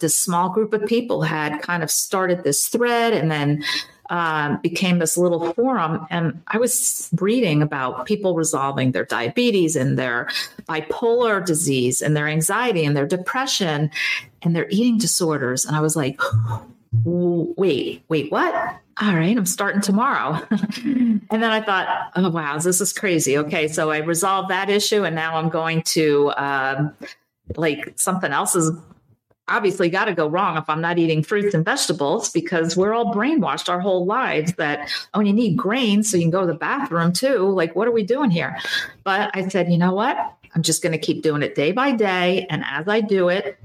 this 0.00 0.18
small 0.18 0.48
group 0.48 0.72
of 0.72 0.86
people 0.86 1.22
had 1.22 1.60
kind 1.60 1.82
of 1.82 1.90
started 1.90 2.44
this 2.44 2.68
thread 2.68 3.12
and 3.12 3.30
then 3.30 3.62
um, 4.10 4.58
became 4.62 4.98
this 4.98 5.16
little 5.16 5.52
forum. 5.52 6.06
And 6.10 6.42
I 6.48 6.58
was 6.58 7.10
reading 7.20 7.62
about 7.62 8.06
people 8.06 8.34
resolving 8.34 8.92
their 8.92 9.04
diabetes 9.04 9.76
and 9.76 9.98
their 9.98 10.28
bipolar 10.68 11.44
disease 11.44 12.00
and 12.00 12.16
their 12.16 12.26
anxiety 12.26 12.84
and 12.84 12.96
their 12.96 13.06
depression 13.06 13.90
and 14.42 14.56
their 14.56 14.66
eating 14.70 14.98
disorders. 14.98 15.64
And 15.64 15.76
I 15.76 15.80
was 15.80 15.94
like, 15.94 16.20
wait, 17.04 18.02
wait, 18.08 18.32
what? 18.32 18.54
All 19.00 19.14
right, 19.14 19.36
I'm 19.36 19.46
starting 19.46 19.80
tomorrow. 19.80 20.42
and 20.50 21.20
then 21.30 21.44
I 21.44 21.60
thought, 21.60 22.12
oh, 22.16 22.30
wow, 22.30 22.58
this 22.58 22.80
is 22.80 22.92
crazy. 22.92 23.38
Okay, 23.38 23.68
so 23.68 23.90
I 23.90 23.98
resolved 23.98 24.50
that 24.50 24.70
issue 24.70 25.04
and 25.04 25.14
now 25.14 25.36
I'm 25.36 25.50
going 25.50 25.82
to. 25.82 26.32
Um, 26.36 26.94
like 27.56 27.92
something 27.96 28.32
else 28.32 28.54
is 28.54 28.70
obviously 29.48 29.88
got 29.88 30.06
to 30.06 30.14
go 30.14 30.28
wrong 30.28 30.56
if 30.56 30.68
I'm 30.68 30.80
not 30.80 30.98
eating 30.98 31.22
fruits 31.22 31.54
and 31.54 31.64
vegetables 31.64 32.30
because 32.30 32.76
we're 32.76 32.92
all 32.92 33.14
brainwashed 33.14 33.68
our 33.68 33.80
whole 33.80 34.04
lives 34.04 34.52
that, 34.54 34.90
oh, 35.14 35.20
you 35.20 35.32
need 35.32 35.56
grains 35.56 36.10
so 36.10 36.16
you 36.16 36.24
can 36.24 36.30
go 36.30 36.42
to 36.42 36.46
the 36.46 36.54
bathroom 36.54 37.12
too. 37.12 37.48
Like, 37.48 37.74
what 37.74 37.88
are 37.88 37.92
we 37.92 38.02
doing 38.02 38.30
here? 38.30 38.58
But 39.04 39.30
I 39.34 39.48
said, 39.48 39.70
you 39.70 39.78
know 39.78 39.94
what? 39.94 40.16
I'm 40.54 40.62
just 40.62 40.82
going 40.82 40.92
to 40.92 40.98
keep 40.98 41.22
doing 41.22 41.42
it 41.42 41.54
day 41.54 41.72
by 41.72 41.92
day. 41.92 42.46
And 42.50 42.62
as 42.66 42.88
I 42.88 43.00
do 43.00 43.28
it, 43.28 43.58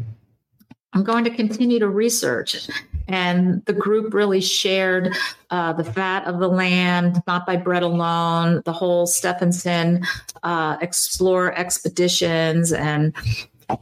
I'm 0.93 1.03
going 1.03 1.23
to 1.23 1.31
continue 1.31 1.79
to 1.79 1.89
research. 1.89 2.69
And 3.07 3.65
the 3.65 3.73
group 3.73 4.13
really 4.13 4.41
shared 4.41 5.13
uh, 5.49 5.73
the 5.73 5.83
fat 5.83 6.25
of 6.25 6.39
the 6.39 6.47
land, 6.47 7.21
not 7.27 7.45
by 7.45 7.57
bread 7.57 7.83
alone, 7.83 8.61
the 8.63 8.71
whole 8.71 9.05
Stefansson 9.05 10.05
uh, 10.43 10.77
explore 10.81 11.53
expeditions 11.53 12.71
and 12.71 13.13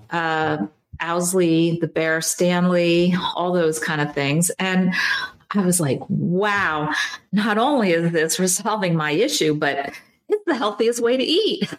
uh, 0.10 0.66
Owsley, 1.00 1.80
the 1.80 1.88
Bear 1.88 2.22
Stanley, 2.22 3.16
all 3.36 3.52
those 3.52 3.80
kind 3.80 4.02
of 4.02 4.14
things. 4.14 4.50
And 4.60 4.94
I 5.52 5.66
was 5.66 5.80
like, 5.80 6.00
wow, 6.10 6.94
not 7.32 7.58
only 7.58 7.92
is 7.92 8.12
this 8.12 8.40
resolving 8.40 8.96
my 8.96 9.12
issue, 9.12 9.54
but 9.54 9.94
it's 10.30 10.46
the 10.46 10.56
healthiest 10.56 11.02
way 11.02 11.18
to 11.18 11.24
eat. 11.24 11.74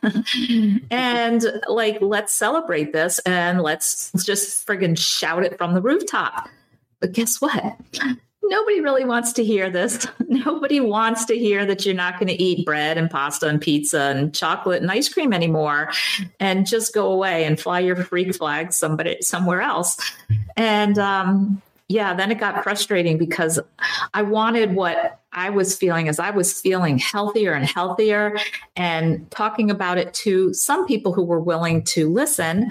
and 0.91 1.45
like, 1.69 1.99
let's 2.01 2.33
celebrate 2.33 2.93
this 2.93 3.19
and 3.21 3.63
let's 3.63 4.13
just 4.25 4.67
friggin' 4.67 4.99
shout 4.99 5.45
it 5.45 5.57
from 5.57 5.75
the 5.75 5.81
rooftop. 5.81 6.49
But 7.01 7.13
guess 7.13 7.41
what? 7.41 7.77
Nobody 8.43 8.81
really 8.81 9.05
wants 9.05 9.33
to 9.35 9.45
hear 9.45 9.71
this. 9.71 10.07
Nobody 10.29 10.81
wants 10.81 11.25
to 11.27 11.39
hear 11.39 11.65
that 11.67 11.85
you're 11.85 11.95
not 11.95 12.19
going 12.19 12.29
to 12.29 12.43
eat 12.43 12.65
bread 12.65 12.99
and 12.99 13.11
pasta 13.11 13.47
and 13.47 13.61
pizza 13.61 14.01
and 14.01 14.35
chocolate 14.35 14.83
and 14.83 14.91
ice 14.91 15.09
cream 15.09 15.33
anymore 15.33 15.91
and 16.41 16.67
just 16.67 16.95
go 16.95 17.13
away 17.13 17.45
and 17.45 17.61
fly 17.61 17.81
your 17.81 17.97
freak 17.97 18.35
flag 18.35 18.73
somebody 18.73 19.19
somewhere 19.21 19.61
else. 19.61 19.99
And 20.57 20.99
um, 20.99 21.63
yeah, 21.89 22.15
then 22.15 22.31
it 22.31 22.39
got 22.39 22.63
frustrating 22.63 23.19
because 23.19 23.61
I 24.15 24.23
wanted 24.23 24.75
what 24.75 25.21
I 25.33 25.51
was 25.51 25.77
feeling 25.77 26.09
as 26.09 26.19
I 26.19 26.31
was 26.31 26.61
feeling 26.61 26.99
healthier 26.99 27.53
and 27.53 27.67
healthier 27.67 28.39
and 28.77 29.31
talking 29.31 29.71
about 29.71 29.99
it 29.99 30.13
to 30.15 30.53
some 30.55 30.87
people 30.87 31.13
who 31.13 31.23
were 31.23 31.41
willing 31.41 31.85
to 31.85 32.11
listen 32.11 32.71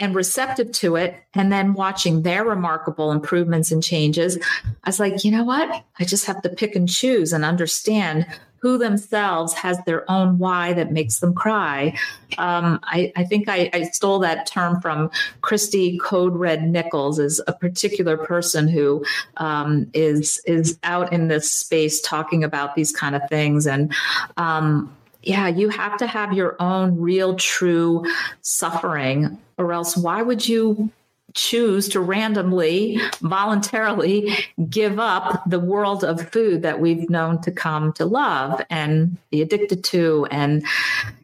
and 0.00 0.14
receptive 0.14 0.70
to 0.72 0.96
it 0.96 1.16
and 1.34 1.52
then 1.52 1.74
watching 1.74 2.22
their 2.22 2.44
remarkable 2.44 3.10
improvements 3.12 3.70
and 3.70 3.82
changes 3.82 4.38
i 4.84 4.88
was 4.88 5.00
like 5.00 5.24
you 5.24 5.30
know 5.30 5.44
what 5.44 5.84
i 5.98 6.04
just 6.04 6.26
have 6.26 6.40
to 6.42 6.48
pick 6.48 6.74
and 6.74 6.88
choose 6.88 7.32
and 7.32 7.44
understand 7.44 8.26
who 8.60 8.78
themselves 8.78 9.52
has 9.54 9.78
their 9.84 10.08
own 10.10 10.38
why 10.38 10.72
that 10.72 10.92
makes 10.92 11.20
them 11.20 11.34
cry. 11.34 11.96
Um, 12.38 12.80
I, 12.82 13.12
I, 13.16 13.24
think 13.24 13.48
I, 13.48 13.70
I, 13.72 13.82
stole 13.84 14.18
that 14.20 14.46
term 14.46 14.80
from 14.80 15.10
Christy 15.40 15.98
Code 15.98 16.34
Red 16.34 16.64
Nichols, 16.64 17.18
is 17.18 17.40
a 17.46 17.52
particular 17.52 18.16
person 18.16 18.68
who 18.68 19.04
um, 19.36 19.88
is 19.94 20.40
is 20.44 20.78
out 20.82 21.12
in 21.12 21.28
this 21.28 21.50
space 21.50 22.00
talking 22.00 22.44
about 22.44 22.74
these 22.74 22.92
kind 22.92 23.14
of 23.14 23.22
things, 23.28 23.66
and 23.66 23.94
um, 24.36 24.94
yeah, 25.22 25.48
you 25.48 25.68
have 25.68 25.96
to 25.98 26.06
have 26.06 26.32
your 26.32 26.56
own 26.60 26.98
real, 27.00 27.34
true 27.36 28.04
suffering 28.40 29.38
or 29.56 29.72
else 29.72 29.96
why 29.96 30.22
would 30.22 30.48
you 30.48 30.90
choose 31.34 31.88
to 31.90 32.00
randomly, 32.00 33.00
voluntarily 33.20 34.34
give 34.70 34.98
up 34.98 35.42
the 35.48 35.60
world 35.60 36.02
of 36.02 36.30
food 36.30 36.62
that 36.62 36.80
we've 36.80 37.10
known 37.10 37.40
to 37.42 37.50
come 37.50 37.92
to 37.92 38.06
love 38.06 38.60
and 38.70 39.16
be 39.30 39.42
addicted 39.42 39.84
to 39.84 40.26
and 40.30 40.64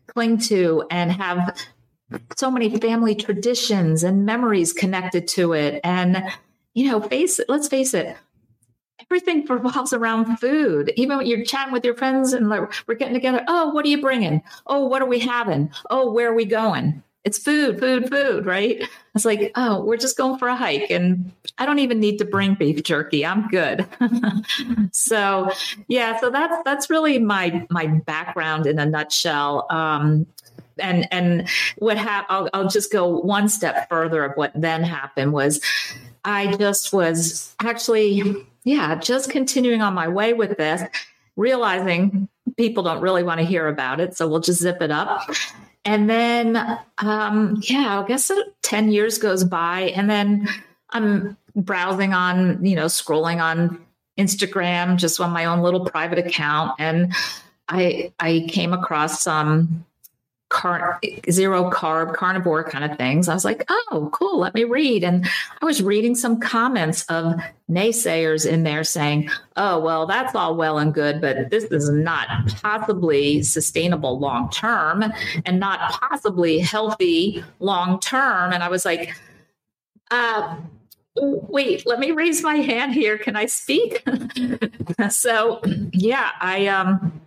cling 0.06 0.38
to 0.38 0.84
and 0.90 1.10
have 1.10 1.56
so 2.36 2.50
many 2.50 2.76
family 2.78 3.14
traditions 3.14 4.04
and 4.04 4.26
memories 4.26 4.72
connected 4.72 5.26
to 5.26 5.52
it. 5.52 5.80
And, 5.82 6.22
you 6.74 6.90
know, 6.90 7.00
face 7.00 7.38
it, 7.38 7.48
let's 7.48 7.68
face 7.68 7.94
it, 7.94 8.16
everything 9.00 9.44
revolves 9.48 9.92
around 9.92 10.36
food. 10.38 10.92
Even 10.96 11.18
when 11.18 11.26
you're 11.26 11.44
chatting 11.44 11.72
with 11.72 11.84
your 11.84 11.94
friends 11.94 12.32
and 12.32 12.48
like, 12.48 12.72
we're 12.86 12.94
getting 12.94 13.14
together, 13.14 13.44
oh, 13.48 13.70
what 13.70 13.84
are 13.84 13.88
you 13.88 14.00
bringing? 14.00 14.42
Oh, 14.66 14.86
what 14.86 15.02
are 15.02 15.08
we 15.08 15.18
having? 15.18 15.70
Oh, 15.90 16.12
where 16.12 16.30
are 16.30 16.34
we 16.34 16.44
going? 16.44 17.02
it's 17.24 17.38
food, 17.38 17.80
food, 17.80 18.10
food, 18.10 18.44
right? 18.44 18.86
It's 19.14 19.24
like, 19.24 19.50
oh, 19.54 19.82
we're 19.82 19.96
just 19.96 20.16
going 20.16 20.38
for 20.38 20.46
a 20.46 20.54
hike 20.54 20.90
and 20.90 21.32
I 21.56 21.64
don't 21.64 21.78
even 21.78 21.98
need 21.98 22.18
to 22.18 22.24
bring 22.26 22.54
beef 22.54 22.82
jerky. 22.82 23.24
I'm 23.24 23.48
good. 23.48 23.86
so 24.92 25.50
yeah, 25.88 26.20
so 26.20 26.28
that's 26.30 26.54
that's 26.64 26.90
really 26.90 27.18
my 27.18 27.66
my 27.70 27.86
background 27.86 28.66
in 28.66 28.78
a 28.78 28.84
nutshell. 28.84 29.66
Um, 29.70 30.26
and 30.78 31.08
and 31.10 31.48
what 31.78 31.96
happened 31.96 32.50
I'll, 32.54 32.62
I'll 32.64 32.68
just 32.68 32.92
go 32.92 33.08
one 33.08 33.48
step 33.48 33.88
further 33.88 34.24
of 34.24 34.32
what 34.34 34.52
then 34.54 34.82
happened 34.82 35.32
was 35.32 35.62
I 36.24 36.54
just 36.56 36.92
was 36.92 37.54
actually 37.60 38.46
yeah, 38.64 38.94
just 38.96 39.30
continuing 39.30 39.82
on 39.82 39.94
my 39.94 40.08
way 40.08 40.32
with 40.32 40.56
this, 40.56 40.82
realizing 41.36 42.28
people 42.56 42.82
don't 42.82 43.00
really 43.00 43.22
want 43.22 43.40
to 43.40 43.46
hear 43.46 43.68
about 43.68 44.00
it. 44.00 44.16
So 44.16 44.26
we'll 44.26 44.40
just 44.40 44.60
zip 44.60 44.80
it 44.80 44.90
up. 44.90 45.30
And 45.84 46.08
then, 46.08 46.56
um, 46.98 47.60
yeah, 47.62 48.00
I 48.00 48.06
guess 48.06 48.30
10 48.62 48.90
years 48.90 49.18
goes 49.18 49.44
by. 49.44 49.92
And 49.94 50.08
then 50.08 50.48
I'm 50.90 51.36
browsing 51.54 52.14
on, 52.14 52.64
you 52.64 52.74
know, 52.74 52.86
scrolling 52.86 53.42
on 53.42 53.84
Instagram, 54.18 54.96
just 54.96 55.20
on 55.20 55.30
my 55.30 55.44
own 55.44 55.60
little 55.60 55.84
private 55.84 56.18
account. 56.18 56.72
And 56.78 57.12
I, 57.68 58.12
I 58.18 58.46
came 58.48 58.72
across 58.72 59.22
some 59.22 59.84
car- 60.54 61.00
zero 61.28 61.68
carb 61.68 62.14
carnivore 62.14 62.62
kind 62.62 62.90
of 62.90 62.96
things. 62.96 63.28
I 63.28 63.34
was 63.34 63.44
like, 63.44 63.64
oh, 63.68 64.08
cool, 64.12 64.38
let 64.38 64.54
me 64.54 64.62
read. 64.62 65.02
And 65.02 65.26
I 65.60 65.64
was 65.64 65.82
reading 65.82 66.14
some 66.14 66.38
comments 66.38 67.04
of 67.06 67.34
naysayers 67.68 68.46
in 68.46 68.62
there 68.62 68.84
saying, 68.84 69.28
oh, 69.56 69.80
well, 69.80 70.06
that's 70.06 70.34
all 70.34 70.54
well 70.54 70.78
and 70.78 70.94
good, 70.94 71.20
but 71.20 71.50
this 71.50 71.64
is 71.64 71.90
not 71.90 72.28
possibly 72.62 73.42
sustainable 73.42 74.20
long 74.20 74.48
term 74.50 75.04
and 75.44 75.58
not 75.58 75.90
possibly 75.90 76.60
healthy 76.60 77.42
long 77.58 77.98
term. 77.98 78.52
And 78.52 78.62
I 78.62 78.68
was 78.68 78.84
like, 78.84 79.12
uh, 80.12 80.56
wait 81.16 81.86
let 81.86 82.00
me 82.00 82.10
raise 82.10 82.42
my 82.42 82.56
hand 82.56 82.92
here 82.92 83.16
can 83.16 83.36
i 83.36 83.46
speak 83.46 84.04
so 85.10 85.62
yeah 85.92 86.32
i 86.40 86.66
um 86.66 87.20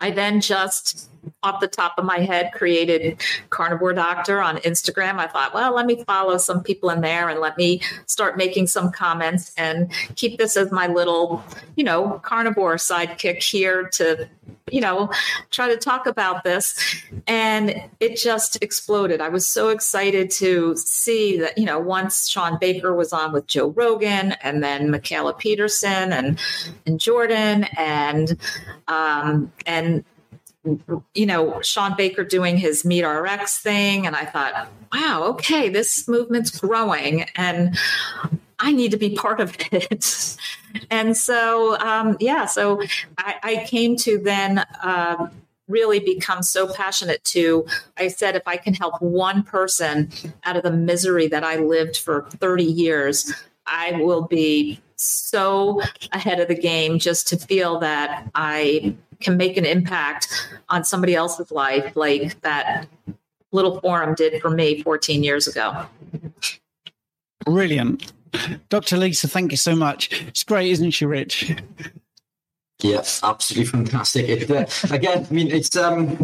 i 0.00 0.10
then 0.10 0.40
just 0.40 1.08
off 1.42 1.60
the 1.60 1.68
top 1.68 1.94
of 1.98 2.04
my 2.04 2.18
head 2.18 2.50
created 2.52 3.20
Carnivore 3.50 3.92
Doctor 3.92 4.42
on 4.42 4.56
Instagram. 4.58 5.18
I 5.18 5.28
thought, 5.28 5.54
well, 5.54 5.72
let 5.72 5.86
me 5.86 6.02
follow 6.04 6.36
some 6.36 6.62
people 6.64 6.90
in 6.90 7.00
there 7.00 7.28
and 7.28 7.40
let 7.40 7.56
me 7.56 7.80
start 8.06 8.36
making 8.36 8.66
some 8.66 8.90
comments 8.90 9.52
and 9.56 9.90
keep 10.16 10.38
this 10.38 10.56
as 10.56 10.72
my 10.72 10.88
little, 10.88 11.44
you 11.76 11.84
know, 11.84 12.20
carnivore 12.24 12.74
sidekick 12.74 13.40
here 13.40 13.88
to, 13.90 14.28
you 14.72 14.80
know, 14.80 15.10
try 15.50 15.68
to 15.68 15.76
talk 15.76 16.08
about 16.08 16.42
this. 16.42 17.04
And 17.28 17.82
it 18.00 18.16
just 18.16 18.60
exploded. 18.60 19.20
I 19.20 19.28
was 19.28 19.46
so 19.46 19.68
excited 19.68 20.30
to 20.32 20.76
see 20.76 21.38
that, 21.38 21.56
you 21.56 21.66
know, 21.66 21.78
once 21.78 22.28
Shawn 22.28 22.58
Baker 22.60 22.96
was 22.96 23.12
on 23.12 23.32
with 23.32 23.46
Joe 23.46 23.68
Rogan 23.68 24.32
and 24.42 24.60
then 24.60 24.88
Mikhaila 24.88 25.38
Peterson 25.38 26.12
and 26.12 26.40
and 26.84 26.98
Jordan 26.98 27.64
and 27.76 28.36
um 28.88 29.52
and 29.64 30.04
you 31.14 31.26
know, 31.26 31.60
Shawn 31.62 31.94
Baker 31.96 32.24
doing 32.24 32.56
his 32.56 32.82
MeatRx 32.82 33.60
thing. 33.60 34.06
And 34.06 34.14
I 34.14 34.24
thought, 34.24 34.68
wow, 34.92 35.24
okay, 35.30 35.68
this 35.68 36.08
movement's 36.08 36.58
growing 36.58 37.26
and 37.36 37.76
I 38.58 38.72
need 38.72 38.90
to 38.90 38.96
be 38.96 39.14
part 39.14 39.40
of 39.40 39.56
it. 39.72 40.36
and 40.90 41.16
so, 41.16 41.78
um, 41.78 42.16
yeah, 42.20 42.46
so 42.46 42.82
I, 43.16 43.34
I, 43.42 43.64
came 43.66 43.96
to 43.96 44.18
then. 44.18 44.58
Uh, 44.82 45.28
really 45.68 46.00
become 46.00 46.42
so 46.42 46.66
passionate 46.72 47.22
to 47.24 47.66
i 47.98 48.08
said 48.08 48.34
if 48.34 48.42
i 48.46 48.56
can 48.56 48.72
help 48.72 48.94
one 49.02 49.42
person 49.42 50.10
out 50.44 50.56
of 50.56 50.62
the 50.62 50.70
misery 50.70 51.28
that 51.28 51.44
i 51.44 51.56
lived 51.56 51.98
for 51.98 52.22
30 52.30 52.64
years 52.64 53.34
i 53.66 53.92
will 54.00 54.22
be 54.22 54.80
so 54.96 55.82
ahead 56.12 56.40
of 56.40 56.48
the 56.48 56.54
game 56.54 56.98
just 56.98 57.28
to 57.28 57.36
feel 57.36 57.78
that 57.78 58.30
i 58.34 58.96
can 59.20 59.36
make 59.36 59.56
an 59.56 59.64
impact 59.64 60.28
on 60.68 60.84
somebody 60.84 61.14
else's 61.14 61.50
life 61.50 61.96
like 61.96 62.40
that 62.42 62.86
little 63.52 63.80
forum 63.80 64.14
did 64.14 64.40
for 64.40 64.50
me 64.50 64.82
14 64.82 65.22
years 65.22 65.46
ago. 65.46 65.86
Brilliant. 67.44 68.12
Dr. 68.68 68.98
Lisa, 68.98 69.26
thank 69.26 69.50
you 69.50 69.56
so 69.56 69.74
much. 69.74 70.12
It's 70.28 70.44
great, 70.44 70.70
isn't 70.70 70.90
she, 70.90 71.06
Rich? 71.06 71.56
Yes, 72.80 73.20
absolutely 73.24 73.66
fantastic. 73.66 74.28
It, 74.28 74.50
uh, 74.50 74.64
again, 74.94 75.26
I 75.28 75.34
mean, 75.34 75.50
it's 75.50 75.76
um, 75.76 76.16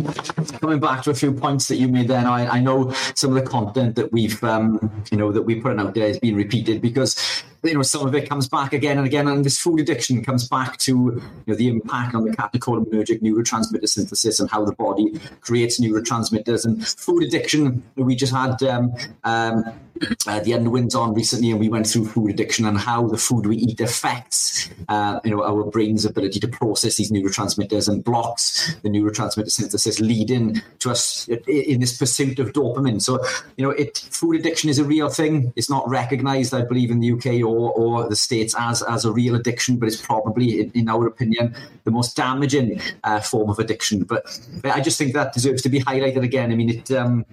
coming 0.60 0.78
back 0.78 1.02
to 1.02 1.10
a 1.10 1.14
few 1.14 1.32
points 1.32 1.66
that 1.66 1.76
you 1.76 1.88
made. 1.88 2.06
Then 2.06 2.26
I, 2.26 2.46
I 2.46 2.60
know 2.60 2.92
some 3.16 3.36
of 3.36 3.42
the 3.42 3.50
content 3.50 3.96
that 3.96 4.12
we've, 4.12 4.42
um, 4.44 5.02
you 5.10 5.18
know, 5.18 5.32
that 5.32 5.42
we 5.42 5.56
put 5.60 5.80
out 5.80 5.94
there 5.94 6.06
has 6.06 6.20
been 6.20 6.36
repeated 6.36 6.80
because 6.80 7.16
you 7.64 7.74
know, 7.74 7.82
some 7.82 8.06
of 8.06 8.14
it 8.14 8.28
comes 8.28 8.48
back 8.48 8.72
again 8.72 8.98
and 8.98 9.06
again, 9.06 9.26
and 9.26 9.44
this 9.44 9.58
food 9.58 9.80
addiction 9.80 10.22
comes 10.22 10.46
back 10.48 10.76
to 10.78 10.92
you 10.92 11.22
know 11.46 11.54
the 11.54 11.68
impact 11.68 12.14
on 12.14 12.24
the 12.24 12.30
catecholaminergic 12.30 13.22
neurotransmitter 13.22 13.88
synthesis 13.88 14.40
and 14.40 14.50
how 14.50 14.64
the 14.64 14.72
body 14.72 15.18
creates 15.40 15.80
neurotransmitters. 15.80 16.64
And 16.64 16.86
food 16.86 17.22
addiction, 17.22 17.82
we 17.96 18.14
just 18.14 18.32
had 18.32 18.62
um, 18.62 18.92
um, 19.24 19.64
uh, 20.26 20.40
the 20.40 20.52
Unwins 20.52 20.94
on 20.94 21.14
recently, 21.14 21.50
and 21.50 21.58
we 21.58 21.68
went 21.68 21.86
through 21.86 22.06
food 22.06 22.30
addiction 22.30 22.66
and 22.66 22.78
how 22.78 23.06
the 23.06 23.16
food 23.16 23.46
we 23.46 23.56
eat 23.56 23.80
affects 23.80 24.68
uh, 24.88 25.20
you 25.24 25.30
know 25.30 25.42
our 25.42 25.64
brain's 25.64 26.04
ability 26.04 26.40
to 26.40 26.48
process 26.48 26.96
these 26.96 27.10
neurotransmitters 27.10 27.88
and 27.88 28.04
blocks 28.04 28.74
the 28.82 28.88
neurotransmitter 28.88 29.50
synthesis, 29.50 30.00
leading 30.00 30.60
to 30.80 30.90
us 30.90 31.28
in 31.46 31.80
this 31.80 31.96
pursuit 31.96 32.38
of 32.38 32.52
dopamine. 32.52 33.00
So 33.00 33.24
you 33.56 33.64
know, 33.64 33.70
it 33.70 33.98
food 34.10 34.36
addiction 34.36 34.68
is 34.68 34.78
a 34.78 34.84
real 34.84 35.08
thing. 35.08 35.52
It's 35.56 35.70
not 35.70 35.88
recognised, 35.88 36.52
I 36.52 36.62
believe, 36.62 36.90
in 36.90 37.00
the 37.00 37.12
UK 37.12 37.26
or 37.42 37.54
or, 37.54 37.72
or 37.72 38.08
the 38.08 38.16
states 38.16 38.54
as 38.58 38.82
as 38.82 39.04
a 39.04 39.12
real 39.12 39.34
addiction, 39.34 39.76
but 39.78 39.86
it's 39.86 40.00
probably, 40.00 40.60
in, 40.60 40.70
in 40.74 40.88
our 40.88 41.06
opinion, 41.06 41.54
the 41.84 41.90
most 41.90 42.16
damaging 42.16 42.80
uh, 43.04 43.20
form 43.20 43.48
of 43.48 43.58
addiction. 43.58 44.04
But 44.04 44.38
I 44.64 44.80
just 44.80 44.98
think 44.98 45.12
that 45.14 45.32
deserves 45.32 45.62
to 45.62 45.68
be 45.68 45.80
highlighted 45.80 46.22
again. 46.22 46.52
I 46.52 46.56
mean, 46.56 46.70
it. 46.70 46.90
Um, 46.90 47.24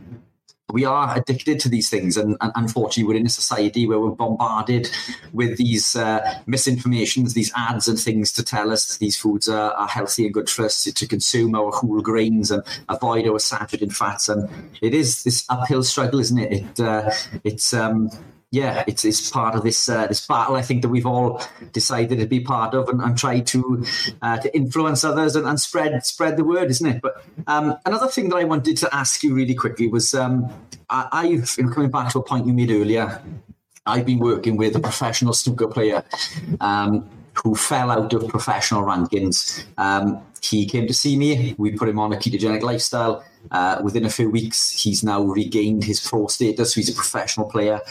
we 0.71 0.85
are 0.85 1.17
addicted 1.17 1.59
to 1.61 1.69
these 1.69 1.89
things, 1.89 2.17
and, 2.17 2.37
and, 2.41 2.51
unfortunately, 2.55 3.03
we're 3.03 3.19
in 3.19 3.25
a 3.25 3.29
society 3.29 3.87
where 3.87 3.99
we're 3.99 4.11
bombarded 4.11 4.89
with 5.33 5.57
these 5.57 5.95
uh, 5.95 6.19
misinformations, 6.47 7.33
these 7.33 7.51
ads 7.55 7.87
and 7.87 7.99
things 7.99 8.31
to 8.33 8.43
tell 8.43 8.71
us 8.71 8.97
these 8.97 9.17
foods 9.17 9.47
are, 9.47 9.71
are, 9.73 9.87
healthy 9.87 10.25
and 10.25 10.33
good 10.33 10.49
for 10.49 10.65
us 10.65 10.83
to 10.83 11.07
consume 11.07 11.55
our 11.55 11.71
whole 11.71 12.01
grains 12.01 12.51
and 12.51 12.63
avoid 12.89 13.27
our 13.27 13.39
saturated 13.39 13.95
fats. 13.95 14.29
And 14.29 14.49
it 14.81 14.93
is 14.93 15.23
this 15.23 15.45
uphill 15.49 15.83
struggle, 15.83 16.19
isn't 16.19 16.37
it? 16.37 16.51
It 16.51 16.79
uh, 16.79 17.11
it's 17.43 17.73
um, 17.73 18.09
yeah, 18.51 18.83
it's 18.85 19.05
it's 19.05 19.29
part 19.29 19.55
of 19.55 19.63
this 19.63 19.87
uh, 19.87 20.07
this 20.07 20.27
battle. 20.27 20.55
I 20.57 20.61
think 20.61 20.81
that 20.81 20.89
we've 20.89 21.05
all 21.05 21.41
decided 21.71 22.19
to 22.19 22.25
be 22.25 22.41
part 22.41 22.73
of 22.73 22.89
and, 22.89 23.01
and 23.01 23.17
try 23.17 23.39
to 23.39 23.85
uh, 24.21 24.37
to 24.39 24.53
influence 24.55 25.05
others 25.05 25.37
and, 25.37 25.47
and, 25.47 25.57
spread 25.57 26.05
spread 26.05 26.35
the 26.35 26.43
word, 26.43 26.69
isn't 26.69 26.85
it? 26.85 27.01
But 27.01 27.23
um, 27.47 27.77
another 27.85 28.07
thing 28.07 28.27
that 28.29 28.35
I 28.35 28.43
wanted 28.43 28.75
to 28.77 28.93
ask 28.93 29.23
you 29.23 29.33
really 29.33 29.55
quickly 29.55 29.87
was 29.87 30.13
um, 30.13 30.53
I, 30.89 31.27
have 31.27 31.55
been 31.55 31.71
coming 31.71 31.89
back 31.89 32.11
to 32.11 32.19
a 32.19 32.23
point 32.23 32.45
you 32.45 32.51
made 32.51 32.71
earlier. 32.71 33.21
I've 33.85 34.05
been 34.05 34.19
working 34.19 34.57
with 34.57 34.75
a 34.75 34.81
professional 34.81 35.33
snooker 35.33 35.67
player. 35.67 36.03
Um, 36.59 37.09
who 37.33 37.55
fell 37.55 37.89
out 37.89 38.13
of 38.13 38.27
professional 38.27 38.83
rankings. 38.83 39.63
Um, 39.77 40.21
he 40.41 40.65
came 40.65 40.85
to 40.87 40.93
see 40.93 41.15
me. 41.15 41.55
We 41.57 41.71
put 41.71 41.87
him 41.87 41.97
on 41.97 42.11
a 42.11 42.17
ketogenic 42.17 42.61
lifestyle. 42.61 43.23
Uh, 43.49 43.81
within 43.83 44.05
a 44.05 44.09
few 44.09 44.29
weeks, 44.29 44.71
he's 44.71 45.03
now 45.03 45.21
regained 45.21 45.83
his 45.83 45.99
pro 45.99 46.27
status. 46.27 46.73
So 46.73 46.81
he's 46.81 46.89
a 46.89 46.93
professional 46.93 47.49
player. 47.49 47.81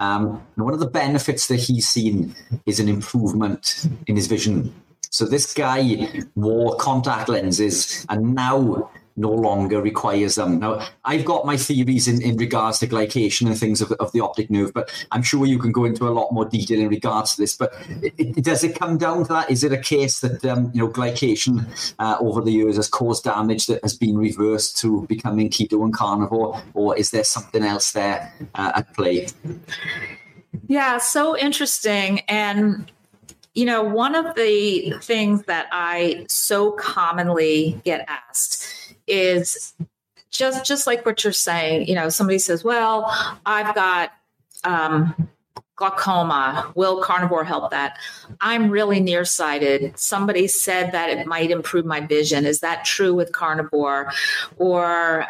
Um, 0.00 0.42
and 0.56 0.64
one 0.64 0.74
of 0.74 0.80
the 0.80 0.90
benefits 0.90 1.46
that 1.48 1.56
he's 1.56 1.88
seen 1.88 2.34
is 2.66 2.78
an 2.80 2.88
improvement 2.88 3.86
in 4.06 4.16
his 4.16 4.26
vision. 4.26 4.74
So 5.10 5.24
this 5.24 5.54
guy 5.54 6.22
wore 6.34 6.76
contact 6.76 7.28
lenses 7.28 8.04
and 8.08 8.34
now 8.34 8.90
no 9.18 9.30
longer 9.30 9.82
requires 9.82 10.36
them. 10.36 10.60
Now, 10.60 10.86
I've 11.04 11.24
got 11.24 11.44
my 11.44 11.56
theories 11.56 12.06
in, 12.06 12.22
in 12.22 12.36
regards 12.36 12.78
to 12.78 12.86
glycation 12.86 13.48
and 13.48 13.58
things 13.58 13.80
of, 13.80 13.92
of 13.92 14.12
the 14.12 14.20
optic 14.20 14.50
nerve, 14.50 14.72
but 14.72 14.90
I'm 15.10 15.22
sure 15.22 15.44
you 15.44 15.58
can 15.58 15.72
go 15.72 15.84
into 15.84 16.08
a 16.08 16.10
lot 16.10 16.32
more 16.32 16.44
detail 16.44 16.80
in 16.80 16.88
regards 16.88 17.34
to 17.34 17.42
this. 17.42 17.56
But 17.56 17.72
it, 18.02 18.14
it, 18.16 18.44
does 18.44 18.62
it 18.62 18.78
come 18.78 18.96
down 18.96 19.24
to 19.24 19.32
that? 19.32 19.50
Is 19.50 19.64
it 19.64 19.72
a 19.72 19.78
case 19.78 20.20
that 20.20 20.44
um, 20.44 20.70
you 20.72 20.82
know 20.82 20.88
glycation 20.88 21.66
uh, 21.98 22.16
over 22.20 22.40
the 22.40 22.52
years 22.52 22.76
has 22.76 22.88
caused 22.88 23.24
damage 23.24 23.66
that 23.66 23.82
has 23.82 23.96
been 23.96 24.16
reversed 24.16 24.78
to 24.78 25.06
becoming 25.06 25.50
keto 25.50 25.82
and 25.82 25.92
carnivore, 25.92 26.62
or 26.74 26.96
is 26.96 27.10
there 27.10 27.24
something 27.24 27.64
else 27.64 27.92
there 27.92 28.32
uh, 28.54 28.72
at 28.76 28.94
play? 28.94 29.26
Yeah, 30.68 30.98
so 30.98 31.36
interesting. 31.36 32.20
And 32.28 32.90
you 33.54 33.64
know, 33.64 33.82
one 33.82 34.14
of 34.14 34.36
the 34.36 34.94
things 35.02 35.42
that 35.46 35.66
I 35.72 36.26
so 36.28 36.70
commonly 36.72 37.80
get 37.84 38.08
asked 38.08 38.77
is 39.08 39.74
just 40.30 40.64
just 40.66 40.86
like 40.86 41.06
what 41.06 41.24
you're 41.24 41.32
saying. 41.32 41.88
You 41.88 41.94
know, 41.94 42.08
somebody 42.08 42.38
says, 42.38 42.64
"Well, 42.64 43.12
I've 43.44 43.74
got." 43.74 44.12
Um, 44.64 45.28
glaucoma. 45.78 46.72
Will 46.74 47.00
carnivore 47.02 47.44
help 47.44 47.70
that? 47.70 47.98
I'm 48.40 48.68
really 48.68 49.00
nearsighted. 49.00 49.96
Somebody 49.96 50.48
said 50.48 50.90
that 50.92 51.08
it 51.08 51.26
might 51.26 51.50
improve 51.50 51.86
my 51.86 52.00
vision. 52.00 52.44
Is 52.44 52.60
that 52.60 52.84
true 52.84 53.14
with 53.14 53.32
carnivore? 53.32 54.12
Or 54.56 55.24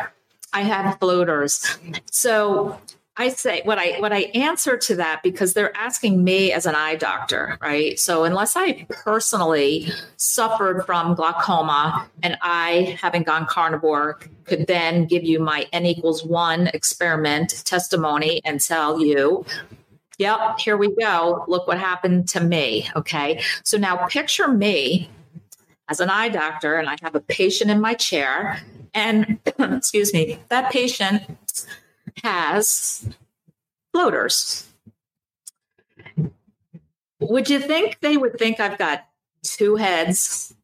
I 0.53 0.63
have 0.63 0.99
floaters. 0.99 1.79
So 2.11 2.81
I 3.21 3.31
say 3.31 3.63
what 3.65 3.79
I 3.79 3.99
what 3.99 4.13
I 4.13 4.31
answer 4.33 4.77
to 4.77 4.95
that 4.97 5.25
because 5.25 5.53
they're 5.53 5.77
asking 5.77 6.23
me 6.23 6.53
as 6.53 6.67
an 6.67 6.77
eye 6.77 6.95
doctor, 6.95 7.59
right? 7.61 7.99
So 7.99 8.23
unless 8.23 8.57
I 8.57 8.87
personally 8.89 9.91
suffered 10.17 10.87
from 10.87 11.17
glaucoma 11.17 12.09
and 12.23 12.39
I, 12.41 12.97
having 13.01 13.25
gone 13.25 13.47
carnivore, 13.47 14.21
could 14.45 14.69
then 14.69 15.07
give 15.07 15.25
you 15.25 15.41
my 15.41 15.67
N 15.73 15.85
equals 15.85 16.25
one 16.25 16.69
experiment 16.69 17.65
testimony 17.65 18.41
and 18.45 18.61
tell 18.61 19.01
you, 19.01 19.45
yep, 20.19 20.61
here 20.61 20.77
we 20.77 20.95
go. 20.95 21.45
Look 21.49 21.67
what 21.67 21.79
happened 21.79 22.29
to 22.31 22.41
me. 22.41 22.89
Okay. 22.95 23.43
So 23.65 23.79
now 23.79 24.07
picture 24.07 24.47
me 24.47 25.11
as 25.89 25.99
an 25.99 26.09
eye 26.09 26.29
doctor 26.29 26.77
and 26.77 26.89
I 26.89 26.97
have 27.03 27.17
a 27.17 27.21
patient 27.21 27.69
in 27.69 27.81
my 27.81 27.95
chair 27.95 28.61
and 28.95 29.41
excuse 29.59 30.15
me, 30.15 30.39
that 30.51 30.71
patient 30.71 31.23
has 32.25 33.09
floaters. 33.93 34.69
Would 37.21 37.51
you 37.51 37.59
think 37.59 37.99
they 38.01 38.17
would 38.17 38.39
think 38.39 38.61
I've 38.61 38.79
got 38.79 39.07
two 39.43 39.77
heads? 39.77 40.55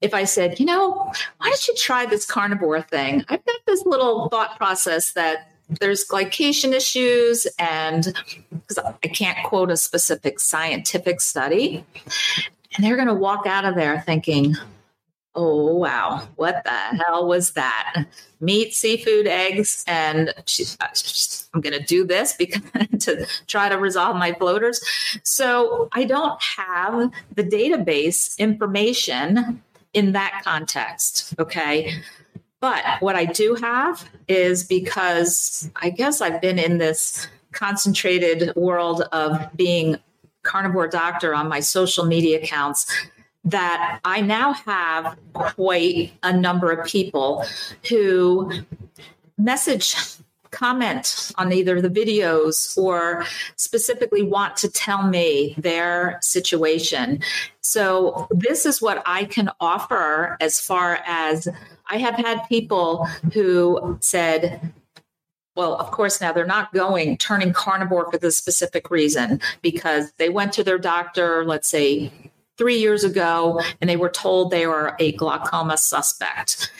If 0.00 0.14
I 0.14 0.24
said, 0.24 0.58
you 0.60 0.66
know, 0.66 0.92
why 0.92 1.48
don't 1.48 1.68
you 1.68 1.74
try 1.76 2.06
this 2.06 2.26
carnivore 2.26 2.82
thing? 2.82 3.24
I've 3.28 3.44
got 3.44 3.60
this 3.66 3.84
little 3.86 4.28
thought 4.28 4.56
process 4.56 5.12
that 5.12 5.48
there's 5.80 6.04
glycation 6.06 6.72
issues, 6.72 7.46
and 7.58 8.12
because 8.50 8.78
I 8.78 9.08
can't 9.08 9.38
quote 9.46 9.70
a 9.70 9.76
specific 9.76 10.40
scientific 10.40 11.20
study, 11.20 11.84
and 12.74 12.84
they're 12.84 12.96
going 12.96 13.08
to 13.08 13.14
walk 13.14 13.46
out 13.46 13.64
of 13.64 13.74
there 13.74 14.02
thinking, 14.04 14.56
Oh, 15.34 15.76
wow. 15.76 16.28
What 16.36 16.62
the 16.64 16.70
hell 16.70 17.26
was 17.26 17.52
that? 17.52 18.04
Meat, 18.40 18.74
seafood, 18.74 19.26
eggs, 19.26 19.82
and 19.86 20.34
she, 20.44 20.64
uh, 20.80 20.88
I'm 21.54 21.62
going 21.62 21.78
to 21.78 21.84
do 21.84 22.04
this 22.04 22.34
because 22.38 22.60
to 23.00 23.26
try 23.46 23.68
to 23.68 23.78
resolve 23.78 24.16
my 24.16 24.32
floaters. 24.34 24.80
So 25.22 25.88
I 25.92 26.04
don't 26.04 26.40
have 26.42 27.10
the 27.34 27.44
database 27.44 28.36
information 28.38 29.62
in 29.94 30.12
that 30.12 30.42
context. 30.44 31.34
Okay. 31.38 31.94
But 32.60 32.84
what 33.00 33.16
I 33.16 33.24
do 33.24 33.56
have 33.56 34.08
is 34.28 34.64
because 34.64 35.70
I 35.76 35.90
guess 35.90 36.20
I've 36.20 36.40
been 36.40 36.58
in 36.58 36.78
this 36.78 37.26
concentrated 37.52 38.54
world 38.54 39.02
of 39.12 39.48
being 39.56 39.96
carnivore 40.42 40.88
doctor 40.88 41.34
on 41.34 41.48
my 41.48 41.60
social 41.60 42.04
media 42.04 42.40
accounts 42.40 42.86
that 43.44 44.00
I 44.04 44.20
now 44.20 44.52
have 44.52 45.16
quite 45.32 46.12
a 46.22 46.32
number 46.32 46.70
of 46.70 46.86
people 46.86 47.44
who 47.88 48.52
message 49.36 49.96
comment 50.52 51.32
on 51.36 51.52
either 51.52 51.80
the 51.80 51.88
videos 51.88 52.78
or 52.78 53.24
specifically 53.56 54.22
want 54.22 54.56
to 54.58 54.68
tell 54.68 55.08
me 55.08 55.54
their 55.58 56.18
situation. 56.20 57.20
So, 57.60 58.28
this 58.30 58.64
is 58.64 58.80
what 58.80 59.02
I 59.06 59.24
can 59.24 59.50
offer 59.60 60.36
as 60.40 60.60
far 60.60 61.00
as 61.06 61.48
I 61.90 61.96
have 61.96 62.14
had 62.14 62.46
people 62.48 63.06
who 63.32 63.98
said, 64.00 64.72
well, 65.56 65.74
of 65.76 65.90
course, 65.90 66.20
now 66.20 66.32
they're 66.32 66.46
not 66.46 66.72
going 66.72 67.16
turning 67.18 67.52
carnivore 67.52 68.10
for 68.10 68.18
the 68.18 68.30
specific 68.30 68.90
reason 68.90 69.40
because 69.62 70.12
they 70.12 70.28
went 70.28 70.52
to 70.54 70.64
their 70.64 70.78
doctor, 70.78 71.44
let's 71.44 71.68
say 71.68 72.10
three 72.58 72.78
years 72.78 73.04
ago, 73.04 73.60
and 73.80 73.88
they 73.88 73.96
were 73.96 74.08
told 74.10 74.50
they 74.50 74.66
were 74.66 74.94
a 74.98 75.12
glaucoma 75.12 75.76
suspect. 75.76 76.70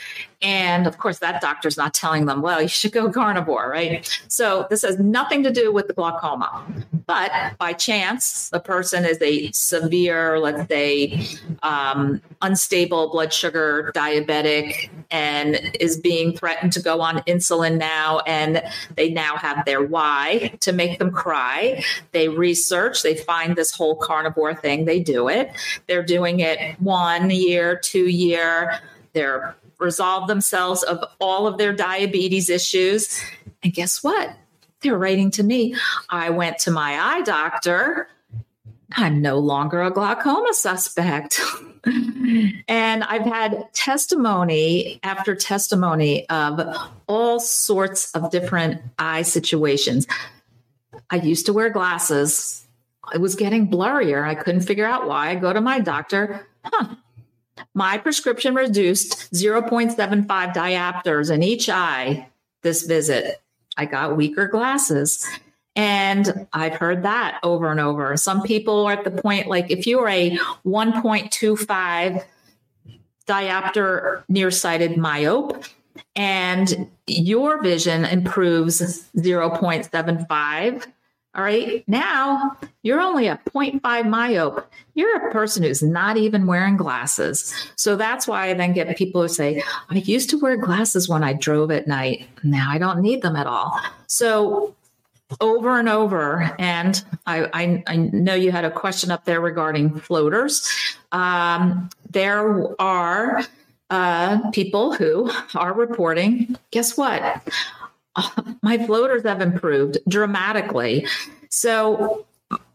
And 0.43 0.87
of 0.87 0.99
course, 0.99 1.21
that 1.21 1.41
doctor's 1.41 1.77
not 1.77 1.95
telling 1.95 2.27
them, 2.27 2.43
well, 2.43 2.61
you 2.61 2.69
should 2.69 2.93
go 2.93 3.11
carnivore, 3.13 3.71
right? 3.71 4.09
So 4.29 4.67
this 4.71 4.83
has 4.83 4.99
nothing 4.99 5.43
to 5.45 5.51
do 5.51 5.73
with 5.73 5.87
the 5.87 5.93
glaucoma. 5.93 6.65
But 7.07 7.33
by 7.59 7.73
chance, 7.73 8.49
the 8.51 8.61
person 8.61 9.05
is 9.05 9.21
a 9.23 9.51
severe, 9.53 10.39
let's 10.39 10.69
say, 10.69 11.27
um, 11.63 12.21
unstable 12.41 13.11
blood 13.11 13.33
sugar 13.33 13.93
diabetic 13.95 14.91
and 15.11 15.61
is 15.79 15.99
being 15.99 16.37
threatened 16.37 16.73
to 16.73 16.81
go 16.81 17.01
on 17.01 17.19
insulin 17.21 17.79
now. 17.79 18.21
And 18.21 18.63
they 18.97 19.11
now 19.11 19.37
have 19.37 19.65
their 19.65 19.83
why 19.83 20.55
to 20.61 20.73
make 20.73 20.99
them 20.99 21.11
cry. 21.11 21.85
They 22.13 22.29
research, 22.29 23.03
they 23.03 23.17
find 23.17 23.57
this 23.57 23.73
whole 23.73 23.97
carnivore 23.97 24.55
thing, 24.55 24.85
they 24.85 25.01
do 25.01 25.29
it. 25.29 25.51
They're 25.87 26.03
doing 26.03 26.41
it 26.41 26.81
one 26.81 27.31
year, 27.31 27.77
two 27.77 28.09
year. 28.09 28.81
They're 29.13 29.55
resolve 29.83 30.29
themselves 30.29 30.83
of 30.83 31.05
all 31.21 31.47
of 31.47 31.59
their 31.59 31.73
diabetes 31.73 32.49
issues. 32.49 33.23
And 33.63 33.73
guess 33.73 34.03
what? 34.03 34.37
They're 34.81 34.99
writing 34.99 35.31
to 35.33 35.43
me. 35.43 35.77
I 36.09 36.31
went 36.31 36.59
to 36.61 36.71
my 36.71 36.99
eye 36.99 37.23
doctor. 37.23 38.09
I'm 38.95 39.23
no 39.23 39.39
longer 39.39 39.83
a 39.83 39.91
glaucoma 39.91 40.53
suspect. 40.53 41.41
and 42.69 43.05
I've 43.05 43.25
had 43.25 43.73
testimony 43.73 45.01
after 45.03 45.35
testimony 45.35 46.29
of 46.29 46.61
all 47.07 47.41
sorts 47.41 48.13
of 48.13 48.31
different 48.31 48.83
eye 48.99 49.23
situations. 49.23 50.07
I 51.11 51.17
used 51.17 51.47
to 51.47 51.53
wear 51.53 51.71
glasses. 51.71 52.67
It 53.15 53.21
was 53.21 53.35
getting 53.35 53.69
blurrier. 53.69 54.27
I 54.27 54.35
couldn't 54.35 54.63
figure 54.63 54.87
out 54.87 55.07
why. 55.07 55.31
I 55.31 55.35
go 55.35 55.53
to 55.53 55.61
my 55.61 55.81
doctor. 55.81 56.47
Huh, 56.65 56.97
my 57.75 57.99
prescription 57.99 58.55
reduced 58.55 59.33
0.75 59.33 60.27
diopters 60.27 61.31
in 61.31 61.43
each 61.43 61.69
eye 61.69 62.29
this 62.63 62.85
visit. 62.85 63.43
I 63.77 63.87
got 63.87 64.17
weaker 64.17 64.47
glasses. 64.47 65.27
And 65.75 66.47
I've 66.53 66.75
heard 66.75 67.03
that 67.05 67.41
over 67.43 67.71
and 67.71 67.81
over. 67.81 68.17
Some 68.17 68.43
people 68.43 68.87
are 68.87 68.93
at 68.93 69.05
the 69.05 69.11
point 69.11 69.47
like 69.47 69.71
if 69.71 69.87
you're 69.87 70.09
a 70.09 70.37
1.25 70.67 72.25
diopter 73.27 74.23
nearsighted 74.29 74.93
myope 74.93 75.67
and 76.15 76.91
your 77.07 77.63
vision 77.63 78.05
improves 78.05 79.09
0.75 79.17 80.87
all 81.35 81.43
right. 81.43 81.83
Now 81.89 82.57
you're 82.83 83.01
only 83.01 83.27
a 83.27 83.41
0.5 83.55 83.81
myope. 83.81 84.65
You're 84.95 85.29
a 85.29 85.33
person 85.33 85.63
who's 85.63 85.83
not 85.83 86.19
even 86.19 86.47
wearing 86.47 86.77
glasses. 86.77 87.55
So 87.77 87.97
that's 87.97 88.29
why 88.29 88.51
I 88.51 88.55
then 88.55 88.75
get 88.75 88.95
people 88.99 89.23
who 89.23 89.29
say, 89.29 89.63
I 89.89 89.95
used 89.95 90.29
to 90.31 90.39
wear 90.39 90.59
glasses 90.59 91.09
when 91.09 91.25
I 91.25 91.33
drove 91.33 91.71
at 91.71 91.87
night. 91.87 92.29
Now 92.43 92.71
I 92.71 92.77
don't 92.77 93.01
need 93.01 93.23
them 93.23 93.37
at 93.37 93.47
all. 93.47 93.81
So 94.09 94.75
over 95.41 95.79
and 95.79 95.89
over, 95.89 96.55
and 96.59 97.03
I, 97.27 97.49
I, 97.55 97.83
I 97.87 97.97
know 97.97 98.35
you 98.35 98.53
had 98.53 98.67
a 98.67 98.71
question 98.71 99.11
up 99.11 99.25
there 99.25 99.41
regarding 99.41 99.99
floaters. 99.99 100.69
Um, 101.13 101.89
there 102.11 102.79
are 102.79 103.43
uh, 103.89 104.51
people 104.51 104.93
who 104.95 105.31
are 105.55 105.73
reporting, 105.73 106.57
guess 106.71 106.99
what? 106.99 107.43
my 108.63 108.85
floaters 108.85 109.23
have 109.23 109.41
improved 109.41 109.99
dramatically. 110.09 111.07
So 111.51 112.27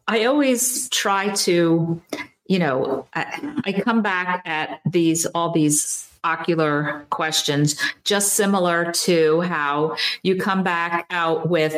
I 0.08 0.26
always 0.26 0.90
try 0.90 1.30
to, 1.30 2.02
you 2.48 2.60
know, 2.60 3.08
I, 3.14 3.62
I, 3.66 3.74
come 3.74 4.02
back 4.02 4.42
at 4.46 4.80
these 4.86 5.26
all 5.28 5.52
these 5.52 6.10
ocular 6.24 7.06
questions, 7.10 7.80
just 8.04 8.34
similar 8.34 8.92
to 8.92 9.42
how 9.42 9.98
you 10.24 10.38
come 10.38 10.64
back 10.64 11.06
out 11.10 11.50
with 11.50 11.76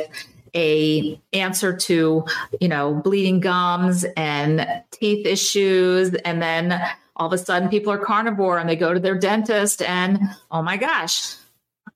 a 0.55 1.19
answer 1.33 1.75
to, 1.75 2.25
you 2.59 2.67
know, 2.67 2.93
bleeding 2.93 3.39
gums 3.39 4.05
and 4.15 4.65
teeth 4.91 5.25
issues, 5.25 6.13
and 6.13 6.41
then 6.41 6.81
all 7.15 7.27
of 7.27 7.33
a 7.33 7.37
sudden 7.37 7.69
people 7.69 7.91
are 7.91 7.97
carnivore 7.97 8.57
and 8.57 8.69
they 8.69 8.75
go 8.75 8.93
to 8.93 8.99
their 8.99 9.17
dentist 9.17 9.81
and 9.81 10.19
oh 10.51 10.61
my 10.61 10.77
gosh 10.77 11.35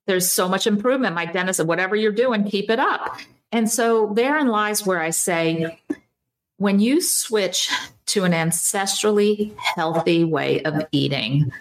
there's 0.06 0.30
so 0.32 0.50
much 0.50 0.68
improvement. 0.68 1.16
Dentist 1.34 1.58
said, 1.58 1.68
whatever 1.68 1.96
you're 1.96 2.12
doing, 2.12 2.44
keep 2.44 2.70
it 2.70 2.80
up. 2.80 3.18
And 3.52 3.70
so 3.70 4.14
therein 4.14 4.48
lies 4.48 4.86
where 4.86 5.02
I 5.02 5.12
say, 5.12 5.80
when 6.58 6.80
you 6.80 7.02
switch 7.02 7.70
to 8.08 8.24
an 8.24 8.32
ancestrally 8.32 9.56
healthy 9.58 10.24
way 10.24 10.62
of 10.64 10.86
eating, 10.92 11.52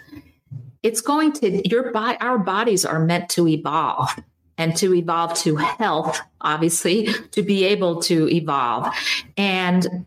it's 0.83 1.01
going 1.01 1.31
to 1.31 1.67
your 1.67 1.91
body 1.91 2.17
our 2.19 2.37
bodies 2.37 2.85
are 2.85 2.99
meant 2.99 3.29
to 3.29 3.47
evolve 3.47 4.09
and 4.57 4.75
to 4.77 4.93
evolve 4.93 5.33
to 5.33 5.55
health 5.55 6.19
obviously 6.41 7.07
to 7.31 7.41
be 7.41 7.63
able 7.63 8.01
to 8.01 8.29
evolve 8.29 8.93
and 9.37 10.05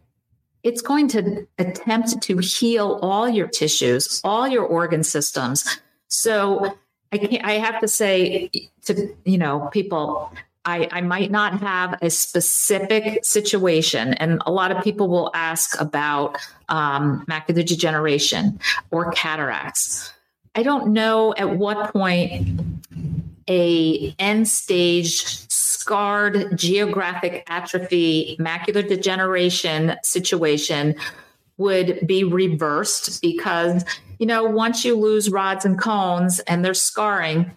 it's 0.62 0.82
going 0.82 1.08
to 1.08 1.46
attempt 1.58 2.20
to 2.22 2.38
heal 2.38 2.98
all 3.02 3.28
your 3.28 3.48
tissues 3.48 4.20
all 4.22 4.46
your 4.46 4.64
organ 4.64 5.02
systems 5.02 5.80
so 6.08 6.76
I 7.22 7.40
I 7.42 7.52
have 7.58 7.80
to 7.80 7.88
say 7.88 8.50
to, 8.84 9.14
you 9.24 9.38
know, 9.38 9.68
people, 9.72 10.32
I, 10.64 10.88
I 10.90 11.00
might 11.00 11.30
not 11.30 11.60
have 11.60 11.98
a 12.02 12.10
specific 12.10 13.24
situation. 13.24 14.14
And 14.14 14.42
a 14.46 14.52
lot 14.52 14.70
of 14.70 14.82
people 14.82 15.08
will 15.08 15.30
ask 15.34 15.80
about 15.80 16.36
um, 16.68 17.24
macular 17.26 17.64
degeneration 17.64 18.58
or 18.90 19.12
cataracts. 19.12 20.12
I 20.54 20.62
don't 20.62 20.88
know 20.88 21.34
at 21.36 21.56
what 21.56 21.92
point 21.92 22.60
a 23.48 24.14
end 24.18 24.48
stage 24.48 25.22
scarred 25.48 26.56
geographic 26.58 27.44
atrophy 27.46 28.36
macular 28.40 28.86
degeneration 28.86 29.96
situation 30.02 30.96
would 31.58 32.04
be 32.06 32.24
reversed 32.24 33.22
because 33.22 33.84
you 34.18 34.26
know, 34.26 34.44
once 34.44 34.84
you 34.84 34.96
lose 34.96 35.30
rods 35.30 35.64
and 35.64 35.78
cones 35.78 36.40
and 36.40 36.64
they're 36.64 36.74
scarring, 36.74 37.50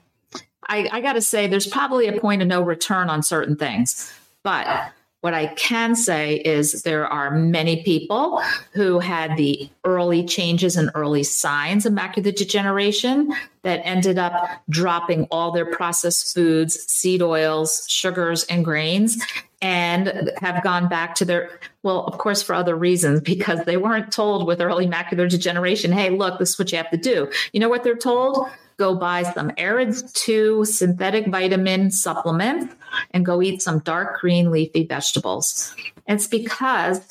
I, 0.68 0.88
I 0.92 1.02
got 1.02 1.14
to 1.14 1.22
say, 1.22 1.48
there's 1.48 1.68
probably 1.68 2.08
a 2.08 2.20
point 2.20 2.42
of 2.42 2.48
no 2.48 2.62
return 2.62 3.10
on 3.10 3.24
certain 3.24 3.56
things. 3.56 4.14
But 4.44 4.92
what 5.22 5.34
I 5.34 5.48
can 5.48 5.96
say 5.96 6.36
is 6.36 6.84
there 6.84 7.06
are 7.06 7.32
many 7.32 7.84
people 7.84 8.42
who 8.72 9.00
had 9.00 9.36
the 9.36 9.70
early 9.84 10.24
changes 10.24 10.78
and 10.78 10.90
early 10.96 11.24
signs 11.24 11.86
of 11.86 11.92
macular 11.92 12.34
degeneration 12.34 13.34
that 13.64 13.82
ended 13.84 14.18
up 14.18 14.34
dropping 14.70 15.26
all 15.26 15.52
their 15.52 15.66
processed 15.66 16.34
foods, 16.34 16.80
seed 16.90 17.22
oils, 17.22 17.86
sugars, 17.90 18.46
and 18.46 18.64
grains 18.64 19.22
and 19.62 20.32
have 20.38 20.64
gone 20.64 20.88
back 20.88 21.16
to 21.16 21.26
their 21.26 21.60
well 21.84 22.06
of 22.06 22.18
course 22.18 22.42
for 22.42 22.54
other 22.56 22.78
reasons 22.78 23.20
because 23.34 23.66
they 23.66 23.76
weren't 23.76 24.10
told 24.12 24.48
with 24.48 24.62
early 24.62 24.88
macular 24.88 25.30
degeneration 25.30 25.92
hey 25.92 26.10
look 26.10 26.40
this 26.40 26.52
is 26.52 26.60
what 26.60 26.72
you 26.72 26.78
have 26.78 26.90
to 26.90 26.98
do. 26.98 27.30
You 27.52 27.60
know 27.60 27.70
what 27.70 27.84
they're 27.84 27.96
told 27.96 28.50
go 28.80 28.96
buy 28.96 29.22
some 29.22 29.52
AREDS 29.58 30.12
2 30.14 30.66
synthetic 30.66 31.28
vitamin 31.28 31.92
supplements 31.92 32.74
and 33.12 33.26
go 33.26 33.42
eat 33.42 33.62
some 33.62 33.80
dark 33.80 34.20
green 34.20 34.50
leafy 34.50 34.86
vegetables 34.86 35.76
it's 36.08 36.26
because 36.26 37.02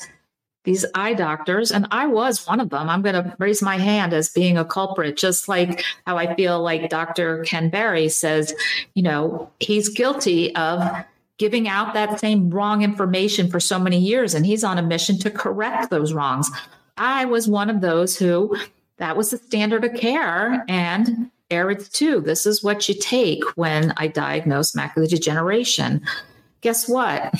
these 0.65 0.85
eye 0.93 1.13
doctors, 1.13 1.71
and 1.71 1.87
I 1.89 2.05
was 2.05 2.45
one 2.45 2.59
of 2.59 2.69
them. 2.69 2.89
I'm 2.89 3.01
going 3.01 3.15
to 3.15 3.35
raise 3.39 3.61
my 3.61 3.77
hand 3.77 4.13
as 4.13 4.29
being 4.29 4.57
a 4.57 4.65
culprit, 4.65 5.17
just 5.17 5.47
like 5.47 5.83
how 6.05 6.17
I 6.17 6.35
feel 6.35 6.61
like 6.61 6.89
Dr. 6.89 7.43
Ken 7.43 7.69
Berry 7.69 8.09
says, 8.09 8.53
you 8.93 9.01
know, 9.01 9.49
he's 9.59 9.89
guilty 9.89 10.53
of 10.55 10.83
giving 11.37 11.69
out 11.69 11.93
that 11.93 12.19
same 12.19 12.49
wrong 12.49 12.83
information 12.83 13.49
for 13.49 13.59
so 13.59 13.79
many 13.79 13.97
years. 13.97 14.33
And 14.33 14.45
he's 14.45 14.63
on 14.63 14.77
a 14.77 14.83
mission 14.83 15.17
to 15.19 15.31
correct 15.31 15.89
those 15.89 16.13
wrongs. 16.13 16.51
I 16.97 17.25
was 17.25 17.47
one 17.47 17.69
of 17.69 17.79
those 17.79 18.17
who 18.17 18.55
that 18.97 19.15
was 19.15 19.31
the 19.31 19.37
standard 19.37 19.85
of 19.85 19.93
care. 19.93 20.65
And 20.67 21.31
AREDS 21.51 21.89
2. 21.89 22.21
This 22.21 22.45
is 22.45 22.63
what 22.63 22.87
you 22.87 22.95
take 22.95 23.43
when 23.55 23.93
I 23.97 24.07
diagnose 24.07 24.73
macular 24.73 25.09
degeneration. 25.09 26.01
Guess 26.61 26.89
what? 26.89 27.33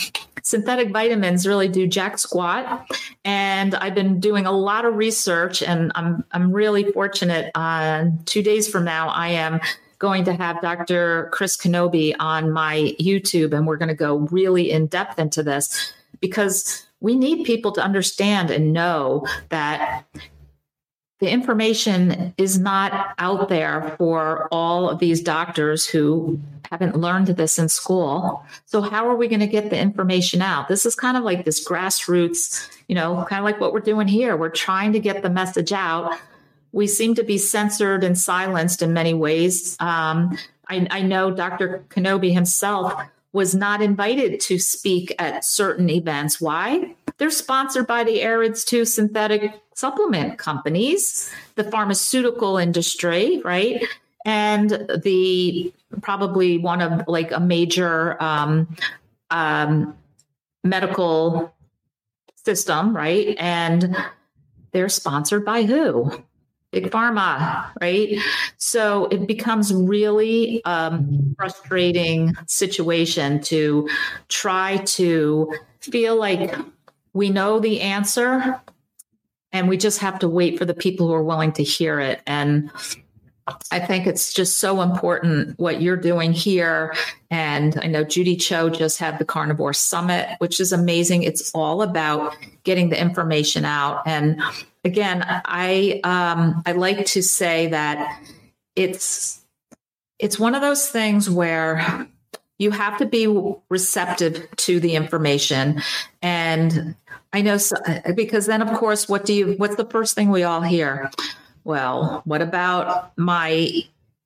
Synthetic 0.43 0.91
vitamins 0.91 1.45
really 1.45 1.67
do 1.67 1.85
jack 1.87 2.17
squat. 2.17 2.89
And 3.25 3.75
I've 3.75 3.95
been 3.95 4.19
doing 4.19 4.45
a 4.45 4.51
lot 4.51 4.85
of 4.85 4.95
research, 4.95 5.61
and 5.61 5.91
I'm, 5.95 6.23
I'm 6.31 6.51
really 6.51 6.91
fortunate. 6.91 7.51
On 7.55 8.19
two 8.25 8.41
days 8.41 8.67
from 8.67 8.85
now, 8.85 9.09
I 9.09 9.29
am 9.29 9.59
going 9.99 10.23
to 10.23 10.33
have 10.33 10.61
Dr. 10.61 11.29
Chris 11.33 11.57
Knobbe 11.57 12.15
on 12.19 12.51
my 12.51 12.95
YouTube, 12.99 13.53
and 13.53 13.67
we're 13.67 13.77
going 13.77 13.89
to 13.89 13.95
go 13.95 14.19
really 14.31 14.71
in 14.71 14.87
depth 14.87 15.19
into 15.19 15.43
this 15.43 15.93
because 16.21 16.85
we 17.01 17.15
need 17.15 17.45
people 17.45 17.71
to 17.73 17.81
understand 17.81 18.49
and 18.49 18.73
know 18.73 19.25
that 19.49 20.05
the 21.19 21.29
information 21.29 22.33
is 22.37 22.57
not 22.57 23.13
out 23.17 23.49
there 23.49 23.95
for 23.97 24.47
all 24.51 24.89
of 24.89 24.99
these 24.99 25.21
doctors 25.21 25.85
who 25.85 26.39
haven't 26.71 26.95
learned 26.95 27.27
this 27.27 27.59
in 27.59 27.67
school. 27.67 28.45
So 28.65 28.81
how 28.81 29.07
are 29.07 29.15
we 29.15 29.27
going 29.27 29.41
to 29.41 29.47
get 29.47 29.69
the 29.69 29.77
information 29.77 30.41
out? 30.41 30.69
This 30.69 30.85
is 30.85 30.95
kind 30.95 31.17
of 31.17 31.23
like 31.23 31.43
this 31.43 31.67
grassroots, 31.67 32.69
you 32.87 32.95
know, 32.95 33.25
kind 33.27 33.39
of 33.39 33.43
like 33.43 33.59
what 33.59 33.73
we're 33.73 33.79
doing 33.81 34.07
here. 34.07 34.37
We're 34.37 34.49
trying 34.49 34.93
to 34.93 34.99
get 34.99 35.21
the 35.21 35.29
message 35.29 35.73
out. 35.73 36.17
We 36.71 36.87
seem 36.87 37.15
to 37.15 37.23
be 37.23 37.37
censored 37.37 38.03
and 38.03 38.17
silenced 38.17 38.81
in 38.81 38.93
many 38.93 39.13
ways. 39.13 39.75
Um, 39.79 40.37
I, 40.69 40.87
I 40.89 41.01
know 41.01 41.31
Dr. 41.31 41.83
Knobbe 41.89 42.31
himself 42.31 42.93
was 43.33 43.53
not 43.53 43.81
invited 43.81 44.39
to 44.39 44.57
speak 44.57 45.13
at 45.19 45.45
certain 45.45 45.89
events. 45.89 46.41
Why? 46.41 46.95
They're 47.17 47.29
sponsored 47.29 47.85
by 47.85 48.03
the 48.03 48.21
AREDS 48.23 48.65
2 48.65 48.85
synthetic 48.85 49.53
supplement 49.75 50.37
companies, 50.37 51.31
the 51.55 51.63
pharmaceutical 51.63 52.57
industry, 52.57 53.41
right? 53.43 53.85
And 54.25 54.69
the 54.69 55.73
probably 56.01 56.57
one 56.57 56.81
of 56.81 57.07
like 57.07 57.31
a 57.31 57.39
major 57.39 58.21
um, 58.21 58.75
um, 59.29 59.95
medical 60.63 61.53
system, 62.35 62.95
right? 62.95 63.35
And 63.39 63.95
they're 64.71 64.89
sponsored 64.89 65.45
by 65.45 65.63
who? 65.63 66.23
Big 66.71 66.91
pharma, 66.91 67.71
right? 67.81 68.17
So 68.57 69.05
it 69.05 69.27
becomes 69.27 69.73
really 69.73 70.63
um, 70.65 71.35
frustrating 71.37 72.35
situation 72.47 73.41
to 73.41 73.89
try 74.27 74.77
to 74.77 75.53
feel 75.79 76.15
like 76.17 76.55
we 77.13 77.29
know 77.29 77.59
the 77.59 77.81
answer 77.81 78.61
and 79.51 79.67
we 79.67 79.77
just 79.77 79.99
have 79.99 80.19
to 80.19 80.29
wait 80.29 80.59
for 80.59 80.65
the 80.65 80.75
people 80.75 81.07
who 81.07 81.13
are 81.13 81.23
willing 81.23 81.51
to 81.53 81.63
hear 81.63 81.99
it 81.99 82.21
and 82.27 82.71
I 83.71 83.79
think 83.79 84.07
it's 84.07 84.33
just 84.33 84.59
so 84.59 84.81
important 84.81 85.57
what 85.57 85.81
you're 85.81 85.97
doing 85.97 86.33
here. 86.33 86.93
And 87.31 87.79
I 87.81 87.87
know 87.87 88.03
Judy 88.03 88.35
Cho 88.35 88.69
just 88.69 88.99
had 88.99 89.17
the 89.17 89.25
Carnivore 89.25 89.73
Summit, 89.73 90.29
which 90.39 90.59
is 90.59 90.71
amazing. 90.71 91.23
It's 91.23 91.51
all 91.53 91.81
about 91.81 92.35
getting 92.63 92.89
the 92.89 92.99
information 92.99 93.65
out. 93.65 94.03
And 94.05 94.41
again, 94.83 95.23
I 95.27 95.99
um, 96.03 96.61
I 96.65 96.73
like 96.73 97.05
to 97.07 97.21
say 97.21 97.67
that 97.67 98.21
it's 98.75 99.41
it's 100.19 100.39
one 100.39 100.55
of 100.55 100.61
those 100.61 100.87
things 100.89 101.29
where 101.29 102.07
you 102.57 102.71
have 102.71 102.97
to 102.97 103.05
be 103.05 103.25
receptive 103.69 104.47
to 104.57 104.79
the 104.79 104.95
information. 104.95 105.81
And 106.21 106.95
i 107.31 107.41
know 107.41 107.57
so, 107.57 107.75
because 108.15 108.47
then 108.47 108.61
of 108.61 108.75
course 108.77 109.07
what 109.07 109.23
do 109.23 109.33
you 109.33 109.53
what's 109.57 109.75
the 109.75 109.85
first 109.85 110.15
thing 110.15 110.29
we 110.29 110.43
all 110.43 110.61
hear? 110.61 111.09
Well 111.63 112.21
what 112.25 112.41
about 112.41 113.17
my 113.17 113.69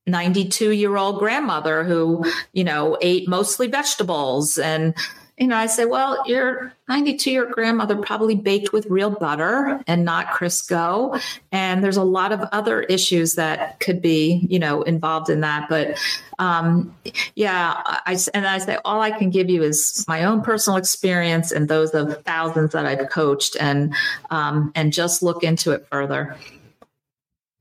92 0.07 0.71
year 0.71 0.97
old 0.97 1.19
grandmother 1.19 1.83
who 1.83 2.25
you 2.53 2.63
know 2.63 2.97
ate 3.01 3.27
mostly 3.27 3.67
vegetables 3.67 4.57
and 4.57 4.95
you 5.37 5.47
know, 5.47 5.55
I 5.55 5.65
say, 5.65 5.85
well, 5.85 6.27
your 6.27 6.73
92 6.87 7.31
year 7.31 7.45
grandmother 7.49 7.95
probably 7.95 8.35
baked 8.35 8.71
with 8.71 8.85
real 8.85 9.09
butter 9.09 9.81
and 9.87 10.05
not 10.05 10.27
Crisco. 10.27 11.19
And 11.51 11.83
there's 11.83 11.97
a 11.97 12.03
lot 12.03 12.31
of 12.31 12.41
other 12.51 12.81
issues 12.81 13.33
that 13.35 13.79
could 13.79 13.99
be, 13.99 14.45
you 14.47 14.59
know, 14.59 14.83
involved 14.83 15.29
in 15.29 15.41
that. 15.41 15.69
But 15.69 15.97
um, 16.37 16.95
yeah, 17.35 17.81
I, 17.83 18.17
and 18.35 18.45
I 18.45 18.59
say, 18.59 18.77
all 18.85 19.01
I 19.01 19.09
can 19.09 19.31
give 19.31 19.49
you 19.49 19.63
is 19.63 20.05
my 20.07 20.23
own 20.23 20.43
personal 20.43 20.77
experience 20.77 21.51
and 21.51 21.67
those 21.67 21.95
of 21.95 22.23
thousands 22.23 22.73
that 22.73 22.85
I've 22.85 23.09
coached 23.09 23.57
and, 23.59 23.95
um, 24.29 24.71
and 24.75 24.93
just 24.93 25.23
look 25.23 25.43
into 25.43 25.71
it 25.71 25.87
further. 25.91 26.37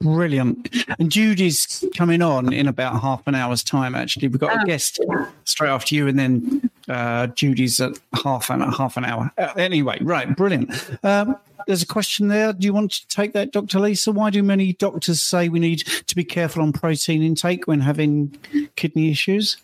Brilliant. 0.02 0.68
And 0.98 1.10
Judy's 1.10 1.84
coming 1.96 2.22
on 2.22 2.52
in 2.52 2.66
about 2.66 3.00
half 3.00 3.22
an 3.26 3.34
hour's 3.34 3.62
time, 3.62 3.94
actually. 3.94 4.28
We've 4.28 4.40
got 4.40 4.56
a 4.56 4.60
oh. 4.62 4.64
guest 4.64 5.00
straight 5.44 5.70
after 5.70 5.94
you, 5.94 6.08
and 6.08 6.18
then 6.18 6.70
uh, 6.88 7.28
Judy's 7.28 7.80
at 7.80 7.98
half 8.24 8.50
an, 8.50 8.60
half 8.60 8.96
an 8.96 9.04
hour. 9.04 9.30
Uh, 9.38 9.52
anyway, 9.56 9.98
right, 10.02 10.36
brilliant. 10.36 10.72
Um, 11.04 11.36
there's 11.66 11.82
a 11.82 11.86
question 11.86 12.28
there. 12.28 12.52
Do 12.52 12.66
you 12.66 12.72
want 12.72 12.92
to 12.92 13.06
take 13.08 13.32
that, 13.34 13.52
Dr. 13.52 13.78
Lisa? 13.78 14.10
Why 14.10 14.30
do 14.30 14.42
many 14.42 14.72
doctors 14.72 15.22
say 15.22 15.48
we 15.48 15.60
need 15.60 15.78
to 16.06 16.16
be 16.16 16.24
careful 16.24 16.62
on 16.62 16.72
protein 16.72 17.22
intake 17.22 17.66
when 17.66 17.80
having 17.80 18.36
kidney 18.74 19.10
issues? 19.10 19.56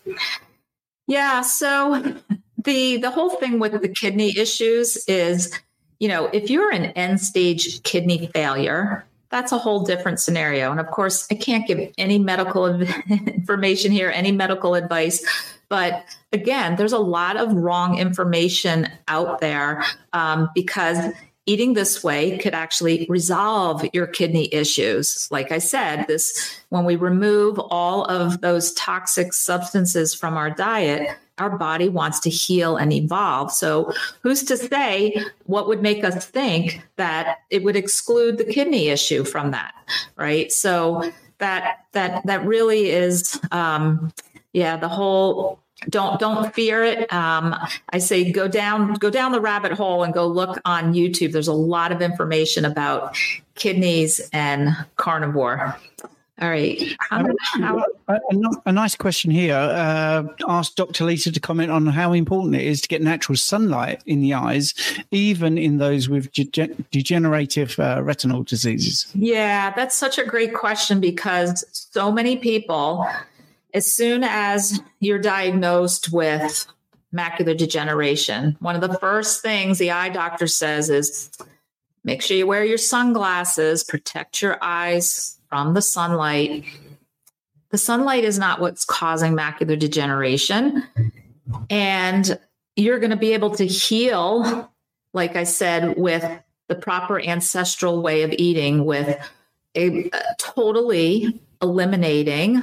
Yeah, 1.09 1.41
so 1.41 2.14
the 2.62 2.99
the 2.99 3.11
whole 3.11 3.30
thing 3.30 3.59
with 3.59 3.80
the 3.80 3.89
kidney 3.89 4.36
issues 4.36 4.97
is, 5.09 5.53
you 5.99 6.07
know, 6.07 6.26
if 6.26 6.51
you're 6.51 6.70
an 6.70 6.86
end 6.93 7.20
stage 7.20 7.82
kidney 7.82 8.30
failure, 8.32 9.05
that's 9.31 9.53
a 9.53 9.59
whole 9.59 9.81
different 9.81 10.20
scenario. 10.20 10.70
And 10.70 10.81
of 10.81 10.87
course, 10.91 11.26
I 11.31 11.35
can't 11.35 11.66
give 11.66 11.93
any 11.99 12.18
medical 12.18 12.81
information 13.11 13.93
here, 13.93 14.11
any 14.14 14.33
medical 14.33 14.74
advice. 14.74 15.24
But 15.68 16.05
again, 16.33 16.76
there's 16.76 16.93
a 16.93 16.99
lot 16.99 17.37
of 17.37 17.53
wrong 17.53 17.99
information 17.99 18.89
out 19.07 19.41
there 19.41 19.85
um, 20.12 20.49
because 20.55 21.12
eating 21.45 21.72
this 21.72 22.05
way 22.05 22.37
could 22.39 22.55
actually 22.55 23.07
resolve 23.09 23.85
your 23.93 24.07
kidney 24.07 24.53
issues. 24.53 25.29
Like 25.31 25.51
I 25.51 25.59
said, 25.59 26.07
this 26.07 26.61
when 26.68 26.85
we 26.85 26.97
remove 26.97 27.59
all 27.70 28.05
of 28.05 28.41
those 28.43 28.72
toxic 28.74 29.33
substances 29.33 30.14
from 30.14 30.37
our 30.37 30.51
diet, 30.51 31.16
our 31.39 31.57
body 31.57 31.89
wants 31.89 32.20
to 32.20 32.30
heal 32.30 32.76
and 32.76 32.93
evolve. 32.93 33.53
So, 33.53 33.93
who's 34.22 34.43
to 34.45 34.57
say 34.57 35.16
what 35.45 35.68
would 35.68 35.82
make 35.82 36.05
us 36.05 36.26
think 36.26 36.82
that 36.97 37.39
it 37.51 37.62
would 37.64 37.76
exclude 37.76 38.39
the 38.39 38.45
kidney 38.45 38.89
issue 38.89 39.24
from 39.24 39.51
that, 39.53 39.74
right? 40.16 40.51
So 40.53 41.11
that 41.39 41.84
that 41.93 42.26
that 42.26 42.45
really 42.45 42.91
is, 42.91 43.41
um, 43.51 44.12
yeah, 44.53 44.76
the 44.76 44.89
whole. 44.89 45.61
Don't 45.89 46.18
don't 46.18 46.53
fear 46.53 46.82
it. 46.82 47.12
Um, 47.12 47.55
I 47.91 47.99
say 47.99 48.32
go 48.32 48.49
down 48.49 48.95
go 48.95 49.11
down 49.11 49.30
the 49.30 49.41
rabbit 49.41 49.70
hole 49.70 50.03
and 50.03 50.12
go 50.12 50.26
look 50.26 50.59
on 50.64 50.93
YouTube. 50.93 51.30
There's 51.30 51.47
a 51.47 51.53
lot 51.53 51.93
of 51.93 52.03
information 52.03 52.64
about 52.64 53.16
kidneys 53.55 54.28
and 54.32 54.70
carnivore. 54.97 55.78
All 56.41 56.49
right. 56.49 56.80
How, 57.01 57.26
how, 57.55 57.84
a, 58.07 58.18
a, 58.66 58.72
nice 58.72 58.95
question 58.95 59.32
here. 59.32 59.57
Uh, 59.57 60.22
asked 60.47 60.76
Dr. 60.76 61.05
Lisa 61.05 61.32
to 61.32 61.41
comment 61.41 61.72
on 61.72 61.86
how 61.86 62.12
important 62.12 62.55
it 62.55 62.62
is 62.62 62.80
to 62.82 62.89
get 62.89 63.03
natural 63.03 63.36
sunlight 63.36 64.03
in 64.07 64.20
the 64.20 64.34
eyes, 64.34 64.72
even 65.11 65.59
in 65.59 65.78
those 65.78 66.09
with 66.09 66.30
de- 66.32 66.68
degenerative 66.93 67.76
uh, 67.80 68.03
retinal 68.05 68.45
diseases. 68.45 69.11
Yeah, 69.14 69.72
that's 69.74 69.97
such 69.97 70.16
a 70.16 70.24
great 70.24 70.55
question 70.55 71.01
because 71.01 71.64
so 71.72 72.12
many 72.12 72.36
people, 72.36 73.05
as 73.74 73.93
soon 73.93 74.22
as 74.22 74.80
you're 75.01 75.18
diagnosed 75.18 76.12
with 76.12 76.66
macular 77.12 77.57
degeneration, 77.57 78.57
one 78.61 78.76
of 78.76 78.80
the 78.80 78.97
first 78.99 79.43
things 79.43 79.78
the 79.78 79.91
eye 79.91 80.11
doctor 80.11 80.47
says 80.47 80.89
is 80.89 81.32
make 82.05 82.22
sure 82.22 82.36
you 82.36 82.47
wear 82.47 82.64
your 82.64 82.78
sunglasses, 82.78 83.82
protect 83.82 84.41
your 84.41 84.57
eyes 84.62 85.38
from 85.49 85.75
the 85.75 85.83
sunlight. 85.83 86.65
The 87.71 87.79
sunlight 87.79 88.25
is 88.25 88.39
not 88.39 88.61
what's 88.61 88.85
causing 88.85 89.35
macular 89.35 89.79
degeneration. 89.79 90.85
And 91.71 92.39
you're 92.77 92.99
going 92.99 93.11
to 93.11 93.17
be 93.17 93.33
able 93.33 93.55
to 93.57 93.67
heal, 93.67 94.71
like 95.13 95.37
I 95.37 95.45
said, 95.45 95.97
with 95.97 96.25
the 96.69 96.75
proper 96.75 97.21
ancestral 97.21 98.03
way 98.03 98.23
of 98.23 98.33
eating, 98.33 98.85
with 98.85 99.19
a, 99.77 100.11
totally 100.39 101.41
eliminating 101.61 102.63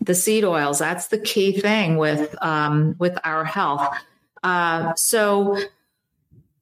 the 0.00 0.14
seed 0.14 0.44
oils. 0.44 0.78
That's 0.78 1.08
the 1.08 1.18
key 1.18 1.60
thing 1.60 1.96
with 1.96 2.34
um, 2.42 2.96
with 2.98 3.16
our 3.24 3.44
health. 3.44 3.86
Uh, 4.42 4.92
so 4.96 5.58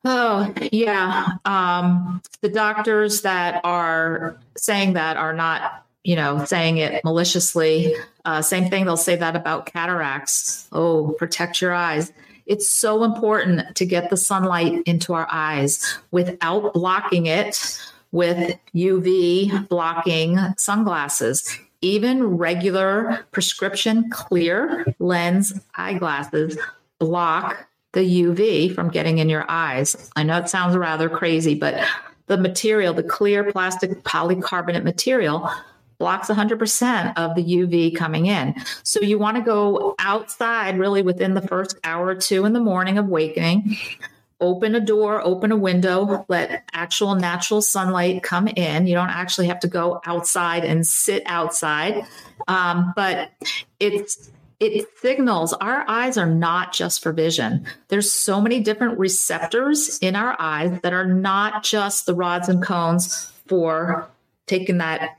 Oh, 0.04 0.52
yeah. 0.72 1.26
Um, 1.44 2.22
the 2.40 2.48
doctors 2.48 3.22
that 3.22 3.60
are 3.64 4.36
saying 4.56 4.94
that 4.94 5.16
are 5.16 5.32
not, 5.32 5.86
you 6.02 6.16
know, 6.16 6.44
saying 6.44 6.78
it 6.78 7.04
maliciously. 7.04 7.94
Uh, 8.24 8.42
same 8.42 8.68
thing, 8.68 8.84
they'll 8.84 8.96
say 8.96 9.16
that 9.16 9.36
about 9.36 9.66
cataracts. 9.66 10.68
Oh, 10.72 11.14
protect 11.18 11.60
your 11.60 11.72
eyes. 11.72 12.12
It's 12.46 12.68
so 12.68 13.04
important 13.04 13.76
to 13.76 13.86
get 13.86 14.10
the 14.10 14.16
sunlight 14.16 14.82
into 14.86 15.14
our 15.14 15.28
eyes 15.30 15.96
without 16.10 16.74
blocking 16.74 17.26
it 17.26 17.80
with 18.10 18.58
UV 18.74 19.68
blocking 19.68 20.38
sunglasses. 20.58 21.58
even 21.82 22.24
regular 22.36 23.26
prescription 23.32 24.08
clear 24.10 24.86
lens 24.98 25.52
eyeglasses 25.74 26.56
block 26.98 27.66
the 27.92 28.22
UV 28.24 28.74
from 28.74 28.88
getting 28.88 29.18
in 29.18 29.28
your 29.28 29.44
eyes. 29.48 30.10
I 30.16 30.22
know 30.22 30.38
it 30.38 30.48
sounds 30.48 30.76
rather 30.76 31.08
crazy, 31.08 31.54
but 31.54 31.84
the 32.26 32.38
material, 32.38 32.94
the 32.94 33.02
clear 33.02 33.50
plastic 33.52 34.02
polycarbonate 34.02 34.84
material, 34.84 35.50
blocks 35.98 36.28
100% 36.28 37.12
of 37.16 37.36
the 37.36 37.44
UV 37.44 37.94
coming 37.94 38.26
in. 38.26 38.54
So 38.82 39.00
you 39.00 39.18
want 39.18 39.36
to 39.36 39.42
go 39.42 39.94
outside 39.98 40.78
really 40.78 41.02
within 41.02 41.34
the 41.34 41.42
first 41.42 41.78
hour 41.84 42.06
or 42.06 42.14
two 42.14 42.44
in 42.44 42.54
the 42.54 42.60
morning 42.60 42.98
of 42.98 43.06
wakening. 43.06 43.76
Open 44.40 44.74
a 44.74 44.80
door, 44.80 45.24
open 45.24 45.52
a 45.52 45.56
window, 45.56 46.24
let 46.28 46.64
actual 46.72 47.14
natural 47.14 47.62
sunlight 47.62 48.24
come 48.24 48.48
in. 48.48 48.88
You 48.88 48.94
don't 48.94 49.10
actually 49.10 49.46
have 49.46 49.60
to 49.60 49.68
go 49.68 50.00
outside 50.04 50.64
and 50.64 50.84
sit 50.84 51.22
outside. 51.26 52.04
Um, 52.48 52.92
but 52.96 53.30
it's 53.78 54.32
it 54.62 54.98
signals 54.98 55.52
our 55.54 55.84
eyes 55.88 56.16
are 56.16 56.26
not 56.26 56.72
just 56.72 57.02
for 57.02 57.12
vision. 57.12 57.66
There's 57.88 58.12
so 58.12 58.40
many 58.40 58.60
different 58.60 58.98
receptors 58.98 59.98
in 59.98 60.14
our 60.14 60.36
eyes 60.38 60.80
that 60.82 60.92
are 60.92 61.06
not 61.06 61.64
just 61.64 62.06
the 62.06 62.14
rods 62.14 62.48
and 62.48 62.62
cones 62.62 63.32
for 63.46 64.08
taking 64.46 64.78
that 64.78 65.18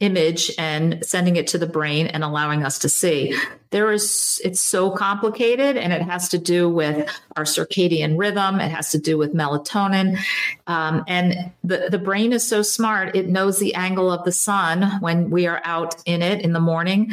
image 0.00 0.50
and 0.58 1.04
sending 1.04 1.36
it 1.36 1.46
to 1.46 1.58
the 1.58 1.66
brain 1.66 2.08
and 2.08 2.24
allowing 2.24 2.64
us 2.64 2.80
to 2.80 2.88
see. 2.88 3.36
There 3.70 3.92
is, 3.92 4.40
it's 4.44 4.60
so 4.60 4.90
complicated 4.90 5.76
and 5.76 5.92
it 5.92 6.02
has 6.02 6.28
to 6.30 6.38
do 6.38 6.68
with 6.68 7.08
our 7.36 7.44
circadian 7.44 8.18
rhythm. 8.18 8.60
It 8.60 8.70
has 8.70 8.90
to 8.90 8.98
do 8.98 9.16
with 9.16 9.34
melatonin. 9.34 10.18
Um, 10.66 11.04
and 11.06 11.52
the, 11.62 11.88
the 11.90 11.98
brain 11.98 12.32
is 12.32 12.46
so 12.46 12.62
smart, 12.62 13.14
it 13.14 13.28
knows 13.28 13.58
the 13.58 13.74
angle 13.74 14.10
of 14.10 14.24
the 14.24 14.32
sun 14.32 15.00
when 15.00 15.30
we 15.30 15.46
are 15.46 15.60
out 15.64 15.94
in 16.06 16.22
it 16.22 16.42
in 16.42 16.52
the 16.52 16.60
morning. 16.60 17.12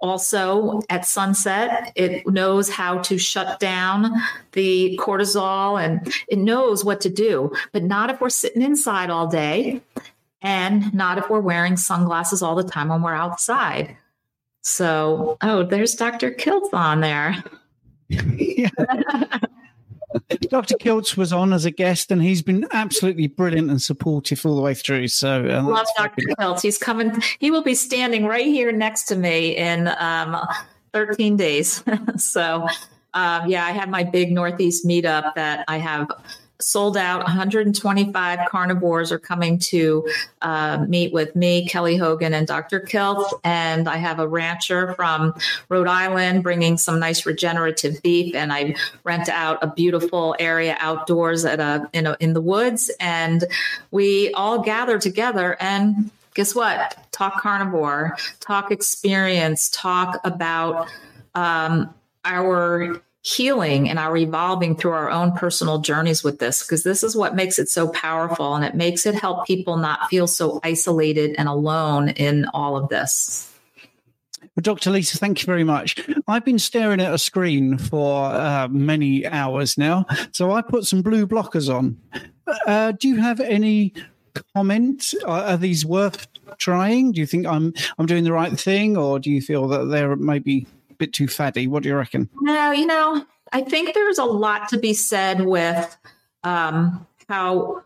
Also, 0.00 0.80
at 0.90 1.04
sunset, 1.04 1.92
it 1.94 2.26
knows 2.28 2.68
how 2.68 2.98
to 2.98 3.18
shut 3.18 3.58
down 3.58 4.12
the 4.52 4.98
cortisol 5.00 5.82
and 5.82 6.14
it 6.28 6.38
knows 6.38 6.84
what 6.84 7.00
to 7.00 7.08
do, 7.08 7.52
but 7.72 7.82
not 7.82 8.10
if 8.10 8.20
we're 8.20 8.28
sitting 8.28 8.62
inside 8.62 9.10
all 9.10 9.26
day 9.26 9.80
and 10.42 10.92
not 10.94 11.18
if 11.18 11.28
we're 11.28 11.40
wearing 11.40 11.76
sunglasses 11.76 12.42
all 12.42 12.54
the 12.54 12.64
time 12.64 12.88
when 12.88 13.02
we're 13.02 13.14
outside. 13.14 13.96
So, 14.62 15.36
oh, 15.40 15.62
there's 15.64 15.94
Dr. 15.94 16.30
Kiltz 16.30 16.72
on 16.72 17.00
there. 17.00 17.42
yeah. 18.08 18.68
Dr. 20.48 20.76
Kiltz 20.76 21.16
was 21.16 21.32
on 21.32 21.52
as 21.52 21.64
a 21.64 21.70
guest, 21.70 22.10
and 22.10 22.22
he's 22.22 22.42
been 22.42 22.66
absolutely 22.72 23.26
brilliant 23.26 23.70
and 23.70 23.80
supportive 23.80 24.44
all 24.44 24.56
the 24.56 24.62
way 24.62 24.74
through. 24.74 25.08
So, 25.08 25.46
uh, 25.46 25.62
love 25.62 25.86
Dr. 25.96 26.22
Kiltz. 26.38 26.62
He's 26.62 26.78
coming. 26.78 27.20
He 27.38 27.50
will 27.50 27.62
be 27.62 27.74
standing 27.74 28.24
right 28.24 28.46
here 28.46 28.72
next 28.72 29.04
to 29.04 29.16
me 29.16 29.56
in 29.56 29.88
um, 29.98 30.36
13 30.92 31.36
days. 31.36 31.82
so, 32.16 32.66
um, 33.14 33.48
yeah, 33.48 33.64
I 33.64 33.72
have 33.72 33.88
my 33.88 34.02
big 34.02 34.32
Northeast 34.32 34.86
meetup 34.86 35.34
that 35.34 35.64
I 35.68 35.78
have 35.78 36.08
sold 36.60 36.96
out. 36.96 37.22
125 37.22 38.48
carnivores 38.48 39.12
are 39.12 39.18
coming 39.18 39.58
to 39.58 40.08
uh, 40.42 40.84
meet 40.88 41.12
with 41.12 41.34
me 41.36 41.68
kelly 41.68 41.96
hogan 41.96 42.34
and 42.34 42.46
dr 42.46 42.80
kiltz 42.80 43.32
and 43.44 43.88
i 43.88 43.96
have 43.96 44.18
a 44.18 44.26
rancher 44.26 44.94
from 44.94 45.34
rhode 45.68 45.86
island 45.86 46.42
bringing 46.42 46.76
some 46.76 46.98
nice 46.98 47.26
regenerative 47.26 48.00
beef. 48.02 48.34
And 48.34 48.52
i 48.52 48.74
rent 49.04 49.28
out 49.28 49.58
a 49.62 49.66
beautiful 49.68 50.34
area 50.38 50.76
outdoors 50.80 51.44
at 51.44 51.60
a 51.60 51.88
in, 51.92 52.06
a, 52.06 52.16
in 52.20 52.32
the 52.32 52.40
woods. 52.40 52.90
And 53.00 53.44
we 53.90 54.32
all 54.32 54.60
gather 54.60 54.98
together 54.98 55.56
and 55.60 56.10
guess 56.34 56.54
what? 56.54 56.96
Talk 57.12 57.40
carnivore 57.42 58.16
talk 58.40 58.70
experience 58.70 59.68
talk 59.70 60.20
about 60.24 60.88
um, 61.34 61.94
our 62.24 63.00
healing 63.22 63.88
and 63.88 63.98
our 63.98 64.16
evolving 64.16 64.76
through 64.76 64.92
our 64.92 65.10
own 65.10 65.32
personal 65.32 65.78
journeys 65.78 66.22
with 66.22 66.38
this 66.38 66.62
because 66.62 66.84
this 66.84 67.02
is 67.02 67.16
what 67.16 67.34
makes 67.34 67.58
it 67.58 67.68
so 67.68 67.88
powerful 67.88 68.54
and 68.54 68.64
it 68.64 68.74
makes 68.74 69.06
it 69.06 69.14
help 69.14 69.46
people 69.46 69.76
not 69.76 70.08
feel 70.08 70.26
so 70.26 70.60
isolated 70.62 71.34
and 71.36 71.48
alone 71.48 72.10
in 72.10 72.46
all 72.54 72.76
of 72.76 72.88
this. 72.88 73.52
Dr. 74.60 74.90
Lisa, 74.90 75.18
thank 75.18 75.40
you 75.40 75.46
very 75.46 75.64
much. 75.64 75.96
I've 76.26 76.44
been 76.44 76.58
staring 76.58 77.00
at 77.00 77.14
a 77.14 77.18
screen 77.18 77.78
for 77.78 78.24
uh, 78.26 78.68
many 78.68 79.26
hours 79.26 79.78
now, 79.78 80.04
so 80.32 80.50
I 80.50 80.62
put 80.62 80.84
some 80.84 81.02
blue 81.02 81.26
blockers 81.26 81.72
on. 81.72 81.96
Uh, 82.66 82.92
do 82.92 83.08
you 83.08 83.16
have 83.16 83.40
any 83.40 83.92
comment? 84.54 85.14
Are, 85.26 85.44
are 85.44 85.56
these 85.56 85.84
worth 85.84 86.26
trying? 86.58 87.12
Do 87.12 87.20
you 87.20 87.26
think 87.26 87.46
I'm 87.46 87.72
I'm 87.98 88.06
doing 88.06 88.24
the 88.24 88.32
right 88.32 88.58
thing, 88.58 88.96
or 88.96 89.18
do 89.18 89.30
you 89.30 89.40
feel 89.40 89.68
that 89.68 89.84
they're 89.84 90.16
maybe 90.16 90.66
bit 90.98 91.12
too 91.12 91.28
fatty. 91.28 91.66
What 91.66 91.82
do 91.82 91.88
you 91.88 91.96
reckon? 91.96 92.28
No, 92.40 92.72
you 92.72 92.86
know, 92.86 93.24
I 93.52 93.62
think 93.62 93.94
there's 93.94 94.18
a 94.18 94.24
lot 94.24 94.68
to 94.70 94.78
be 94.78 94.94
said 94.94 95.40
with 95.44 95.96
um, 96.44 97.06
how 97.28 97.82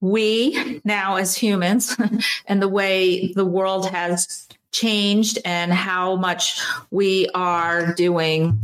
we 0.00 0.80
now 0.84 1.16
as 1.16 1.36
humans 1.36 1.96
and 2.46 2.62
the 2.62 2.68
way 2.68 3.32
the 3.32 3.44
world 3.44 3.88
has 3.90 4.48
changed 4.72 5.38
and 5.44 5.72
how 5.72 6.16
much 6.16 6.62
we 6.90 7.28
are 7.34 7.92
doing 7.94 8.60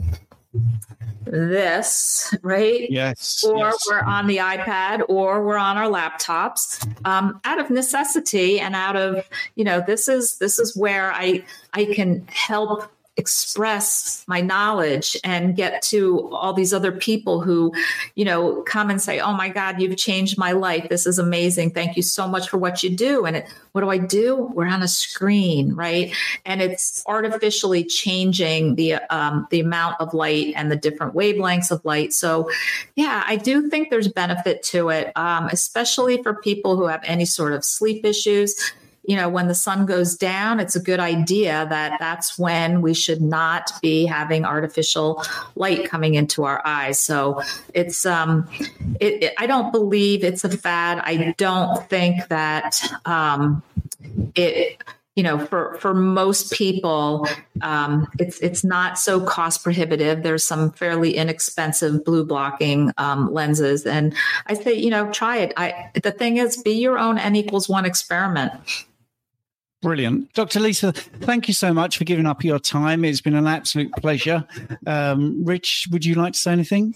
this, 1.24 2.34
right? 2.42 2.88
Yes. 2.90 3.44
Or 3.44 3.58
yes. 3.58 3.84
we're 3.88 4.00
on 4.00 4.26
the 4.26 4.38
iPad 4.38 5.02
or 5.08 5.44
we're 5.44 5.56
on 5.56 5.76
our 5.76 5.88
laptops 5.88 6.86
um, 7.04 7.40
out 7.44 7.60
of 7.60 7.68
necessity 7.68 8.60
and 8.60 8.74
out 8.74 8.96
of, 8.96 9.28
you 9.56 9.64
know, 9.64 9.82
this 9.84 10.08
is 10.08 10.38
this 10.38 10.58
is 10.58 10.76
where 10.76 11.12
I 11.12 11.44
I 11.72 11.86
can 11.86 12.26
help 12.28 12.90
express 13.16 14.24
my 14.26 14.40
knowledge 14.40 15.16
and 15.24 15.56
get 15.56 15.80
to 15.80 16.28
all 16.28 16.52
these 16.52 16.74
other 16.74 16.92
people 16.92 17.40
who, 17.40 17.72
you 18.14 18.24
know, 18.24 18.62
come 18.62 18.90
and 18.90 19.00
say, 19.00 19.20
"Oh 19.20 19.32
my 19.32 19.48
God, 19.48 19.80
you've 19.80 19.96
changed 19.96 20.36
my 20.36 20.52
life. 20.52 20.88
This 20.88 21.06
is 21.06 21.18
amazing. 21.18 21.70
Thank 21.70 21.96
you 21.96 22.02
so 22.02 22.28
much 22.28 22.48
for 22.48 22.58
what 22.58 22.82
you 22.82 22.90
do." 22.90 23.24
And 23.24 23.36
it, 23.36 23.48
what 23.72 23.80
do 23.80 23.90
I 23.90 23.98
do? 23.98 24.50
We're 24.54 24.66
on 24.66 24.82
a 24.82 24.88
screen, 24.88 25.74
right? 25.74 26.14
And 26.44 26.60
it's 26.60 27.02
artificially 27.06 27.84
changing 27.84 28.74
the 28.74 28.94
um, 29.10 29.46
the 29.50 29.60
amount 29.60 29.96
of 30.00 30.12
light 30.12 30.52
and 30.56 30.70
the 30.70 30.76
different 30.76 31.14
wavelengths 31.14 31.70
of 31.70 31.84
light. 31.84 32.12
So, 32.12 32.50
yeah, 32.94 33.24
I 33.26 33.36
do 33.36 33.68
think 33.68 33.90
there's 33.90 34.08
benefit 34.08 34.62
to 34.64 34.90
it, 34.90 35.12
um, 35.16 35.48
especially 35.50 36.22
for 36.22 36.34
people 36.34 36.76
who 36.76 36.86
have 36.86 37.02
any 37.04 37.24
sort 37.24 37.52
of 37.52 37.64
sleep 37.64 38.04
issues 38.04 38.72
you 39.06 39.16
know, 39.16 39.28
when 39.28 39.48
the 39.48 39.54
sun 39.54 39.86
goes 39.86 40.16
down, 40.16 40.60
it's 40.60 40.76
a 40.76 40.80
good 40.80 41.00
idea 41.00 41.66
that 41.70 41.98
that's 41.98 42.38
when 42.38 42.82
we 42.82 42.94
should 42.94 43.22
not 43.22 43.70
be 43.80 44.04
having 44.06 44.44
artificial 44.44 45.22
light 45.54 45.88
coming 45.88 46.14
into 46.14 46.44
our 46.44 46.60
eyes. 46.66 46.98
So 46.98 47.42
it's, 47.72 48.04
um, 48.04 48.48
it, 49.00 49.22
it, 49.22 49.34
I 49.38 49.46
don't 49.46 49.70
believe 49.72 50.24
it's 50.24 50.44
a 50.44 50.50
fad. 50.50 50.98
I 50.98 51.34
don't 51.38 51.88
think 51.88 52.28
that, 52.28 52.80
um, 53.04 53.62
it, 54.34 54.82
you 55.16 55.22
know, 55.22 55.38
for 55.38 55.78
for 55.80 55.94
most 55.94 56.52
people, 56.52 57.26
um, 57.62 58.06
it's 58.18 58.38
it's 58.40 58.62
not 58.62 58.98
so 58.98 59.18
cost 59.18 59.64
prohibitive. 59.64 60.22
There's 60.22 60.44
some 60.44 60.72
fairly 60.72 61.16
inexpensive 61.16 62.04
blue 62.04 62.22
blocking 62.22 62.92
um, 62.98 63.32
lenses, 63.32 63.86
and 63.86 64.14
I 64.46 64.52
say, 64.52 64.74
you 64.74 64.90
know, 64.90 65.10
try 65.12 65.38
it. 65.38 65.54
I 65.56 65.90
the 65.94 66.12
thing 66.12 66.36
is, 66.36 66.62
be 66.62 66.72
your 66.72 66.98
own 66.98 67.16
n 67.16 67.34
equals 67.34 67.66
one 67.66 67.86
experiment. 67.86 68.52
Brilliant. 69.82 70.32
Dr. 70.32 70.60
Lisa, 70.60 70.92
thank 70.92 71.48
you 71.48 71.54
so 71.54 71.72
much 71.72 71.98
for 71.98 72.04
giving 72.04 72.26
up 72.26 72.42
your 72.42 72.58
time. 72.58 73.04
It's 73.04 73.20
been 73.20 73.34
an 73.34 73.46
absolute 73.46 73.92
pleasure. 73.98 74.46
Um, 74.86 75.44
Rich, 75.44 75.88
would 75.92 76.04
you 76.04 76.14
like 76.14 76.32
to 76.32 76.38
say 76.38 76.52
anything? 76.52 76.94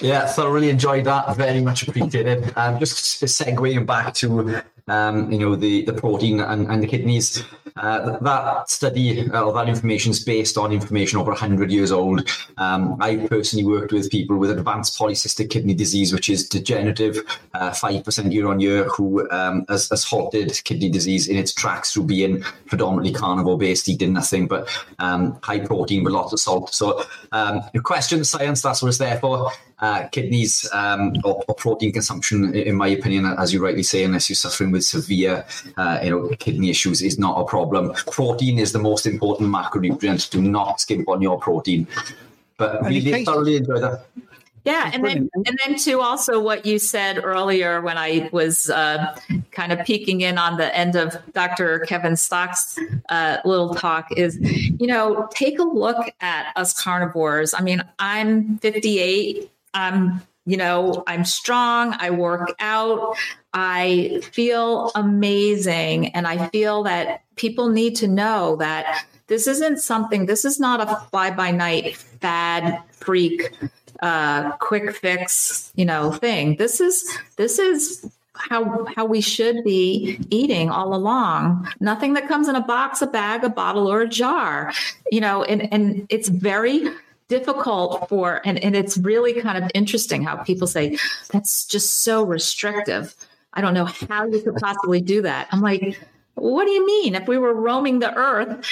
Yeah, 0.00 0.26
thoroughly 0.26 0.70
enjoyed 0.70 1.04
that. 1.06 1.34
Very 1.36 1.60
much 1.60 1.86
appreciated. 1.86 2.52
Um, 2.56 2.78
just 2.78 3.24
segueing 3.24 3.86
back 3.86 4.14
to 4.14 4.62
um, 4.90 5.30
you 5.32 5.38
know 5.38 5.54
the 5.56 5.84
the 5.84 5.92
protein 5.92 6.40
and, 6.40 6.66
and 6.70 6.82
the 6.82 6.86
kidneys. 6.86 7.42
Uh, 7.76 8.18
that 8.18 8.68
study 8.68 9.30
uh, 9.30 9.50
that 9.52 9.68
information 9.68 10.10
is 10.10 10.22
based 10.22 10.58
on 10.58 10.72
information 10.72 11.18
over 11.18 11.30
100 11.30 11.70
years 11.70 11.92
old. 11.92 12.28
Um, 12.58 12.96
I 13.00 13.16
personally 13.28 13.64
worked 13.64 13.92
with 13.92 14.10
people 14.10 14.36
with 14.36 14.50
advanced 14.50 14.98
polycystic 14.98 15.50
kidney 15.50 15.74
disease, 15.74 16.12
which 16.12 16.28
is 16.28 16.48
degenerative, 16.48 17.18
uh, 17.54 17.70
5% 17.70 18.32
year 18.32 18.48
on 18.48 18.60
year, 18.60 18.84
who 18.84 19.30
um, 19.30 19.64
has, 19.68 19.88
has, 19.88 20.04
halted 20.04 20.60
kidney 20.64 20.90
disease 20.90 21.28
in 21.28 21.36
its 21.36 21.54
tracks 21.54 21.92
through 21.92 22.04
being 22.04 22.42
predominantly 22.66 23.12
carnivore 23.12 23.56
based, 23.56 23.88
eating 23.88 24.12
nothing 24.12 24.48
but 24.48 24.68
um, 24.98 25.38
high 25.42 25.60
protein 25.60 26.02
with 26.02 26.12
lots 26.12 26.32
of 26.32 26.40
salt. 26.40 26.74
So, 26.74 27.04
um, 27.32 27.62
question, 27.84 28.24
science, 28.24 28.62
that's 28.62 28.82
what 28.82 28.88
it's 28.88 28.98
there 28.98 29.18
for. 29.20 29.52
Uh, 29.80 30.06
kidneys 30.08 30.68
um, 30.74 31.14
or, 31.24 31.42
or, 31.48 31.54
protein 31.54 31.90
consumption, 31.90 32.54
in 32.54 32.76
my 32.76 32.88
opinion, 32.88 33.24
as 33.38 33.50
you 33.50 33.64
rightly 33.64 33.82
say, 33.82 34.04
unless 34.04 34.28
you're 34.28 34.36
suffering 34.36 34.70
with 34.70 34.79
severe, 34.88 35.44
uh, 35.76 36.00
you 36.02 36.10
know, 36.10 36.28
kidney 36.38 36.70
issues, 36.70 37.02
is 37.02 37.18
not 37.18 37.40
a 37.40 37.44
problem. 37.44 37.92
Protein 38.10 38.58
is 38.58 38.72
the 38.72 38.78
most 38.78 39.06
important 39.06 39.50
macronutrient. 39.50 40.30
Do 40.30 40.40
not 40.40 40.80
skimp 40.80 41.08
on 41.08 41.22
your 41.22 41.38
protein. 41.38 41.86
But 42.56 42.82
really 42.82 43.24
thoroughly 43.24 43.56
enjoy 43.56 43.80
that. 43.80 44.04
Yeah, 44.64 44.90
and 44.92 45.02
then 45.02 45.30
and 45.34 45.58
then 45.64 45.76
too 45.76 46.02
also 46.02 46.38
what 46.38 46.66
you 46.66 46.78
said 46.78 47.24
earlier 47.24 47.80
when 47.80 47.96
I 47.96 48.28
was 48.30 48.68
uh, 48.68 49.18
kind 49.52 49.72
of 49.72 49.84
peeking 49.86 50.20
in 50.20 50.36
on 50.36 50.58
the 50.58 50.76
end 50.76 50.96
of 50.96 51.16
Dr. 51.32 51.80
Kevin 51.80 52.14
Stock's 52.14 52.78
uh, 53.08 53.38
little 53.46 53.74
talk 53.74 54.08
is, 54.16 54.38
you 54.40 54.86
know, 54.86 55.28
take 55.32 55.58
a 55.58 55.62
look 55.62 56.14
at 56.20 56.52
us 56.56 56.78
carnivores. 56.78 57.54
I 57.54 57.62
mean, 57.62 57.82
I'm 57.98 58.58
58. 58.58 59.50
I'm 59.72 60.20
you 60.50 60.56
know, 60.56 61.04
I'm 61.06 61.24
strong. 61.24 61.94
I 61.98 62.10
work 62.10 62.54
out. 62.58 63.16
I 63.54 64.20
feel 64.32 64.90
amazing, 64.96 66.08
and 66.08 66.26
I 66.26 66.48
feel 66.48 66.82
that 66.82 67.22
people 67.36 67.68
need 67.68 67.94
to 67.96 68.08
know 68.08 68.56
that 68.56 69.06
this 69.28 69.46
isn't 69.46 69.78
something. 69.78 70.26
This 70.26 70.44
is 70.44 70.58
not 70.58 70.80
a 70.80 70.96
fly 71.10 71.30
by 71.30 71.52
night 71.52 71.96
fad 71.96 72.82
freak 72.90 73.52
uh, 74.02 74.50
quick 74.56 74.94
fix, 74.94 75.72
you 75.76 75.84
know, 75.84 76.10
thing. 76.12 76.56
This 76.56 76.80
is 76.80 77.16
this 77.36 77.60
is 77.60 78.10
how 78.34 78.86
how 78.96 79.04
we 79.04 79.20
should 79.20 79.62
be 79.62 80.18
eating 80.30 80.68
all 80.68 80.94
along. 80.94 81.68
Nothing 81.78 82.14
that 82.14 82.26
comes 82.26 82.48
in 82.48 82.56
a 82.56 82.60
box, 82.60 83.02
a 83.02 83.06
bag, 83.06 83.44
a 83.44 83.50
bottle, 83.50 83.86
or 83.86 84.02
a 84.02 84.08
jar. 84.08 84.72
You 85.12 85.20
know, 85.20 85.44
and 85.44 85.72
and 85.72 86.06
it's 86.08 86.28
very 86.28 86.88
difficult 87.30 88.08
for 88.08 88.42
and, 88.44 88.58
and 88.58 88.76
it's 88.76 88.98
really 88.98 89.40
kind 89.40 89.62
of 89.62 89.70
interesting 89.72 90.22
how 90.22 90.36
people 90.36 90.66
say 90.66 90.98
that's 91.32 91.64
just 91.64 92.02
so 92.02 92.22
restrictive. 92.22 93.14
I 93.54 93.62
don't 93.62 93.72
know 93.72 93.86
how 93.86 94.26
you 94.26 94.42
could 94.42 94.56
possibly 94.56 95.00
do 95.00 95.22
that. 95.22 95.48
I'm 95.50 95.60
like, 95.60 95.98
what 96.34 96.64
do 96.64 96.70
you 96.70 96.86
mean? 96.86 97.14
If 97.14 97.28
we 97.28 97.38
were 97.38 97.54
roaming 97.54 97.98
the 97.98 98.14
earth, 98.14 98.66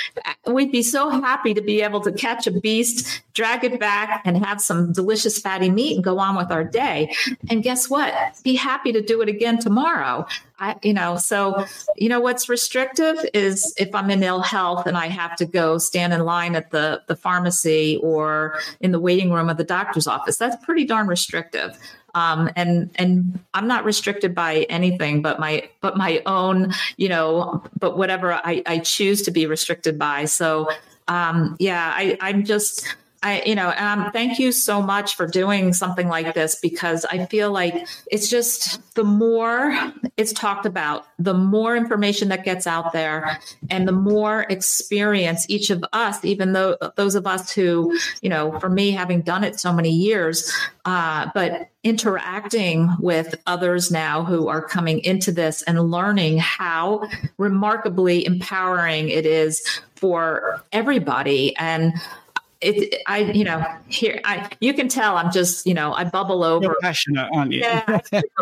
we'd 0.46 0.72
be 0.72 0.82
so 0.82 1.10
happy 1.10 1.54
to 1.54 1.60
be 1.60 1.82
able 1.82 2.00
to 2.00 2.12
catch 2.12 2.46
a 2.46 2.50
beast, 2.50 3.22
drag 3.34 3.64
it 3.64 3.78
back, 3.78 4.22
and 4.24 4.42
have 4.44 4.60
some 4.60 4.92
delicious 4.92 5.38
fatty 5.38 5.68
meat 5.68 5.94
and 5.94 6.04
go 6.04 6.18
on 6.18 6.36
with 6.36 6.50
our 6.50 6.64
day. 6.64 7.14
And 7.50 7.62
guess 7.62 7.90
what? 7.90 8.14
Be 8.42 8.54
happy 8.54 8.92
to 8.92 9.02
do 9.02 9.20
it 9.20 9.28
again 9.28 9.58
tomorrow. 9.58 10.26
I, 10.60 10.76
you 10.82 10.92
know, 10.92 11.16
so 11.16 11.66
you 11.96 12.08
know 12.08 12.20
what's 12.20 12.48
restrictive 12.48 13.16
is 13.32 13.74
if 13.78 13.94
I'm 13.94 14.10
in 14.10 14.22
ill 14.22 14.40
health 14.40 14.86
and 14.86 14.96
I 14.96 15.06
have 15.06 15.36
to 15.36 15.46
go 15.46 15.78
stand 15.78 16.12
in 16.12 16.24
line 16.24 16.56
at 16.56 16.70
the 16.70 17.02
the 17.06 17.14
pharmacy 17.14 18.00
or 18.02 18.58
in 18.80 18.90
the 18.90 18.98
waiting 18.98 19.32
room 19.32 19.48
of 19.48 19.56
the 19.56 19.64
doctor's 19.64 20.08
office. 20.08 20.36
That's 20.36 20.56
pretty 20.64 20.84
darn 20.84 21.06
restrictive. 21.06 21.78
Um, 22.18 22.50
and 22.56 22.90
and 22.96 23.38
I'm 23.54 23.68
not 23.68 23.84
restricted 23.84 24.34
by 24.34 24.66
anything 24.68 25.22
but 25.22 25.38
my 25.38 25.68
but 25.80 25.96
my 25.96 26.20
own, 26.26 26.72
you 26.96 27.08
know, 27.08 27.62
but 27.78 27.96
whatever 27.96 28.32
I, 28.32 28.62
I 28.66 28.78
choose 28.80 29.22
to 29.22 29.30
be 29.30 29.46
restricted 29.46 29.98
by. 29.98 30.24
So 30.24 30.68
um, 31.06 31.56
yeah, 31.60 31.92
I, 31.94 32.18
I'm 32.20 32.44
just 32.44 32.96
I, 33.22 33.42
you 33.44 33.54
know, 33.56 33.72
um, 33.76 34.10
thank 34.12 34.38
you 34.38 34.52
so 34.52 34.80
much 34.80 35.16
for 35.16 35.26
doing 35.26 35.72
something 35.72 36.08
like 36.08 36.34
this 36.34 36.54
because 36.60 37.04
I 37.04 37.26
feel 37.26 37.50
like 37.50 37.88
it's 38.10 38.30
just 38.30 38.94
the 38.94 39.02
more 39.02 39.76
it's 40.16 40.32
talked 40.32 40.66
about, 40.66 41.06
the 41.18 41.34
more 41.34 41.76
information 41.76 42.28
that 42.28 42.44
gets 42.44 42.66
out 42.66 42.92
there, 42.92 43.40
and 43.70 43.88
the 43.88 43.92
more 43.92 44.46
experience 44.48 45.46
each 45.48 45.70
of 45.70 45.84
us, 45.92 46.24
even 46.24 46.52
though 46.52 46.76
those 46.96 47.16
of 47.16 47.26
us 47.26 47.50
who, 47.50 47.96
you 48.22 48.28
know, 48.28 48.58
for 48.60 48.68
me, 48.68 48.92
having 48.92 49.22
done 49.22 49.42
it 49.42 49.58
so 49.58 49.72
many 49.72 49.90
years, 49.90 50.52
uh, 50.84 51.28
but 51.34 51.70
interacting 51.82 52.90
with 53.00 53.34
others 53.46 53.90
now 53.90 54.22
who 54.24 54.48
are 54.48 54.62
coming 54.62 55.00
into 55.00 55.32
this 55.32 55.62
and 55.62 55.90
learning 55.90 56.38
how 56.38 57.08
remarkably 57.36 58.24
empowering 58.24 59.08
it 59.08 59.26
is 59.26 59.80
for 59.96 60.62
everybody. 60.72 61.56
And 61.56 61.94
it 62.60 63.02
i 63.06 63.18
you 63.18 63.44
know 63.44 63.64
here 63.86 64.20
i 64.24 64.50
you 64.60 64.74
can 64.74 64.88
tell 64.88 65.16
i'm 65.16 65.30
just 65.30 65.64
you 65.64 65.74
know 65.74 65.92
i 65.92 66.02
bubble 66.02 66.42
over. 66.42 66.64
You're 66.64 66.76
passionate 66.80 67.28
aren't 67.32 67.52
you? 67.52 67.60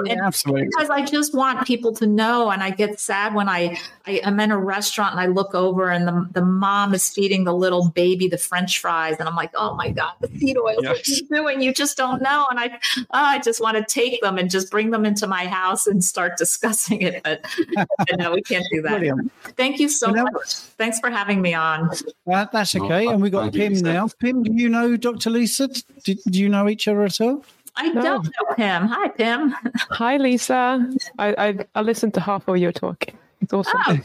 Yeah, 0.04 0.20
absolutely. 0.22 0.66
because 0.66 0.88
i 0.88 1.04
just 1.04 1.34
want 1.34 1.66
people 1.66 1.92
to 1.94 2.06
know 2.06 2.50
and 2.50 2.62
i 2.62 2.70
get 2.70 2.98
sad 2.98 3.34
when 3.34 3.48
i, 3.48 3.78
I 4.06 4.12
am 4.22 4.40
in 4.40 4.50
a 4.50 4.58
restaurant 4.58 5.12
and 5.12 5.20
i 5.20 5.26
look 5.26 5.54
over 5.54 5.90
and 5.90 6.08
the, 6.08 6.28
the 6.32 6.42
mom 6.42 6.94
is 6.94 7.10
feeding 7.10 7.44
the 7.44 7.52
little 7.52 7.90
baby 7.90 8.28
the 8.28 8.38
french 8.38 8.78
fries 8.78 9.16
and 9.18 9.28
i'm 9.28 9.36
like 9.36 9.50
oh 9.54 9.74
my 9.74 9.90
god 9.90 10.12
the 10.20 10.28
seed 10.28 10.56
oil 10.56 10.76
yes. 10.80 10.88
what 10.88 11.08
are 11.08 11.10
you 11.10 11.28
doing 11.28 11.62
you 11.62 11.74
just 11.74 11.96
don't 11.96 12.22
know. 12.22 12.46
And 12.50 12.58
i 12.58 12.78
oh, 12.98 13.04
i 13.10 13.38
just 13.40 13.60
want 13.60 13.76
to 13.76 13.84
take 13.84 14.22
them 14.22 14.38
and 14.38 14.50
just 14.50 14.70
bring 14.70 14.90
them 14.90 15.04
into 15.04 15.26
my 15.26 15.46
house 15.46 15.86
and 15.86 16.02
start 16.02 16.36
discussing 16.38 17.02
it 17.02 17.22
but, 17.22 17.44
but 17.74 18.18
no 18.18 18.32
we 18.32 18.42
can't 18.42 18.64
do 18.72 18.80
that. 18.82 18.98
Brilliant. 18.98 19.32
thank 19.56 19.78
you 19.78 19.88
so 19.88 20.08
much. 20.08 20.54
Thanks 20.78 21.00
for 21.00 21.10
having 21.10 21.42
me 21.42 21.54
on. 21.54 21.90
That's 22.26 22.74
okay 22.76 23.06
and 23.06 23.20
we 23.20 23.30
got 23.30 23.52
Pim 23.52 23.74
now 23.74 24.05
Pim, 24.14 24.42
do 24.42 24.52
you 24.52 24.68
know 24.68 24.96
Dr. 24.96 25.30
Lisa? 25.30 25.68
Do, 25.68 26.14
do 26.14 26.40
you 26.40 26.48
know 26.48 26.68
each 26.68 26.88
other 26.88 27.04
at 27.04 27.20
all? 27.20 27.44
I 27.76 27.88
no. 27.88 28.02
don't 28.02 28.24
know 28.24 28.54
Pim. 28.54 28.86
Hi, 28.86 29.08
Pim. 29.08 29.54
Hi, 29.90 30.16
Lisa. 30.16 30.88
I, 31.18 31.48
I, 31.48 31.58
I 31.74 31.80
listened 31.82 32.14
to 32.14 32.20
half 32.20 32.48
of 32.48 32.56
your 32.56 32.72
talking. 32.72 33.16
It's 33.42 33.52
awesome. 33.52 34.02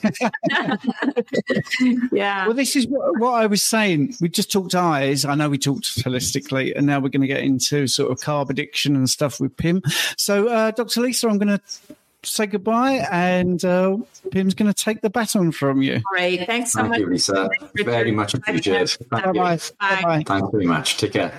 Oh. 0.52 0.78
yeah. 2.12 2.46
Well, 2.46 2.56
this 2.56 2.76
is 2.76 2.86
what, 2.88 3.18
what, 3.20 3.34
I 3.34 3.46
was 3.48 3.64
saying. 3.64 4.16
We 4.20 4.28
just 4.28 4.52
talked 4.52 4.76
eyes. 4.76 5.24
I 5.24 5.36
know 5.36 5.50
we 5.50 5.58
talked 5.58 5.86
holistically, 6.04 6.76
and 6.76 6.86
now 6.86 7.00
we're 7.00 7.10
going 7.10 7.22
to 7.22 7.28
get 7.28 7.42
into 7.42 7.88
sort 7.88 8.12
of 8.12 8.20
carb 8.20 8.50
addiction 8.50 8.96
and 8.96 9.10
stuff 9.10 9.40
with 9.40 9.56
Pim. 9.56 9.82
So, 10.18 10.50
uh, 10.50 10.72
Dr. 10.72 11.02
Lisa, 11.02 11.30
I'm 11.30 11.38
going 11.38 11.58
to 11.58 11.62
say 12.24 12.46
goodbye, 12.46 13.08
and 13.12 13.64
uh, 13.66 13.98
Pim's 14.32 14.54
going 14.54 14.72
to 14.72 14.84
take 14.84 15.02
the 15.02 15.10
baton 15.10 15.52
from 15.52 15.82
you. 15.82 16.02
Great. 16.06 16.46
Thanks 16.46 16.74
so 16.74 16.80
Thank 16.82 16.92
much. 16.92 17.00
you, 17.00 17.10
Lisa. 17.10 17.50
Very 17.76 18.12
much 18.12 18.34
appreciated. 18.34 18.90
Thank 19.10 19.26
Bye-bye. 19.26 19.54
you. 19.54 19.60
Bye. 19.80 20.02
Bye. 20.04 20.24
Thanks 20.26 20.50
very 20.52 20.66
much. 20.66 20.98
Take 20.98 21.14
care. 21.14 21.34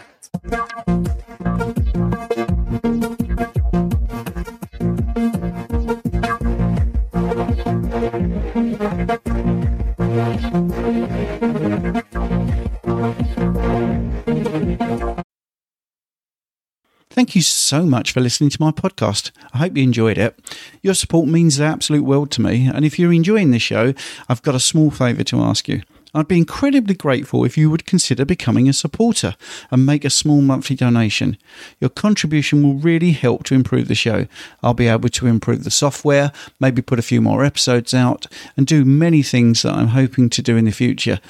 Thank 17.12 17.36
you 17.36 17.42
so 17.42 17.84
much 17.84 18.10
for 18.10 18.20
listening 18.20 18.48
to 18.48 18.60
my 18.60 18.70
podcast. 18.70 19.32
I 19.52 19.58
hope 19.58 19.76
you 19.76 19.82
enjoyed 19.82 20.16
it. 20.16 20.38
Your 20.80 20.94
support 20.94 21.28
means 21.28 21.58
the 21.58 21.64
absolute 21.64 22.04
world 22.04 22.30
to 22.32 22.40
me, 22.40 22.66
and 22.66 22.86
if 22.86 22.98
you're 22.98 23.12
enjoying 23.12 23.50
this 23.50 23.60
show, 23.60 23.92
I've 24.30 24.40
got 24.40 24.54
a 24.54 24.60
small 24.60 24.90
favour 24.90 25.22
to 25.24 25.42
ask 25.42 25.68
you. 25.68 25.82
I'd 26.14 26.26
be 26.26 26.38
incredibly 26.38 26.94
grateful 26.94 27.44
if 27.44 27.58
you 27.58 27.70
would 27.70 27.84
consider 27.84 28.24
becoming 28.24 28.66
a 28.66 28.72
supporter 28.72 29.36
and 29.70 29.84
make 29.84 30.06
a 30.06 30.10
small 30.10 30.40
monthly 30.40 30.74
donation. 30.74 31.36
Your 31.80 31.90
contribution 31.90 32.62
will 32.62 32.76
really 32.76 33.12
help 33.12 33.44
to 33.44 33.54
improve 33.54 33.88
the 33.88 33.94
show. 33.94 34.26
I'll 34.62 34.72
be 34.72 34.88
able 34.88 35.10
to 35.10 35.26
improve 35.26 35.64
the 35.64 35.70
software, 35.70 36.32
maybe 36.60 36.80
put 36.80 36.98
a 36.98 37.02
few 37.02 37.20
more 37.20 37.44
episodes 37.44 37.92
out, 37.92 38.26
and 38.56 38.66
do 38.66 38.86
many 38.86 39.22
things 39.22 39.60
that 39.62 39.74
I'm 39.74 39.88
hoping 39.88 40.30
to 40.30 40.40
do 40.40 40.56
in 40.56 40.64
the 40.64 40.70
future. 40.70 41.20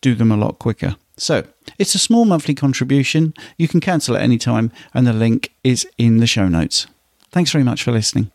Do 0.00 0.14
them 0.14 0.30
a 0.30 0.36
lot 0.36 0.60
quicker. 0.60 0.94
So, 1.16 1.44
it's 1.78 1.94
a 1.94 1.98
small 1.98 2.24
monthly 2.24 2.54
contribution. 2.54 3.34
You 3.56 3.68
can 3.68 3.80
cancel 3.80 4.16
at 4.16 4.22
any 4.22 4.38
time, 4.38 4.72
and 4.92 5.06
the 5.06 5.12
link 5.12 5.52
is 5.62 5.86
in 5.96 6.18
the 6.18 6.26
show 6.26 6.48
notes. 6.48 6.86
Thanks 7.30 7.52
very 7.52 7.64
much 7.64 7.82
for 7.82 7.92
listening. 7.92 8.30